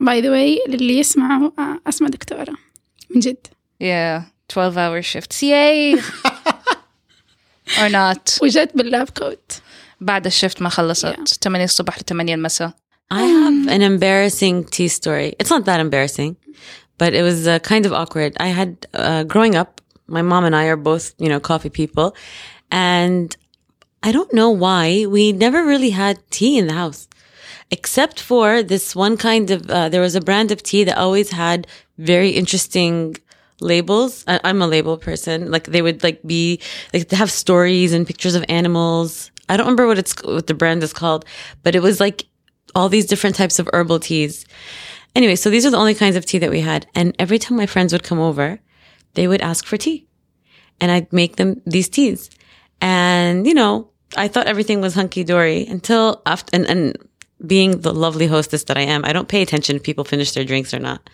باي 0.00 0.20
ذا 0.20 0.30
واي 0.30 0.58
للي 0.68 0.98
يسمعوا 0.98 1.50
آه، 1.58 1.80
أسمى 1.86 2.08
دكتورة 2.08 2.54
من 3.14 3.20
جد 3.20 3.46
Yeah, 3.82 4.22
12 4.50 4.76
hour 4.76 5.02
shifts. 5.02 5.42
Yay! 5.42 6.00
or 7.78 7.88
not. 7.90 8.42
وجدت 8.42 8.76
باللاب 8.76 9.08
كوت 9.10 9.52
بعد 10.02 10.26
الشفت 10.26 10.62
ما 10.62 10.68
خلصت 10.68 11.16
8 11.44 11.64
الصبح 11.64 11.98
ل 11.98 12.02
8 12.04 12.34
المساء. 12.34 12.72
I 13.10 13.22
have 13.22 13.68
an 13.68 13.82
embarrassing 13.82 14.64
tea 14.64 14.88
story. 14.88 15.34
It's 15.38 15.50
not 15.50 15.64
that 15.64 15.80
embarrassing, 15.80 16.36
but 16.98 17.14
it 17.14 17.22
was 17.22 17.46
uh, 17.48 17.58
kind 17.60 17.86
of 17.86 17.92
awkward. 17.92 18.36
I 18.38 18.48
had, 18.48 18.86
uh, 18.92 19.24
growing 19.24 19.54
up, 19.54 19.80
my 20.06 20.22
mom 20.22 20.44
and 20.44 20.54
I 20.54 20.64
are 20.66 20.76
both, 20.76 21.14
you 21.18 21.28
know, 21.28 21.40
coffee 21.40 21.70
people. 21.70 22.14
And 22.70 23.34
I 24.02 24.12
don't 24.12 24.32
know 24.32 24.50
why 24.50 25.06
we 25.06 25.32
never 25.32 25.64
really 25.64 25.90
had 25.90 26.18
tea 26.30 26.58
in 26.58 26.66
the 26.66 26.74
house, 26.74 27.08
except 27.70 28.20
for 28.20 28.62
this 28.62 28.94
one 28.94 29.16
kind 29.16 29.50
of, 29.50 29.70
uh, 29.70 29.88
there 29.88 30.02
was 30.02 30.14
a 30.14 30.20
brand 30.20 30.50
of 30.52 30.62
tea 30.62 30.84
that 30.84 30.96
always 30.98 31.30
had 31.30 31.66
very 31.96 32.30
interesting 32.30 33.16
labels. 33.60 34.24
I, 34.28 34.40
I'm 34.44 34.60
a 34.62 34.66
label 34.66 34.96
person. 34.98 35.50
Like 35.50 35.64
they 35.64 35.82
would 35.82 36.02
like 36.02 36.20
be, 36.24 36.60
like 36.92 37.08
they 37.08 37.16
have 37.16 37.30
stories 37.30 37.92
and 37.92 38.06
pictures 38.06 38.34
of 38.34 38.44
animals. 38.48 39.30
I 39.53 39.57
don't 39.57 39.67
remember 39.67 39.87
what 39.87 39.99
it's, 39.99 40.15
what 40.23 40.47
the 40.47 40.53
brand 40.53 40.81
is 40.81 40.93
called, 40.93 41.25
but 41.61 41.75
it 41.75 41.81
was 41.81 41.99
like 41.99 42.25
all 42.73 42.89
these 42.89 43.05
different 43.05 43.35
types 43.35 43.59
of 43.59 43.69
herbal 43.71 43.99
teas. 43.99 44.45
Anyway, 45.15 45.35
so 45.35 45.49
these 45.51 45.63
are 45.63 45.69
the 45.69 45.77
only 45.77 45.93
kinds 45.93 46.15
of 46.15 46.25
tea 46.25 46.39
that 46.39 46.49
we 46.49 46.61
had. 46.61 46.87
And 46.95 47.15
every 47.19 47.37
time 47.37 47.55
my 47.55 47.67
friends 47.67 47.93
would 47.93 48.03
come 48.03 48.19
over, 48.19 48.59
they 49.13 49.27
would 49.27 49.41
ask 49.41 49.65
for 49.65 49.77
tea. 49.77 50.07
And 50.81 50.91
I'd 50.91 51.13
make 51.13 51.35
them 51.35 51.61
these 51.67 51.87
teas. 51.87 52.31
And, 52.81 53.45
you 53.45 53.53
know, 53.53 53.91
I 54.17 54.27
thought 54.27 54.47
everything 54.47 54.81
was 54.81 54.95
hunky 54.95 55.23
dory 55.23 55.67
until 55.67 56.23
after, 56.25 56.49
and, 56.55 56.65
and 56.65 56.97
being 57.45 57.81
the 57.81 57.93
lovely 57.93 58.25
hostess 58.25 58.63
that 58.65 58.77
I 58.77 58.81
am, 58.81 59.05
I 59.05 59.13
don't 59.13 59.27
pay 59.27 59.43
attention 59.43 59.75
if 59.75 59.83
people 59.83 60.03
finish 60.03 60.31
their 60.31 60.45
drinks 60.45 60.73
or 60.73 60.79
not. 60.79 61.07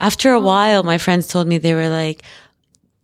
After 0.00 0.32
a 0.32 0.40
while, 0.40 0.84
my 0.84 0.98
friends 0.98 1.26
told 1.26 1.48
me 1.48 1.58
they 1.58 1.74
were 1.74 1.88
like, 1.88 2.22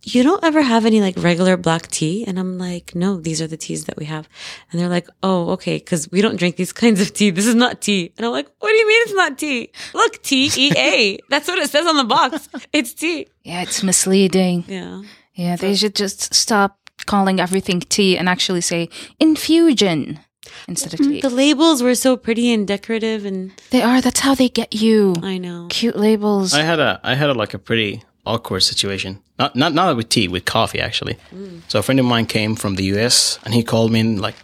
you 0.05 0.23
don't 0.23 0.43
ever 0.43 0.61
have 0.61 0.85
any 0.85 1.01
like 1.01 1.15
regular 1.17 1.57
black 1.57 1.87
tea? 1.87 2.23
And 2.27 2.37
I'm 2.39 2.57
like, 2.57 2.93
no, 2.93 3.17
these 3.19 3.41
are 3.41 3.47
the 3.47 3.57
teas 3.57 3.85
that 3.85 3.97
we 3.97 4.05
have. 4.05 4.29
And 4.71 4.79
they're 4.79 4.89
like, 4.89 5.07
oh, 5.23 5.49
okay. 5.51 5.79
Cause 5.79 6.09
we 6.11 6.21
don't 6.21 6.37
drink 6.37 6.55
these 6.57 6.71
kinds 6.83 7.01
of 7.01 7.11
tea. 7.13 7.31
This 7.31 7.47
is 7.47 7.55
not 7.55 7.81
tea. 7.81 8.13
And 8.17 8.25
I'm 8.25 8.31
like, 8.31 8.47
what 8.59 8.69
do 8.69 8.75
you 8.75 8.87
mean 8.87 9.01
it's 9.03 9.13
not 9.13 9.37
tea? 9.37 9.71
Look, 9.93 10.21
T 10.21 10.49
E 10.55 10.71
A. 10.77 11.19
That's 11.29 11.47
what 11.47 11.57
it 11.59 11.69
says 11.69 11.85
on 11.87 11.97
the 11.97 12.03
box. 12.03 12.47
It's 12.71 12.93
tea. 12.93 13.27
Yeah, 13.43 13.61
it's 13.63 13.83
misleading. 13.83 14.65
Yeah. 14.67 15.01
Yeah, 15.33 15.55
they 15.57 15.75
should 15.75 15.95
just 15.95 16.33
stop 16.33 16.77
calling 17.05 17.39
everything 17.41 17.81
tea 17.81 18.17
and 18.17 18.29
actually 18.29 18.61
say 18.61 18.89
infusion 19.19 20.19
instead 20.67 20.93
of 20.93 20.99
tea. 20.99 21.19
The 21.21 21.29
labels 21.29 21.83
were 21.83 21.95
so 21.95 22.15
pretty 22.15 22.53
and 22.53 22.67
decorative 22.67 23.25
and 23.25 23.51
They 23.71 23.81
are. 23.81 23.99
That's 24.01 24.21
how 24.21 24.33
they 24.35 24.49
get 24.49 24.73
you. 24.73 25.15
I 25.21 25.37
know. 25.37 25.67
Cute 25.69 25.97
labels. 25.97 26.53
I 26.53 26.61
had 26.61 26.79
a 26.79 26.99
I 27.03 27.15
had 27.15 27.29
a, 27.29 27.33
like 27.33 27.53
a 27.53 27.59
pretty 27.59 28.03
awkward 28.25 28.61
situation. 28.61 29.21
Not 29.39 29.55
not 29.55 29.73
not 29.73 29.95
with 29.95 30.09
tea, 30.09 30.27
with 30.27 30.45
coffee 30.45 30.79
actually. 30.79 31.17
Mm. 31.31 31.61
So 31.67 31.79
a 31.79 31.81
friend 31.81 31.99
of 31.99 32.05
mine 32.05 32.25
came 32.25 32.55
from 32.55 32.75
the 32.75 32.83
U.S. 32.95 33.39
and 33.43 33.53
he 33.53 33.63
called 33.63 33.91
me 33.91 33.99
in 33.99 34.21
like 34.21 34.35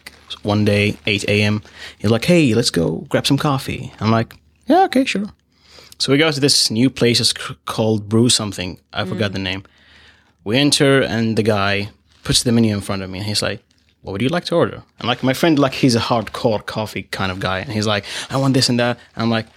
one 0.43 0.65
day, 0.65 0.97
8 1.05 1.25
a.m. 1.27 1.61
He's 1.99 2.11
like, 2.11 2.25
"Hey, 2.25 2.53
let's 2.53 2.71
go 2.71 3.05
grab 3.09 3.27
some 3.27 3.37
coffee." 3.37 3.91
I'm 3.99 4.11
like, 4.11 4.35
"Yeah, 4.67 4.83
okay, 4.85 5.05
sure." 5.05 5.25
So 5.97 6.11
we 6.11 6.17
go 6.17 6.31
to 6.31 6.39
this 6.39 6.71
new 6.71 6.89
place 6.89 7.19
it's 7.19 7.33
called 7.65 8.09
Brew 8.09 8.29
something. 8.29 8.79
I 8.91 9.03
mm. 9.03 9.09
forgot 9.09 9.33
the 9.33 9.39
name. 9.39 9.63
We 10.43 10.57
enter 10.57 11.01
and 11.01 11.37
the 11.37 11.43
guy 11.43 11.91
puts 12.23 12.43
the 12.43 12.51
menu 12.51 12.73
in 12.73 12.81
front 12.81 13.03
of 13.03 13.09
me 13.09 13.19
and 13.19 13.27
he's 13.27 13.41
like, 13.41 13.61
"What 14.01 14.13
would 14.13 14.21
you 14.21 14.29
like 14.29 14.45
to 14.45 14.55
order?" 14.55 14.83
And 14.99 15.07
like 15.07 15.23
my 15.23 15.33
friend, 15.33 15.59
like 15.59 15.73
he's 15.73 15.95
a 15.95 15.99
hardcore 15.99 16.65
coffee 16.65 17.03
kind 17.03 17.31
of 17.31 17.39
guy, 17.39 17.59
and 17.59 17.71
he's 17.71 17.87
like, 17.87 18.05
"I 18.29 18.37
want 18.37 18.53
this 18.53 18.69
and 18.69 18.79
that." 18.79 18.97
And 19.15 19.23
I'm 19.23 19.29
like, 19.29 19.47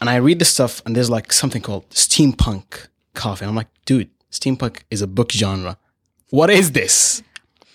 and 0.00 0.10
I 0.10 0.16
read 0.16 0.38
this 0.38 0.50
stuff, 0.50 0.82
and 0.84 0.94
there's 0.94 1.10
like 1.10 1.32
something 1.32 1.62
called 1.62 1.88
steampunk 1.90 2.88
coffee. 3.14 3.44
And 3.44 3.50
I'm 3.50 3.56
like, 3.56 3.68
dude, 3.86 4.10
steampunk 4.30 4.82
is 4.90 5.02
a 5.02 5.06
book 5.06 5.32
genre. 5.32 5.76
What 6.30 6.50
is 6.50 6.72
this? 6.72 7.22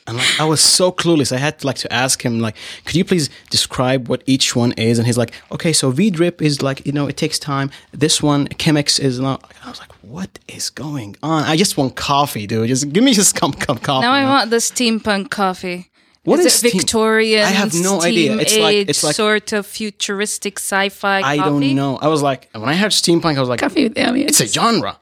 And 0.08 0.18
like, 0.18 0.40
I 0.40 0.46
was 0.46 0.60
so 0.60 0.92
clueless. 0.92 1.32
I 1.32 1.38
had 1.38 1.60
to 1.60 1.68
like 1.68 1.76
to 1.78 1.94
ask 1.94 2.24
him, 2.26 2.40
like, 2.40 2.56
could 2.86 2.96
you 2.96 3.06
please 3.06 3.30
describe 3.52 4.10
what 4.10 4.24
each 4.26 4.56
one 4.56 4.72
is? 4.72 4.98
And 4.98 5.06
he's 5.06 5.20
like, 5.20 5.34
okay, 5.52 5.72
so 5.72 5.92
V 5.92 6.10
drip 6.10 6.42
is 6.42 6.64
like, 6.64 6.84
you 6.86 6.92
know, 6.92 7.06
it 7.08 7.16
takes 7.16 7.38
time. 7.38 7.70
This 7.92 8.22
one, 8.24 8.48
Chemex 8.48 9.00
is 9.00 9.20
not. 9.20 9.54
I 9.64 9.70
was 9.70 9.80
like, 9.80 9.92
what 10.02 10.40
is 10.48 10.72
going 10.72 11.16
on? 11.22 11.44
I 11.44 11.56
just 11.58 11.78
want 11.78 11.96
coffee, 11.96 12.48
dude. 12.48 12.68
Just 12.70 12.92
give 12.92 13.04
me 13.04 13.14
just 13.14 13.38
some 13.38 13.54
cup 13.54 13.78
of 13.78 13.84
coffee. 13.84 14.02
now 14.08 14.12
I 14.14 14.22
man. 14.22 14.30
want 14.30 14.50
the 14.50 14.58
steampunk 14.58 15.30
coffee. 15.30 15.92
What 16.24 16.40
is, 16.40 16.48
is 16.48 16.54
it 16.56 16.58
steam- 16.70 16.80
Victorian? 16.80 17.44
I 17.44 17.50
have 17.52 17.74
no 17.76 18.02
idea. 18.02 18.36
It's 18.38 18.58
like- 18.58 18.90
it's 18.90 19.04
like- 19.04 19.16
sort 19.16 19.54
of 19.54 19.66
futuristic 19.68 20.58
sci-fi. 20.60 21.20
I 21.22 21.38
coffee? 21.38 21.50
don't 21.50 21.76
know. 21.76 21.98
I 21.98 22.08
was 22.08 22.22
like, 22.24 22.50
when 22.54 22.68
I 22.68 22.76
heard 22.76 22.92
steampunk, 22.92 23.38
I 23.38 23.40
was 23.40 23.50
like, 23.50 23.60
coffee 23.60 23.84
with 23.88 23.98
aliens 23.98 24.42
it's 24.42 24.58
a 24.58 24.60
genre. 24.60 24.98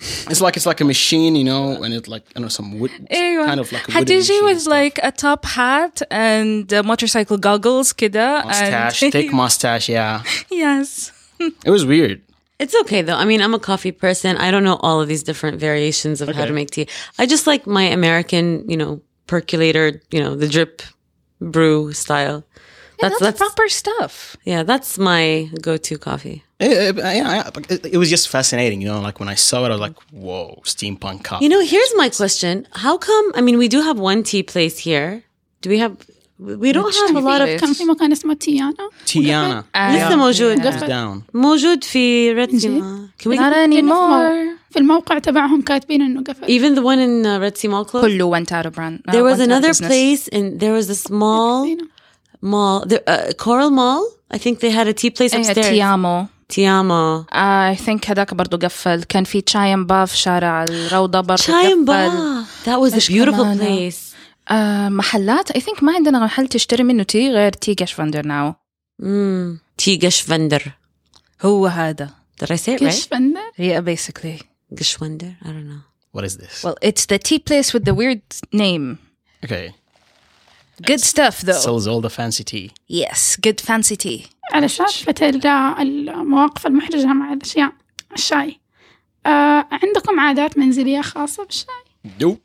It's 0.00 0.40
like 0.40 0.56
it's 0.56 0.64
like 0.64 0.80
a 0.80 0.84
machine, 0.84 1.36
you 1.36 1.44
know, 1.44 1.82
and 1.82 1.92
it 1.92 2.08
like 2.08 2.22
I 2.30 2.32
don't 2.34 2.44
know 2.44 2.48
some 2.48 2.78
wood 2.78 2.90
anyway, 3.10 3.44
kind 3.44 3.60
of 3.60 3.70
like 3.70 3.86
a 3.88 3.92
Hadiji 3.92 4.42
was 4.42 4.66
like 4.66 4.98
a 5.02 5.12
top 5.12 5.44
hat 5.44 6.00
and 6.10 6.72
uh, 6.72 6.82
motorcycle 6.82 7.36
goggles, 7.36 7.92
kida, 7.92 8.44
mustache, 8.44 9.02
and 9.02 9.12
thick 9.12 9.32
mustache, 9.42 9.88
yeah. 9.90 10.22
yes. 10.50 11.12
it 11.40 11.70
was 11.70 11.84
weird. 11.84 12.22
It's 12.58 12.74
okay 12.82 13.02
though. 13.02 13.16
I 13.16 13.26
mean, 13.26 13.42
I'm 13.42 13.52
a 13.52 13.58
coffee 13.58 13.92
person. 13.92 14.38
I 14.38 14.50
don't 14.50 14.64
know 14.64 14.76
all 14.76 15.02
of 15.02 15.08
these 15.08 15.22
different 15.22 15.60
variations 15.60 16.22
of 16.22 16.30
okay. 16.30 16.38
how 16.38 16.46
to 16.46 16.52
make 16.52 16.70
tea. 16.70 16.88
I 17.18 17.26
just 17.26 17.46
like 17.46 17.66
my 17.66 17.84
American, 17.84 18.68
you 18.70 18.78
know, 18.78 19.02
percolator, 19.26 20.00
you 20.10 20.20
know, 20.20 20.34
the 20.34 20.48
drip 20.48 20.82
brew 21.40 21.92
style 21.92 22.44
that's, 23.01 23.37
proper 23.43 23.67
stuff 23.81 24.13
Yeah, 24.51 24.61
that's 24.63 24.91
my 25.11 25.49
go-to 25.61 25.97
coffee. 26.07 26.37
It, 26.59 26.71
it- 26.89 26.97
yeah, 26.97 27.49
it, 27.73 27.85
it 27.95 27.97
was 27.97 28.09
just 28.15 28.25
fascinating, 28.35 28.77
you 28.81 28.87
know. 28.91 29.01
Like 29.07 29.17
when 29.21 29.29
I 29.35 29.37
saw 29.47 29.57
it, 29.65 29.69
I 29.71 29.75
was 29.77 29.83
like, 29.87 29.97
"Whoa, 30.25 30.45
steampunk 30.73 31.19
coffee!" 31.27 31.43
You 31.45 31.49
know, 31.53 31.61
here's 31.73 31.93
my 32.03 32.07
question. 32.19 32.53
How 32.85 32.95
come, 33.07 33.25
I 33.39 33.41
mean, 33.47 33.57
we 33.63 33.67
do 33.75 33.79
have 33.87 33.97
one 34.11 34.19
tea 34.29 34.43
place 34.53 34.75
here. 34.87 35.09
Do 35.61 35.67
we 35.73 35.77
have, 35.83 35.93
we 36.63 36.69
don't 36.77 36.95
have 37.01 37.15
a 37.21 37.23
lot 37.31 37.39
of, 37.41 37.47
place? 37.47 37.61
كان 37.61 37.73
في 37.73 37.85
مكان 37.85 38.11
اسمه 38.11 38.33
تيانا 38.33 38.89
Tiana. 39.05 39.63
لسه 39.75 40.15
موجود. 40.15 40.57
It 40.61 40.65
was 40.65 40.81
down. 40.89 41.21
موجود 41.33 41.83
في 41.83 42.33
Red 42.35 42.49
Sea 42.51 42.67
Mall. 42.67 43.09
Can 43.23 43.31
we, 43.31 43.35
not 43.37 43.53
anymore 43.53 44.55
في 44.69 44.79
الموقع 44.81 45.19
تبعهم 45.19 45.61
كاتبين 45.61 46.01
انه 46.01 46.23
قفل 46.23 46.45
even 46.47 46.75
the 46.75 46.81
one 46.83 46.99
in 46.99 47.25
uh, 47.25 47.39
Red 47.39 47.57
Sea 47.61 47.69
Mall 47.71 47.85
closed? 47.91 48.01
كله 48.01 48.31
went 48.39 48.51
out 48.51 48.65
of 48.65 48.73
brand 48.75 48.99
uh, 49.07 49.11
There 49.11 49.23
was 49.23 49.37
went 49.37 49.41
out 49.41 49.41
of 49.41 49.49
another 49.49 49.69
business. 49.73 49.87
place 49.89 50.27
and 50.37 50.59
there 50.59 50.73
was 50.73 50.89
a 50.89 50.95
small 51.09 51.65
mall, 52.41 52.85
the, 52.85 52.97
uh, 53.07 53.33
Coral 53.43 53.69
Mall. 53.71 54.03
I 54.31 54.37
think 54.37 54.59
they 54.59 54.71
had 54.71 54.87
a 54.87 54.93
tea 54.93 55.09
place 55.09 55.33
إيه، 55.33 55.43
upstairs. 55.43 55.53
تيامو 55.53 56.25
Tiamo. 56.53 57.25
I 57.31 57.75
think 57.85 58.09
هذاك 58.09 58.33
برضو 58.33 58.57
قفل 58.57 59.03
كان 59.03 59.23
في 59.23 59.41
تشايمبا 59.41 60.05
في 60.05 60.17
شارع 60.17 60.63
الروضة 60.63 61.21
برضو 61.21 61.43
Chayamba. 61.43 61.89
قفل 61.89 62.43
That 62.65 62.79
was 62.79 62.91
a 62.91 62.95
إيش 62.95 63.11
beautiful 63.11 63.31
كمان؟ 63.41 63.91
place. 63.91 63.95
آه 64.51 64.89
محلات 64.89 65.51
I 65.57 65.61
think 65.61 65.83
ما 65.83 65.93
عندنا 65.95 66.19
محل 66.25 66.47
تشتري 66.47 66.83
منه 66.83 67.03
تي 67.03 67.31
غير 67.31 67.51
تي 67.53 67.85
فندر 67.85 68.25
ناو 68.25 68.53
Mm. 69.01 69.59
Tigashvander. 69.81 70.69
هو 71.41 71.67
هذا 71.67 72.09
Did 72.43 72.47
I 72.47 72.55
say 72.55 72.75
it 72.77 72.79
كش 72.83 73.03
right? 73.05 73.09
فندر 73.09 73.39
yeah 73.57 73.81
basically 73.81 74.41
Gashwander? 74.75 75.31
I 75.43 75.47
don't 75.47 75.67
know. 75.71 75.81
What 76.17 76.23
is 76.23 76.37
this? 76.37 76.63
well 76.63 76.75
it's 76.89 77.05
the 77.05 77.19
tea 77.27 77.39
place 77.39 77.73
with 77.73 77.83
the 77.85 77.93
weird 78.01 78.21
name 78.53 78.97
okay, 79.45 79.65
good 80.83 80.99
stuff 80.99 81.35
though 81.41 81.61
sells 81.67 81.87
all 81.87 82.01
the 82.01 82.09
fancy 82.19 82.43
tea. 82.43 82.69
yes 82.89 83.37
good 83.47 83.59
fancy 83.61 83.95
tea 83.95 84.27
على 84.53 84.67
شافة 84.69 85.15
ال- 85.29 85.47
المواقف 86.09 86.67
المحرجة 86.67 87.05
مع 87.05 87.33
الأشياء 87.33 87.71
الشاي 88.13 88.59
آه 89.25 89.67
عندكم 89.71 90.19
عادات 90.19 90.57
منزلية 90.57 91.01
خاصة 91.01 91.43
بالشاي؟ 91.45 91.75
Nope. 92.21 92.37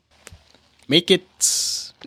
Make 0.93 1.15
it. 1.15 1.45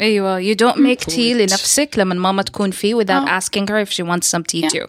ايوه 0.00 0.40
you 0.42 0.56
don't 0.56 0.76
make 0.78 1.00
tea 1.00 1.10
Correct. 1.10 1.36
لنفسك 1.50 1.90
لما 1.98 2.14
ماما 2.14 2.42
تكون 2.42 2.70
فيه 2.70 2.94
without 2.94 3.10
آه. 3.28 3.40
asking 3.40 3.66
her 3.68 3.86
if 3.86 3.90
she 3.90 4.02
wants 4.04 4.26
some 4.26 4.42
tea 4.52 4.60
Yeah. 4.64 4.68
too 4.70 4.86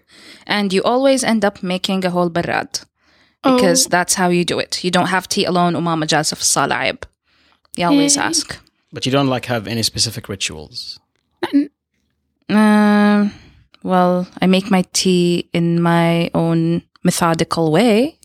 and 0.50 0.74
you 0.74 0.82
always 0.82 1.24
end 1.24 1.46
up 1.46 1.64
making 1.64 2.06
a 2.06 2.10
whole 2.10 2.30
براد 2.30 2.76
because 3.48 3.86
Oh. 3.86 3.90
that's 3.90 4.14
how 4.16 4.30
you 4.30 4.44
do 4.54 4.60
it. 4.60 4.74
You 4.84 4.90
don't 4.92 5.10
have 5.16 5.28
tea 5.36 5.46
alone 5.46 5.76
وماما 5.76 6.06
جالسة 6.06 6.36
في 6.36 6.42
الصالة 6.42 6.76
عيب. 6.76 6.98
You 7.80 7.84
always 7.84 8.18
Eh. 8.18 8.22
ask. 8.32 8.54
But 8.96 9.02
you 9.06 9.12
don't 9.12 9.30
like 9.30 9.46
have 9.46 9.68
any 9.68 9.84
specific 9.84 10.30
rituals. 10.30 11.00
Um, 12.50 13.32
well, 13.84 14.28
I 14.42 14.46
make 14.48 14.70
my 14.70 14.84
tea 14.94 15.50
in 15.54 15.82
my 15.82 16.30
own 16.34 16.84
methodical 17.04 17.72
way. 17.72 18.20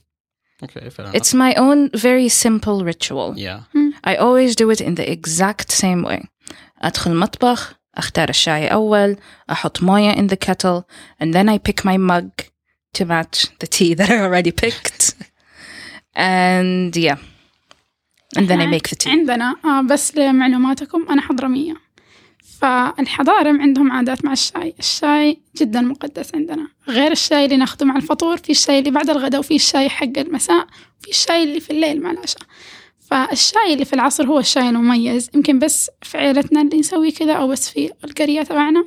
Okay, 0.62 0.90
fair 0.90 1.05
enough. 1.07 1.14
It's 1.14 1.32
my 1.34 1.55
own 1.55 1.90
very 1.94 2.28
simple 2.28 2.84
ritual. 2.84 3.34
yeah. 3.36 3.61
I 4.05 4.16
always 4.16 4.57
do 4.57 4.70
it 4.70 4.80
in 4.80 4.94
the 4.94 5.11
exact 5.11 5.70
same 5.72 6.03
way. 6.03 6.28
أدخل 6.82 7.11
المطبخ 7.11 7.74
أختار 7.94 8.28
الشاي 8.28 8.68
أول 8.68 9.16
أحط 9.51 9.82
موية 9.82 10.12
in 10.14 10.26
the 10.28 10.36
kettle 10.36 10.88
and 11.20 11.34
then 11.34 11.48
I 11.48 11.59
pick 11.59 11.84
my 11.84 11.96
mug 11.98 12.30
to 12.94 13.05
match 13.05 13.46
the 13.59 13.66
tea 13.66 13.94
that 13.94 14.11
I 14.11 14.18
already 14.20 14.53
picked 14.53 15.14
and 16.14 16.96
yeah 16.96 17.16
and 18.36 18.48
then 18.48 18.61
I 18.61 18.66
make 18.66 18.88
the 18.88 18.96
tea 18.96 19.11
عندنا 19.11 19.57
آه 19.64 19.80
بس 19.82 20.16
لمعلوماتكم 20.16 21.07
أنا 21.11 21.20
حضرمية 21.22 21.74
فالحضارم 22.62 23.62
عندهم 23.62 23.91
عادات 23.91 24.26
مع 24.26 24.32
الشاي. 24.32 24.76
الشاي 24.80 25.41
جدا 25.58 25.82
مقدس 25.82 26.36
عندنا. 26.36 26.68
غير 26.88 27.12
الشاي 27.12 27.45
اللي 27.45 27.58
ناخده 27.58 27.86
مع 27.86 27.95
الفطور 27.95 28.38
في 28.38 28.49
الشاي 28.49 28.80
اللي 28.80 28.91
بعد 28.91 29.10
الغداء 29.10 29.39
وفي 29.39 29.56
الشاي 29.56 29.89
حق 29.89 30.18
المساء 30.18 30.68
وفي 30.99 31.10
الشاي 31.10 31.43
اللي 31.43 31.60
في 31.60 31.70
الليل 31.70 32.01
مع 32.01 32.12
العشاء. 32.12 32.41
فالشاي 33.10 33.74
اللي 33.74 33.86
في 33.86 33.93
العصر 33.93 34.28
هو 34.28 34.39
الشاي 34.39 34.70
المميز. 34.70 35.30
يمكن 35.36 35.60
بس 35.60 35.91
في 36.01 36.18
عيلتنا 36.18 36.62
اللي 36.62 36.80
نسوي 36.80 37.12
كذا 37.12 37.34
أو 37.34 37.47
بس 37.47 37.70
في 37.70 37.91
القرية 38.03 38.43
تبعنا 38.43 38.86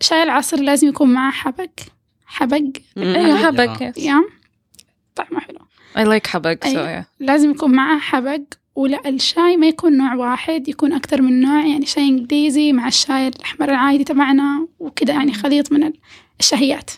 شاي 0.00 0.22
العصر 0.22 0.56
لازم 0.60 0.88
يكون 0.88 1.12
معاه 1.12 1.30
حبق. 1.30 1.70
حبق. 2.26 2.62
أيوة. 2.96 3.46
حبك 3.46 3.78
yes. 3.78 3.98
يا. 3.98 4.22
طعمه 5.14 5.40
حلو. 5.40 5.58
I 5.96 6.20
like 6.20 6.26
حبك 6.26 6.64
so 6.64 6.68
yeah. 6.68 7.04
لازم 7.20 7.50
يكون 7.50 7.72
معاه 7.72 7.98
حبق 7.98 8.40
ولا 8.76 9.08
الشاي 9.08 9.56
ما 9.56 9.66
يكون 9.66 9.96
نوع 9.96 10.14
واحد 10.14 10.68
يكون 10.68 10.92
أكثر 10.92 11.22
من 11.22 11.40
نوع 11.40 11.66
يعني 11.66 11.86
شاي 11.86 12.02
إنجليزي 12.02 12.72
مع 12.72 12.88
الشاي 12.88 13.28
الأحمر 13.28 13.68
العادي 13.68 14.04
تبعنا 14.04 14.68
وكذا 14.78 15.12
يعني 15.14 15.32
خليط 15.34 15.72
من 15.72 15.92
الشهيات. 16.40 16.90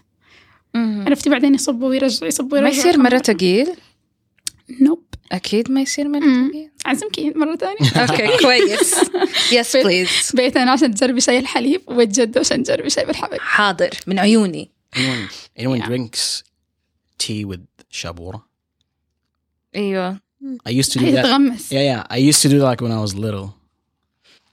عرفتي 0.74 1.30
بعدين 1.30 1.54
يصبوا 1.54 1.88
ويرجعوا 1.88 2.28
يصبوا 2.28 2.58
ما 2.60 2.64
ويرجعوا 2.64 2.88
يصير 2.88 2.98
مرة 3.02 3.18
تقيل؟ 3.18 3.68
نوب. 4.80 5.04
أكيد 5.32 5.70
ما 5.70 5.80
يصير 5.80 6.08
مرة. 6.08 6.20
تقيل. 6.48 6.70
عزمك 6.86 7.36
مرة 7.36 7.56
ثانية. 7.56 7.92
أوكي 8.10 8.42
كويس. 8.42 8.94
Yes 9.50 9.82
please. 9.82 10.36
بيتنا 10.36 10.70
عشان 10.70 10.94
تجربي 10.94 11.20
شاي 11.20 11.38
الحليب 11.38 11.82
وجدوا 11.86 12.40
عشان 12.40 12.62
تجربي 12.62 12.90
شاي 12.90 13.06
بالحبق 13.06 13.38
حاضر 13.40 13.90
من 14.06 14.18
عيوني. 14.18 14.70
Anyone, 14.96 15.28
anyone 15.60 15.80
Yeah. 15.80 15.88
drinks 15.88 16.42
tea 17.22 17.44
with 17.44 17.66
shabura? 17.92 18.38
أيوة. 19.76 20.20
I 20.67 20.69
used 20.71 20.91
to 20.93 20.99
do 20.99 21.03
هي 21.03 21.13
that. 21.15 21.23
تغمس 21.25 21.69
Yeah, 21.73 21.73
yeah. 21.73 22.15
I 22.15 22.17
used 22.31 22.41
to 22.41 22.49
do 22.49 22.59
that 22.59 22.81
when 22.81 22.91
I 22.91 22.99
was 23.07 23.15
little. 23.15 23.49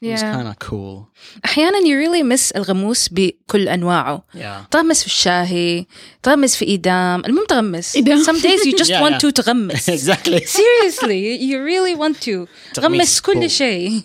It 0.03 0.13
was 0.13 0.23
yeah. 0.23 0.35
kind 0.37 0.49
of 0.49 0.59
cool. 0.69 1.09
أحيانا 1.45 1.79
you 1.79 1.97
really 2.09 2.23
miss 2.23 2.53
الغموس 2.57 3.09
بكل 3.13 3.69
أنواعه 3.69 4.23
Yeah. 4.35 4.67
تغمس 4.71 5.01
في 5.01 5.07
الشاهي 5.07 5.87
تغمس 6.23 6.57
في 6.57 6.65
إيدام 6.65 7.23
المهم 7.27 7.45
تغمس 7.49 7.97
إيدام. 7.97 8.23
some 8.25 8.37
days 8.41 8.65
you 8.67 8.73
just 8.79 8.91
Yeah, 8.91 9.03
want 9.03 9.13
yeah. 9.15 9.19
to 9.31 9.33
تغمس 9.33 9.91
exactly. 9.91 10.45
seriously 10.47 11.37
you 11.41 11.59
really 11.65 11.95
want 12.01 12.17
to 12.21 12.47
تغمس 12.75 13.21
cool. 13.21 13.25
كل 13.35 13.51
شيء 13.51 14.03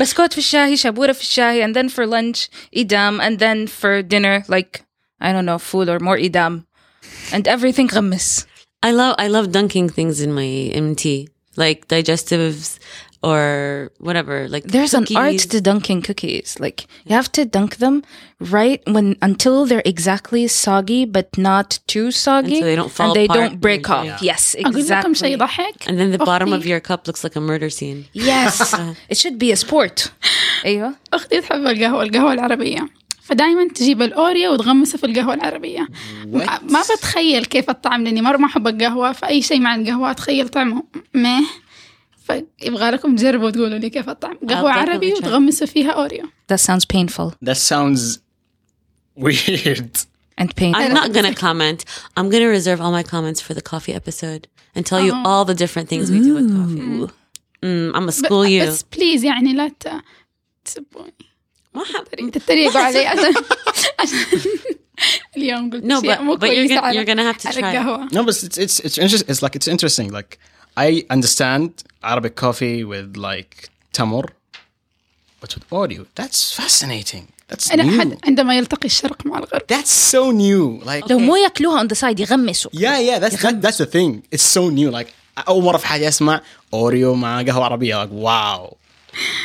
بسكوت 0.00 0.32
في 0.32 0.38
الشاي 0.38 0.76
شابورة 0.76 1.12
في 1.12 1.20
الشاي 1.20 1.66
and 1.66 1.76
then 1.76 1.88
for 1.88 2.06
lunch 2.06 2.48
إيدام 2.76 3.20
and 3.20 3.38
then 3.38 3.66
for 3.70 4.02
dinner 4.02 4.44
like 4.48 4.82
I 5.22 5.26
don't 5.32 5.46
know 5.46 5.58
food 5.58 5.88
or 5.88 5.98
more 6.04 6.16
إيدام 6.18 6.64
and 7.32 7.42
everything 7.48 7.94
غمس 7.94 8.46
I 8.82 8.90
love 8.92 9.14
I 9.18 9.26
love 9.28 9.46
dunking 9.52 9.88
things 9.88 10.20
in 10.20 10.32
my 10.32 10.42
in 10.78 10.94
tea, 10.94 11.28
like 11.56 11.88
digestives 11.88 12.78
or 13.22 13.90
whatever. 13.98 14.48
Like 14.48 14.64
There's 14.64 14.94
an 14.94 15.04
art 15.16 15.32
cookies. 15.32 15.46
to 15.46 15.60
dunking 15.60 16.02
cookies. 16.02 16.56
Like 16.60 16.86
you 17.06 17.14
have 17.16 17.30
to 17.32 17.44
dunk 17.44 17.76
them 17.78 18.04
right 18.38 18.80
when 18.86 19.16
until 19.20 19.66
they're 19.66 19.82
exactly 19.84 20.46
soggy 20.46 21.04
but 21.04 21.36
not 21.36 21.80
too 21.88 22.10
soggy, 22.12 22.56
And 22.56 22.60
so 22.62 22.64
they 22.70 22.76
don't 22.76 22.92
fall 22.92 23.06
and 23.08 23.16
they 23.16 23.24
apart 23.24 23.40
don't 23.40 23.60
break 23.60 23.88
and- 23.88 23.94
off. 24.10 24.22
yeah. 24.22 24.32
Yes, 24.32 24.54
أقول 24.56 24.86
لكم 24.86 25.14
شيء 25.14 25.28
exactly. 25.28 25.32
يضحك 25.32 25.88
and 25.88 25.98
then 25.98 26.12
the 26.12 26.18
bottom 26.24 26.52
of 26.52 26.62
أختي- 26.62 26.66
your 26.66 26.80
cup 26.80 27.08
looks 27.08 27.24
like 27.24 27.34
a 27.36 27.40
murder 27.40 27.70
scene. 27.70 28.06
Yes, 28.12 28.74
it 29.08 29.16
should 29.18 29.38
be 29.38 29.50
a 29.52 29.56
sport. 29.56 30.10
أيوة. 30.64 30.94
أختي 31.12 31.40
تحب 31.40 31.66
القهوة 31.66 32.02
القهوة 32.02 32.32
العربية 32.32 32.88
فدايما 33.23 33.67
تجيب 33.67 34.01
الأوريو 34.01 34.53
وتغمسه 34.53 34.97
في 34.97 35.05
القهوة 35.05 35.33
العربية 35.33 35.87
ما 36.25 36.59
ما 36.69 36.81
بتخيل 36.97 37.45
كيف 37.45 37.69
الطعم 37.69 38.03
لأني 38.03 38.21
مرة 38.21 38.37
ما 38.37 38.45
أحب 38.45 38.67
القهوة 38.67 39.11
فأي 39.11 39.41
شيء 39.41 39.59
مع 39.59 39.75
القهوة 39.75 40.11
أتخيل 40.11 40.49
طعمه 40.49 40.83
مه 41.13 41.41
فيبغى 42.25 42.89
لكم 42.91 43.15
تجربوا 43.15 43.47
وتقولوا 43.47 43.77
لي 43.77 43.89
كيف 43.89 44.09
الطعم 44.09 44.37
قهوة 44.49 44.73
definitely 44.73 44.77
عربي. 44.77 45.13
وتغمسوا 45.13 45.67
فيها 45.67 45.91
أوريو 45.91 46.23
That 46.53 46.59
sounds 46.59 46.85
painful 46.95 47.31
That 47.45 47.57
sounds 47.57 48.19
weird. 49.15 49.97
and 50.41 50.49
painful. 50.55 50.81
I'm 50.81 50.93
not 51.01 51.09
gonna 51.13 51.35
comment. 51.47 51.79
I'm 52.17 52.27
gonna 52.33 52.51
reserve 52.59 52.79
all 52.83 52.91
my 52.99 53.03
comments 53.13 53.39
for 53.45 53.53
the 53.53 53.61
coffee 53.71 53.93
episode 54.01 54.43
and 54.75 54.81
tell 54.91 55.01
you 55.07 55.13
all 55.29 55.43
the 55.51 55.57
different 55.63 55.87
things 55.91 56.05
we 56.15 56.19
do 56.27 56.33
with 56.39 56.47
coffee. 56.59 56.83
Mm, 57.65 57.89
I'm 57.95 58.03
gonna 58.05 58.11
school 58.23 58.45
you. 58.45 58.63
بس 58.67 58.83
بليز 58.97 59.23
يعني 59.23 59.53
لا 59.53 59.71
تسبوني 60.65 61.13
ما 61.75 61.83
حب- 61.85 62.29
تتريقوا 62.31 62.81
علي 62.81 63.05
عشان 63.07 63.33
اليوم 65.37 65.69
قلت 65.69 65.83
No, 65.83 66.01
but- 66.01 66.19
مو 66.21 66.37
but 66.37 66.41
you're 66.43 66.67
gonna- 66.67 66.81
على- 66.81 66.95
you're 66.95 67.05
gonna 67.05 67.33
have 67.33 67.37
to 67.41 67.47
try 67.49 67.57
it. 67.57 67.63
القهوة 67.63 68.07
No, 68.11 68.23
but 68.25 68.33
it's 68.35 68.57
it's 68.57 68.79
it's 68.79 68.97
interesting. 68.97 69.29
It's 69.29 69.41
like 69.41 69.55
it's 69.55 69.67
interesting. 69.67 70.11
Like 70.11 70.37
I 70.77 71.05
understand 71.15 71.69
Arabic 72.03 72.35
coffee 72.35 72.83
with 72.83 73.09
like 73.17 73.69
tamur, 73.97 74.25
but 75.41 75.49
with 75.55 75.65
audio, 75.81 76.01
that's 76.19 76.39
fascinating. 76.59 77.25
That's 77.51 77.71
أنا 77.71 77.83
new. 77.83 77.99
حد 77.99 78.17
عندما 78.25 78.57
يلتقي 78.57 78.85
الشرق 78.85 79.25
مع 79.25 79.37
الغرب 79.37 79.61
That's 79.61 80.11
so 80.13 80.31
new. 80.31 80.85
Like 80.87 81.11
لو 81.11 81.19
مو 81.19 81.35
ياكلوها 81.35 81.83
on 81.83 81.87
the 81.87 81.95
side 81.99 82.19
يغمسوا. 82.19 82.71
yeah, 82.71 82.77
yeah. 82.77 83.19
That's 83.19 83.41
that, 83.41 83.61
that's 83.61 83.77
the 83.77 83.85
thing. 83.95 84.21
It's 84.35 84.57
so 84.57 84.69
new. 84.69 84.91
Like 84.91 85.07
أول 85.47 85.63
مرة 85.63 85.77
في 85.77 85.87
حياتي 85.87 86.07
أسمع 86.07 86.41
أوريو 86.73 87.15
مع 87.15 87.41
قهوة 87.41 87.65
عربية. 87.65 88.05
Like 88.05 88.09
wow. 88.09 88.75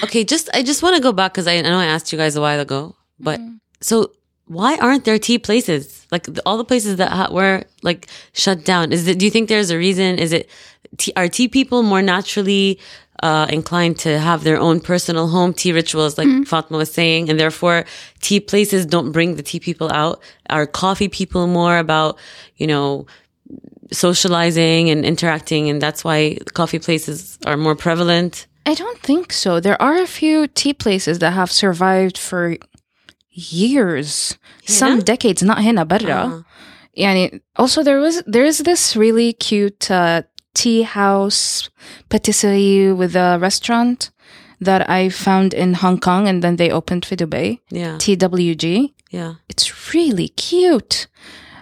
Okay, 0.04 0.24
just 0.24 0.48
I 0.54 0.62
just 0.62 0.82
want 0.82 0.96
to 0.96 1.02
go 1.02 1.12
back 1.12 1.32
because 1.32 1.46
I, 1.46 1.54
I 1.54 1.62
know 1.62 1.78
I 1.78 1.86
asked 1.86 2.12
you 2.12 2.18
guys 2.18 2.36
a 2.36 2.40
while 2.40 2.60
ago, 2.60 2.96
but 3.18 3.40
so 3.80 4.12
why 4.46 4.76
aren't 4.78 5.04
there 5.04 5.18
tea 5.18 5.38
places 5.38 6.06
like 6.10 6.26
all 6.46 6.56
the 6.56 6.64
places 6.64 6.96
that 6.96 7.12
ha- 7.12 7.28
were 7.30 7.64
like 7.82 8.08
shut 8.32 8.64
down? 8.64 8.92
Is 8.92 9.06
it? 9.06 9.18
Do 9.18 9.24
you 9.24 9.30
think 9.30 9.48
there's 9.48 9.70
a 9.70 9.78
reason? 9.78 10.18
Is 10.18 10.32
it 10.32 10.48
tea, 10.96 11.12
are 11.16 11.28
tea 11.28 11.48
people 11.48 11.82
more 11.82 12.00
naturally 12.02 12.78
uh, 13.22 13.46
inclined 13.50 13.98
to 14.00 14.18
have 14.18 14.44
their 14.44 14.58
own 14.58 14.80
personal 14.80 15.28
home 15.28 15.52
tea 15.52 15.72
rituals, 15.72 16.16
like 16.16 16.28
Fatma 16.46 16.78
was 16.78 16.92
saying, 16.92 17.28
and 17.28 17.38
therefore 17.38 17.84
tea 18.20 18.40
places 18.40 18.86
don't 18.86 19.12
bring 19.12 19.36
the 19.36 19.42
tea 19.42 19.60
people 19.60 19.90
out? 19.92 20.20
Are 20.48 20.66
coffee 20.66 21.08
people 21.08 21.46
more 21.46 21.78
about 21.78 22.18
you 22.56 22.66
know? 22.66 23.06
socializing 23.90 24.90
and 24.90 25.02
interacting 25.06 25.70
and 25.70 25.80
that's 25.80 26.04
why 26.04 26.36
coffee 26.52 26.78
places 26.78 27.38
are 27.46 27.56
more 27.56 27.74
prevalent 27.74 28.46
I 28.68 28.74
don't 28.74 28.98
think 28.98 29.32
so. 29.32 29.60
There 29.60 29.80
are 29.80 29.96
a 29.96 30.06
few 30.06 30.46
tea 30.46 30.74
places 30.74 31.20
that 31.20 31.32
have 31.32 31.50
survived 31.50 32.18
for 32.18 32.56
years, 33.30 34.36
Hina? 34.66 34.78
some 34.78 35.00
decades, 35.00 35.42
not 35.42 35.62
Hina 35.64 35.86
Barra. 35.86 36.44
And 36.94 37.32
uh-huh. 37.32 37.38
also 37.56 37.82
there 37.82 37.98
was 37.98 38.22
there's 38.26 38.58
this 38.58 38.94
really 38.94 39.32
cute 39.32 39.90
uh, 39.90 40.22
tea 40.52 40.82
house 40.82 41.70
patisserie 42.10 42.92
with 42.92 43.16
a 43.16 43.38
restaurant 43.40 44.10
that 44.60 44.90
I 44.90 45.08
found 45.08 45.54
in 45.54 45.72
Hong 45.72 45.98
Kong 45.98 46.28
and 46.28 46.42
then 46.42 46.56
they 46.56 46.70
opened 46.70 47.06
for 47.06 47.16
Dubai. 47.16 47.60
Yeah. 47.70 47.96
TWG. 47.96 48.92
Yeah. 49.10 49.34
It's 49.48 49.94
really 49.94 50.28
cute. 50.28 51.06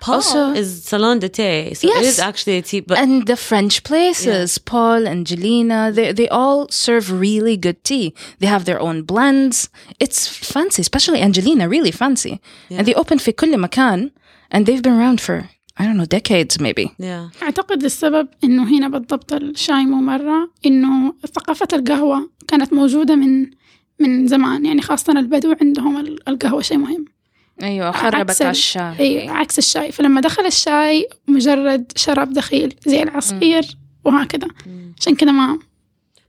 Paul 0.06 0.16
Also- 0.16 0.52
is 0.62 0.70
salon 0.92 1.20
de 1.20 1.30
thé, 1.30 1.76
so 1.78 1.88
it 1.88 1.94
Yes. 1.96 2.06
is 2.14 2.20
actually 2.30 2.58
a 2.58 2.64
tea. 2.70 2.82
But 2.90 2.98
and 3.04 3.14
the 3.32 3.36
French 3.50 3.76
places, 3.90 4.48
Paul, 4.72 5.02
Angelina, 5.16 5.80
they 5.98 6.08
they 6.20 6.28
all 6.40 6.60
serve 6.86 7.06
really 7.28 7.56
good 7.66 7.80
tea. 7.90 8.08
They 8.42 8.50
have 8.56 8.64
their 8.70 8.80
own 8.88 8.98
blends. 9.12 9.58
It's 10.04 10.20
fancy, 10.54 10.82
especially 10.88 11.20
Angelina, 11.28 11.64
really 11.76 11.94
fancy. 12.04 12.34
And 12.78 12.84
they 12.88 12.96
open 13.02 13.18
في 13.18 13.32
كل 13.32 13.58
مكان, 13.58 14.12
and 14.56 14.66
they've 14.66 14.82
been 14.82 14.98
around 15.02 15.20
for 15.22 15.38
I 15.80 15.84
don't 15.86 15.98
know 16.02 16.06
decades 16.20 16.60
maybe. 16.60 16.86
yeah, 17.00 17.30
أعتقد 17.44 17.84
السبب 17.84 18.28
إنه 18.44 18.64
هنا 18.78 18.88
بالضبط 18.88 19.34
الشاي 19.34 19.86
مو 19.86 19.96
مرة 20.02 20.50
إنه 20.66 21.14
ثقافة 21.36 21.68
القهوة 21.74 22.30
كانت 22.48 22.74
موجودة 22.74 23.16
من 23.16 23.48
من 24.00 24.28
زمان 24.28 24.66
يعني 24.66 24.82
خاصة 24.82 25.14
البدو 25.20 25.56
عندهم 25.62 25.98
ال- 25.98 26.30
القهوة 26.30 26.62
شيء 26.62 26.78
مهم 26.78 27.06
عكس 27.63 27.97
خربت 27.97 28.43
على 28.43 28.51
الشاي. 28.51 29.01
أي 29.01 29.29
عكس 29.29 29.59
الشاي. 29.59 29.93
فلما 29.93 30.21
دخل 30.21 30.47
الشاي 30.47 31.09
مجرد 31.29 31.93
شراب 31.97 32.33
دخيل 32.33 32.75
زي 32.87 33.03
العصير 33.03 33.77
وهكذا. 34.05 34.49
عشان 35.01 35.15
كذا 35.15 35.31
ما 35.31 35.59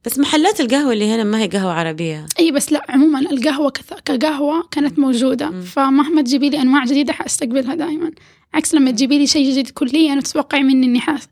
بس 0.05 0.19
محلات 0.19 0.61
القهوة 0.61 0.93
اللي 0.93 1.15
هنا 1.15 1.23
ما 1.23 1.39
هي 1.39 1.47
قهوة 1.47 1.73
عربية. 1.73 2.25
أي 2.39 2.51
بس 2.51 2.71
لا 2.71 2.85
عموما 2.89 3.19
القهوة 3.19 3.69
كث... 3.69 3.93
كقهوة 4.05 4.67
كانت 4.71 4.99
موجودة. 4.99 5.61
فمهما 5.61 6.21
تجيبي 6.21 6.49
لي 6.49 6.61
أنواع 6.61 6.85
جديدة 6.85 7.13
حأستقبلها 7.13 7.75
دائما 7.75 8.11
عكس 8.53 8.75
لما 8.75 8.91
تجيبي 8.91 9.17
لي 9.19 9.27
شيء 9.27 9.51
جديد 9.51 9.69
كليا 9.69 10.15
وتتوقعي 10.15 10.63
مني 10.63 10.85
إني 10.85 10.99
حاس 10.99 11.27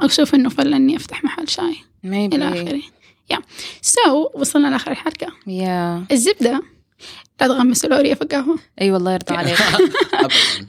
أشوف 0.00 0.34
إنه 0.34 0.48
فل 0.48 0.74
إني 0.74 0.96
أفتح 0.96 1.24
محل 1.24 1.48
شاي. 1.48 1.74
Maybe. 2.04 2.34
إلى 2.34 2.48
آخره. 2.48 2.80
Yeah. 3.32 3.42
So 3.86 4.10
وصلنا 4.34 4.68
لآخر 4.68 4.90
الحلقة. 4.90 5.26
Yeah. 5.26 6.12
الزبدة 6.12 6.62
لا 7.41 7.47
تغمسوا 7.47 7.89
لوريا 7.89 8.15
في 8.15 8.21
القهوة 8.21 8.59
اي 8.81 8.91
والله 8.91 9.13
يرضى 9.13 9.35
عليك. 9.35 9.57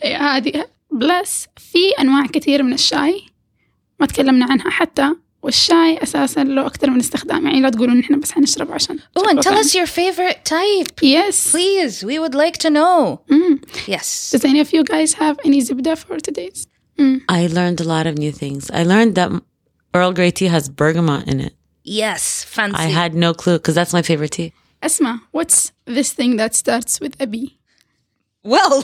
إيه، 0.04 0.16
هذه 0.16 0.66
بلس 0.90 1.46
في 1.56 1.78
أنواع 2.00 2.26
كثير 2.26 2.62
من 2.62 2.72
الشاي 2.72 3.22
ما 4.00 4.06
تكلمنا 4.06 4.46
عنها 4.50 4.70
حتى 4.70 5.14
والشاي 5.42 6.02
أساسا 6.02 6.44
له 6.44 6.66
أكثر 6.66 6.90
من 6.90 7.00
استخدام 7.00 7.46
يعني 7.46 7.60
لا 7.60 7.70
تقولوا 7.70 7.94
إن 7.94 8.00
إحنا 8.00 8.16
بس 8.16 8.32
حنشرب 8.32 8.72
عشان 8.72 8.98
oh, 8.98 9.22
and 9.22 9.34
tell 9.34 9.42
شكله 9.42 9.62
us 9.62 9.74
your 9.74 9.86
favorite 9.86 10.44
type. 10.44 11.00
Yes 11.02 11.50
Please, 11.52 12.04
we 12.04 12.18
would 12.18 12.34
like 12.34 12.56
to 12.58 12.70
know. 12.70 13.20
Mm. 13.30 13.88
Yes. 13.88 14.30
Does 14.32 14.44
any 14.44 14.60
of 14.60 14.72
you 14.72 14.84
guys 14.84 15.12
have 15.14 15.36
any 15.44 15.60
زبدة 15.60 15.94
for 15.94 16.16
today's 16.18 16.66
Mm. 16.98 17.20
I 17.28 17.46
learned 17.46 17.80
a 17.80 17.84
lot 17.84 18.06
of 18.06 18.18
new 18.18 18.32
things. 18.32 18.70
I 18.70 18.82
learned 18.82 19.14
that 19.14 19.30
Earl 19.94 20.12
Grey 20.12 20.32
tea 20.32 20.46
has 20.46 20.68
bergamot 20.68 21.28
in 21.28 21.40
it. 21.40 21.54
Yes, 21.84 22.44
fancy. 22.44 22.76
I 22.76 22.86
had 23.00 23.14
no 23.14 23.32
clue 23.32 23.56
because 23.58 23.74
that's 23.74 23.92
my 23.92 24.02
favorite 24.02 24.32
tea. 24.32 24.52
Asma, 24.83 25.21
what's 25.31 25.71
this 25.85 26.11
thing 26.11 26.35
that 26.35 26.53
starts 26.53 26.99
with 26.99 27.15
a 27.21 27.25
B? 27.25 27.57
Well, 28.43 28.83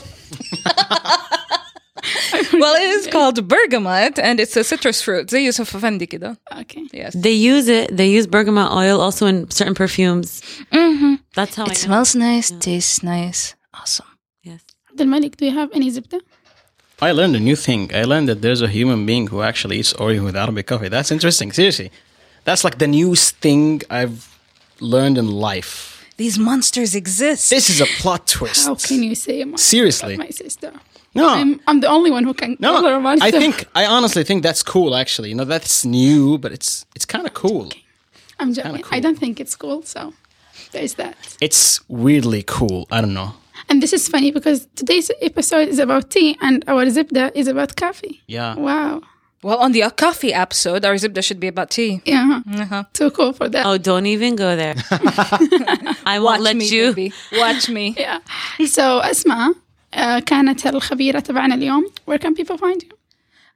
well, 2.54 2.74
it 2.82 2.90
is 2.98 3.06
called 3.06 3.46
bergamot, 3.46 4.18
and 4.18 4.40
it's 4.40 4.56
a 4.56 4.64
citrus 4.64 5.02
fruit. 5.02 5.28
They 5.28 5.44
use 5.44 5.58
ففندي 5.58 6.06
كده. 6.06 6.36
Okay. 6.52 6.86
Yes. 6.94 7.14
They 7.14 7.32
use 7.32 7.68
it. 7.68 7.94
They 7.94 8.08
use 8.08 8.26
bergamot 8.26 8.72
oil 8.72 8.98
also 8.98 9.26
in 9.26 9.50
certain 9.50 9.74
perfumes. 9.74 10.40
Mm-hmm. 10.72 11.14
That's 11.34 11.54
how 11.56 11.64
it 11.64 11.72
I 11.72 11.74
smells 11.74 12.14
nice, 12.14 12.50
yeah. 12.50 12.58
tastes 12.60 13.02
nice, 13.02 13.54
awesome. 13.74 14.06
Yes. 14.42 14.60
Then 14.94 15.10
Malik, 15.10 15.36
do 15.36 15.44
you 15.44 15.52
have 15.52 15.68
any 15.74 15.90
zibda? 15.90 16.20
I 17.02 17.12
learned 17.12 17.36
a 17.36 17.40
new 17.40 17.56
thing. 17.56 17.90
I 17.94 18.04
learned 18.04 18.28
that 18.30 18.40
there's 18.40 18.62
a 18.62 18.68
human 18.68 19.04
being 19.04 19.26
who 19.26 19.42
actually 19.42 19.76
eats 19.80 19.92
Oreo 19.94 20.24
with 20.24 20.36
Arabic 20.36 20.66
coffee. 20.66 20.88
That's 20.88 21.10
interesting. 21.10 21.52
Seriously, 21.52 21.90
that's 22.44 22.64
like 22.64 22.78
the 22.78 22.88
newest 22.88 23.36
thing 23.36 23.82
I've 23.90 24.18
learned 24.80 25.18
in 25.18 25.28
life 25.30 25.89
these 26.22 26.38
monsters 26.38 26.94
exist. 26.94 27.48
This 27.56 27.66
is 27.70 27.80
a 27.80 27.88
plot 28.00 28.22
twist. 28.36 28.66
how 28.66 28.74
can 28.88 29.02
you 29.08 29.14
say 29.14 29.44
my, 29.44 29.56
Seriously. 29.56 30.14
my 30.26 30.30
sister 30.44 30.70
No. 31.14 31.26
I'm, 31.40 31.50
I'm 31.68 31.80
the 31.80 31.88
only 31.96 32.10
one 32.16 32.24
who 32.28 32.34
can 32.34 32.50
no, 32.60 32.68
call 32.74 32.84
her 32.90 32.96
a 32.96 33.00
monster 33.00 33.26
I 33.28 33.30
think 33.30 33.54
I 33.80 33.84
honestly 33.96 34.22
think 34.28 34.42
that's 34.42 34.62
cool. 34.74 34.90
Actually, 35.02 35.28
you 35.30 35.36
know, 35.38 35.48
that's 35.54 35.76
new, 36.00 36.38
but 36.42 36.50
it's 36.56 36.84
it's 36.96 37.06
kind 37.14 37.24
of 37.28 37.32
cool. 37.44 37.64
I'm 38.40 38.50
joking 38.56 38.82
cool. 38.84 38.96
I 38.96 39.00
don't 39.04 39.18
think 39.22 39.34
it's 39.42 39.56
cool 39.64 39.80
so 39.94 40.00
there's 40.72 40.94
that 41.02 41.16
It's 41.46 41.62
weirdly 41.88 42.42
cool. 42.56 42.80
I 42.96 42.98
don't 43.02 43.14
know. 43.20 43.30
and 43.68 43.76
this 43.82 43.92
is 43.98 44.02
funny 44.14 44.30
because 44.38 44.58
today's 44.82 45.08
episode 45.30 45.68
is 45.74 45.78
about 45.86 46.04
tea 46.16 46.30
and 46.46 46.56
our 46.72 46.84
zibda 46.96 47.24
is 47.40 47.46
about 47.54 47.70
coffee 47.84 48.16
Yeah. 48.36 48.50
wow 48.66 48.92
well, 49.42 49.58
on 49.58 49.72
the 49.72 49.82
coffee 49.96 50.32
episode, 50.34 50.84
our 50.84 50.98
there 50.98 51.22
should 51.22 51.40
be 51.40 51.48
about 51.48 51.70
tea. 51.70 52.02
Yeah. 52.04 52.42
Uh-huh. 52.52 52.84
Too 52.92 53.10
cool 53.10 53.32
for 53.32 53.48
that. 53.48 53.64
Oh, 53.64 53.78
don't 53.78 54.06
even 54.06 54.36
go 54.36 54.54
there. 54.54 54.74
I 56.04 56.18
won't 56.20 56.42
let 56.42 56.56
me, 56.56 56.66
you. 56.66 56.94
Baby. 56.94 57.12
Watch 57.32 57.70
me. 57.70 57.94
yeah. 57.98 58.20
So, 58.66 59.00
Asma, 59.00 59.54
uh, 59.92 60.20
كانت 60.20 60.66
الخبيرة 60.66 61.20
تبعنا 61.20 61.54
اليوم. 61.54 61.84
Where 62.04 62.18
can 62.18 62.34
people 62.34 62.58
find 62.58 62.82
you? 62.82 62.90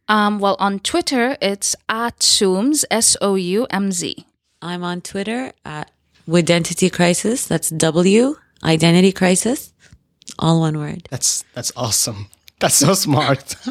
Um, 0.09 0.39
well, 0.39 0.57
on 0.59 0.81
Twitter, 0.81 1.37
it's 1.41 1.77
at 1.89 2.19
Soumz, 2.19 2.85
S 2.91 3.17
O 3.21 3.35
U 3.35 3.67
M 3.71 3.93
Z. 3.93 4.25
I'm 4.63 4.83
on 4.83 5.01
Twitter 5.03 5.53
at 5.65 5.91
Identity 6.33 6.89
Crisis. 6.91 7.47
That's 7.47 7.69
W, 7.71 8.37
Identity 8.63 9.13
Crisis. 9.13 9.73
All 10.39 10.61
one 10.61 10.79
word. 10.79 11.09
That's 11.11 11.45
that's 11.55 11.73
awesome. 11.77 12.29
That's 12.59 12.77
so 12.77 12.95
smart. 12.95 13.57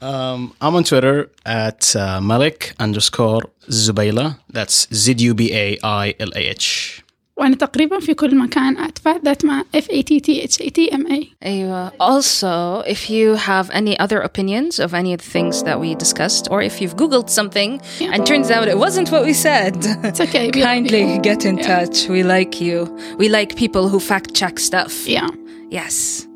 Um, 0.00 0.54
I'm 0.60 0.74
on 0.74 0.84
Twitter 0.84 1.30
at 1.44 1.94
uh, 1.96 2.20
Malik 2.20 2.74
underscore 2.78 3.42
Zubailah. 3.68 4.38
That's 4.50 4.86
Z 4.94 5.14
U 5.18 5.34
B 5.34 5.52
A 5.52 5.78
I 5.82 6.14
L 6.20 6.30
A 6.34 6.40
H. 6.50 7.02
وانا 7.38 7.56
تقريبا 7.56 8.00
في 8.00 8.14
كل 8.14 8.36
مكان 8.36 8.76
at 8.76 9.12
that 9.24 9.44
مع 9.44 9.62
F 9.76 9.84
A 9.84 10.02
T 10.02 10.20
T 10.20 10.40
H 10.42 10.60
A 10.60 10.70
T 10.70 10.92
M 10.92 11.06
A. 11.06 11.46
أيوة. 11.46 11.92
Also, 12.00 12.82
if 12.86 13.10
you 13.10 13.36
have 13.36 13.70
any 13.70 13.96
other 13.98 14.20
opinions 14.20 14.80
of 14.80 14.92
any 14.92 15.12
of 15.14 15.20
the 15.20 15.30
things 15.30 15.62
that 15.62 15.78
we 15.80 15.94
discussed, 15.94 16.48
or 16.50 16.62
if 16.62 16.80
you've 16.80 16.96
Googled 16.96 17.30
something 17.30 17.80
yeah. 18.00 18.12
and 18.12 18.26
turns 18.26 18.50
out 18.50 18.66
it 18.68 18.78
wasn't 18.78 19.10
what 19.12 19.24
we 19.24 19.32
said, 19.32 19.76
it's 20.08 20.20
okay. 20.20 20.50
kindly 20.72 21.18
get 21.18 21.44
in 21.44 21.56
yeah. 21.58 21.70
touch. 21.70 22.08
We 22.08 22.22
like 22.24 22.60
you. 22.60 22.76
We 23.18 23.28
like 23.28 23.50
people 23.56 23.88
who 23.88 23.98
fact 24.00 24.34
check 24.34 24.58
stuff. 24.58 24.92
Yeah. 25.06 25.28
Yes. 25.70 26.26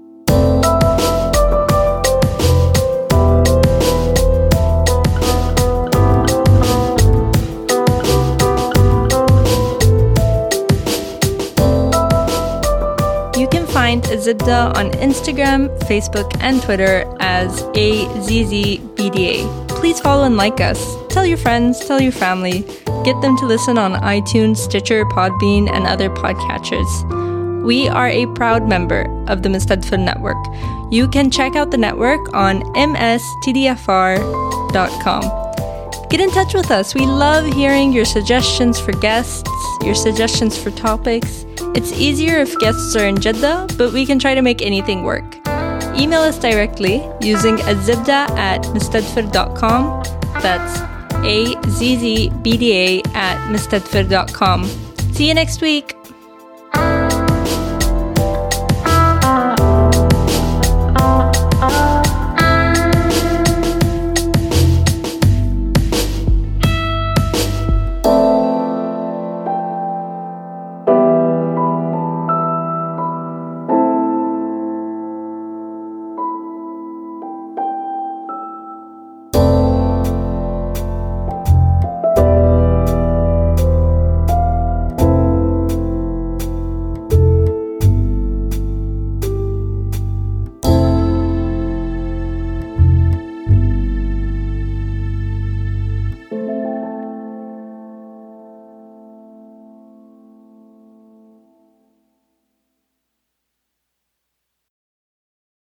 Find 13.83 14.05
Azibda 14.05 14.77
on 14.77 14.93
Instagram, 14.93 15.67
Facebook, 15.91 16.37
and 16.41 16.63
Twitter 16.63 17.05
as 17.19 17.63
AZZBDA. 17.75 19.45
Please 19.71 19.99
follow 19.99 20.23
and 20.23 20.37
like 20.37 20.61
us. 20.61 20.95
Tell 21.09 21.27
your 21.27 21.37
friends, 21.37 21.85
tell 21.85 22.01
your 22.01 22.13
family. 22.13 22.61
Get 23.05 23.21
them 23.23 23.37
to 23.39 23.45
listen 23.45 23.79
on 23.79 23.95
iTunes, 23.95 24.59
Stitcher, 24.59 25.05
Podbean, 25.07 25.69
and 25.69 25.85
other 25.89 26.09
podcatchers. 26.11 27.65
We 27.65 27.89
are 27.89 28.07
a 28.07 28.27
proud 28.37 28.69
member 28.69 29.03
of 29.29 29.43
the 29.43 29.49
Mustadfir 29.49 29.99
Network. 29.99 30.39
You 30.93 31.09
can 31.09 31.29
check 31.29 31.57
out 31.57 31.73
the 31.73 31.77
network 31.77 32.33
on 32.33 32.63
mstdfr.com. 32.75 33.99
Get 36.09 36.21
in 36.21 36.31
touch 36.31 36.55
with 36.55 36.71
us. 36.71 36.95
We 36.95 37.05
love 37.05 37.53
hearing 37.53 37.93
your 37.93 38.05
suggestions 38.05 38.79
for 38.79 38.93
guests, 38.93 39.43
your 39.83 39.97
suggestions 39.97 40.57
for 40.57 40.71
topics. 40.71 41.45
It's 41.75 41.93
easier 41.93 42.39
if 42.39 42.59
guests 42.59 42.95
are 42.97 43.07
in 43.07 43.19
Jeddah, 43.19 43.69
but 43.79 43.93
we 43.93 44.05
can 44.05 44.19
try 44.19 44.35
to 44.35 44.43
make 44.43 44.63
anything 44.63 45.05
work. 45.05 45.25
Email 45.97 46.23
us 46.23 46.39
directly 46.39 47.03
using 47.21 47.57
azibda 47.59 48.31
at 48.37 48.63
mustadfir.com. 48.63 50.03
That's 50.43 50.81
A 51.25 51.55
Z 51.71 51.97
Z 51.97 52.31
B 52.43 52.57
D 52.57 52.73
A 52.73 53.03
at 53.15 53.37
mustadfir.com. 53.51 54.65
See 55.13 55.29
you 55.29 55.35
next 55.35 55.61
week. 55.61 55.95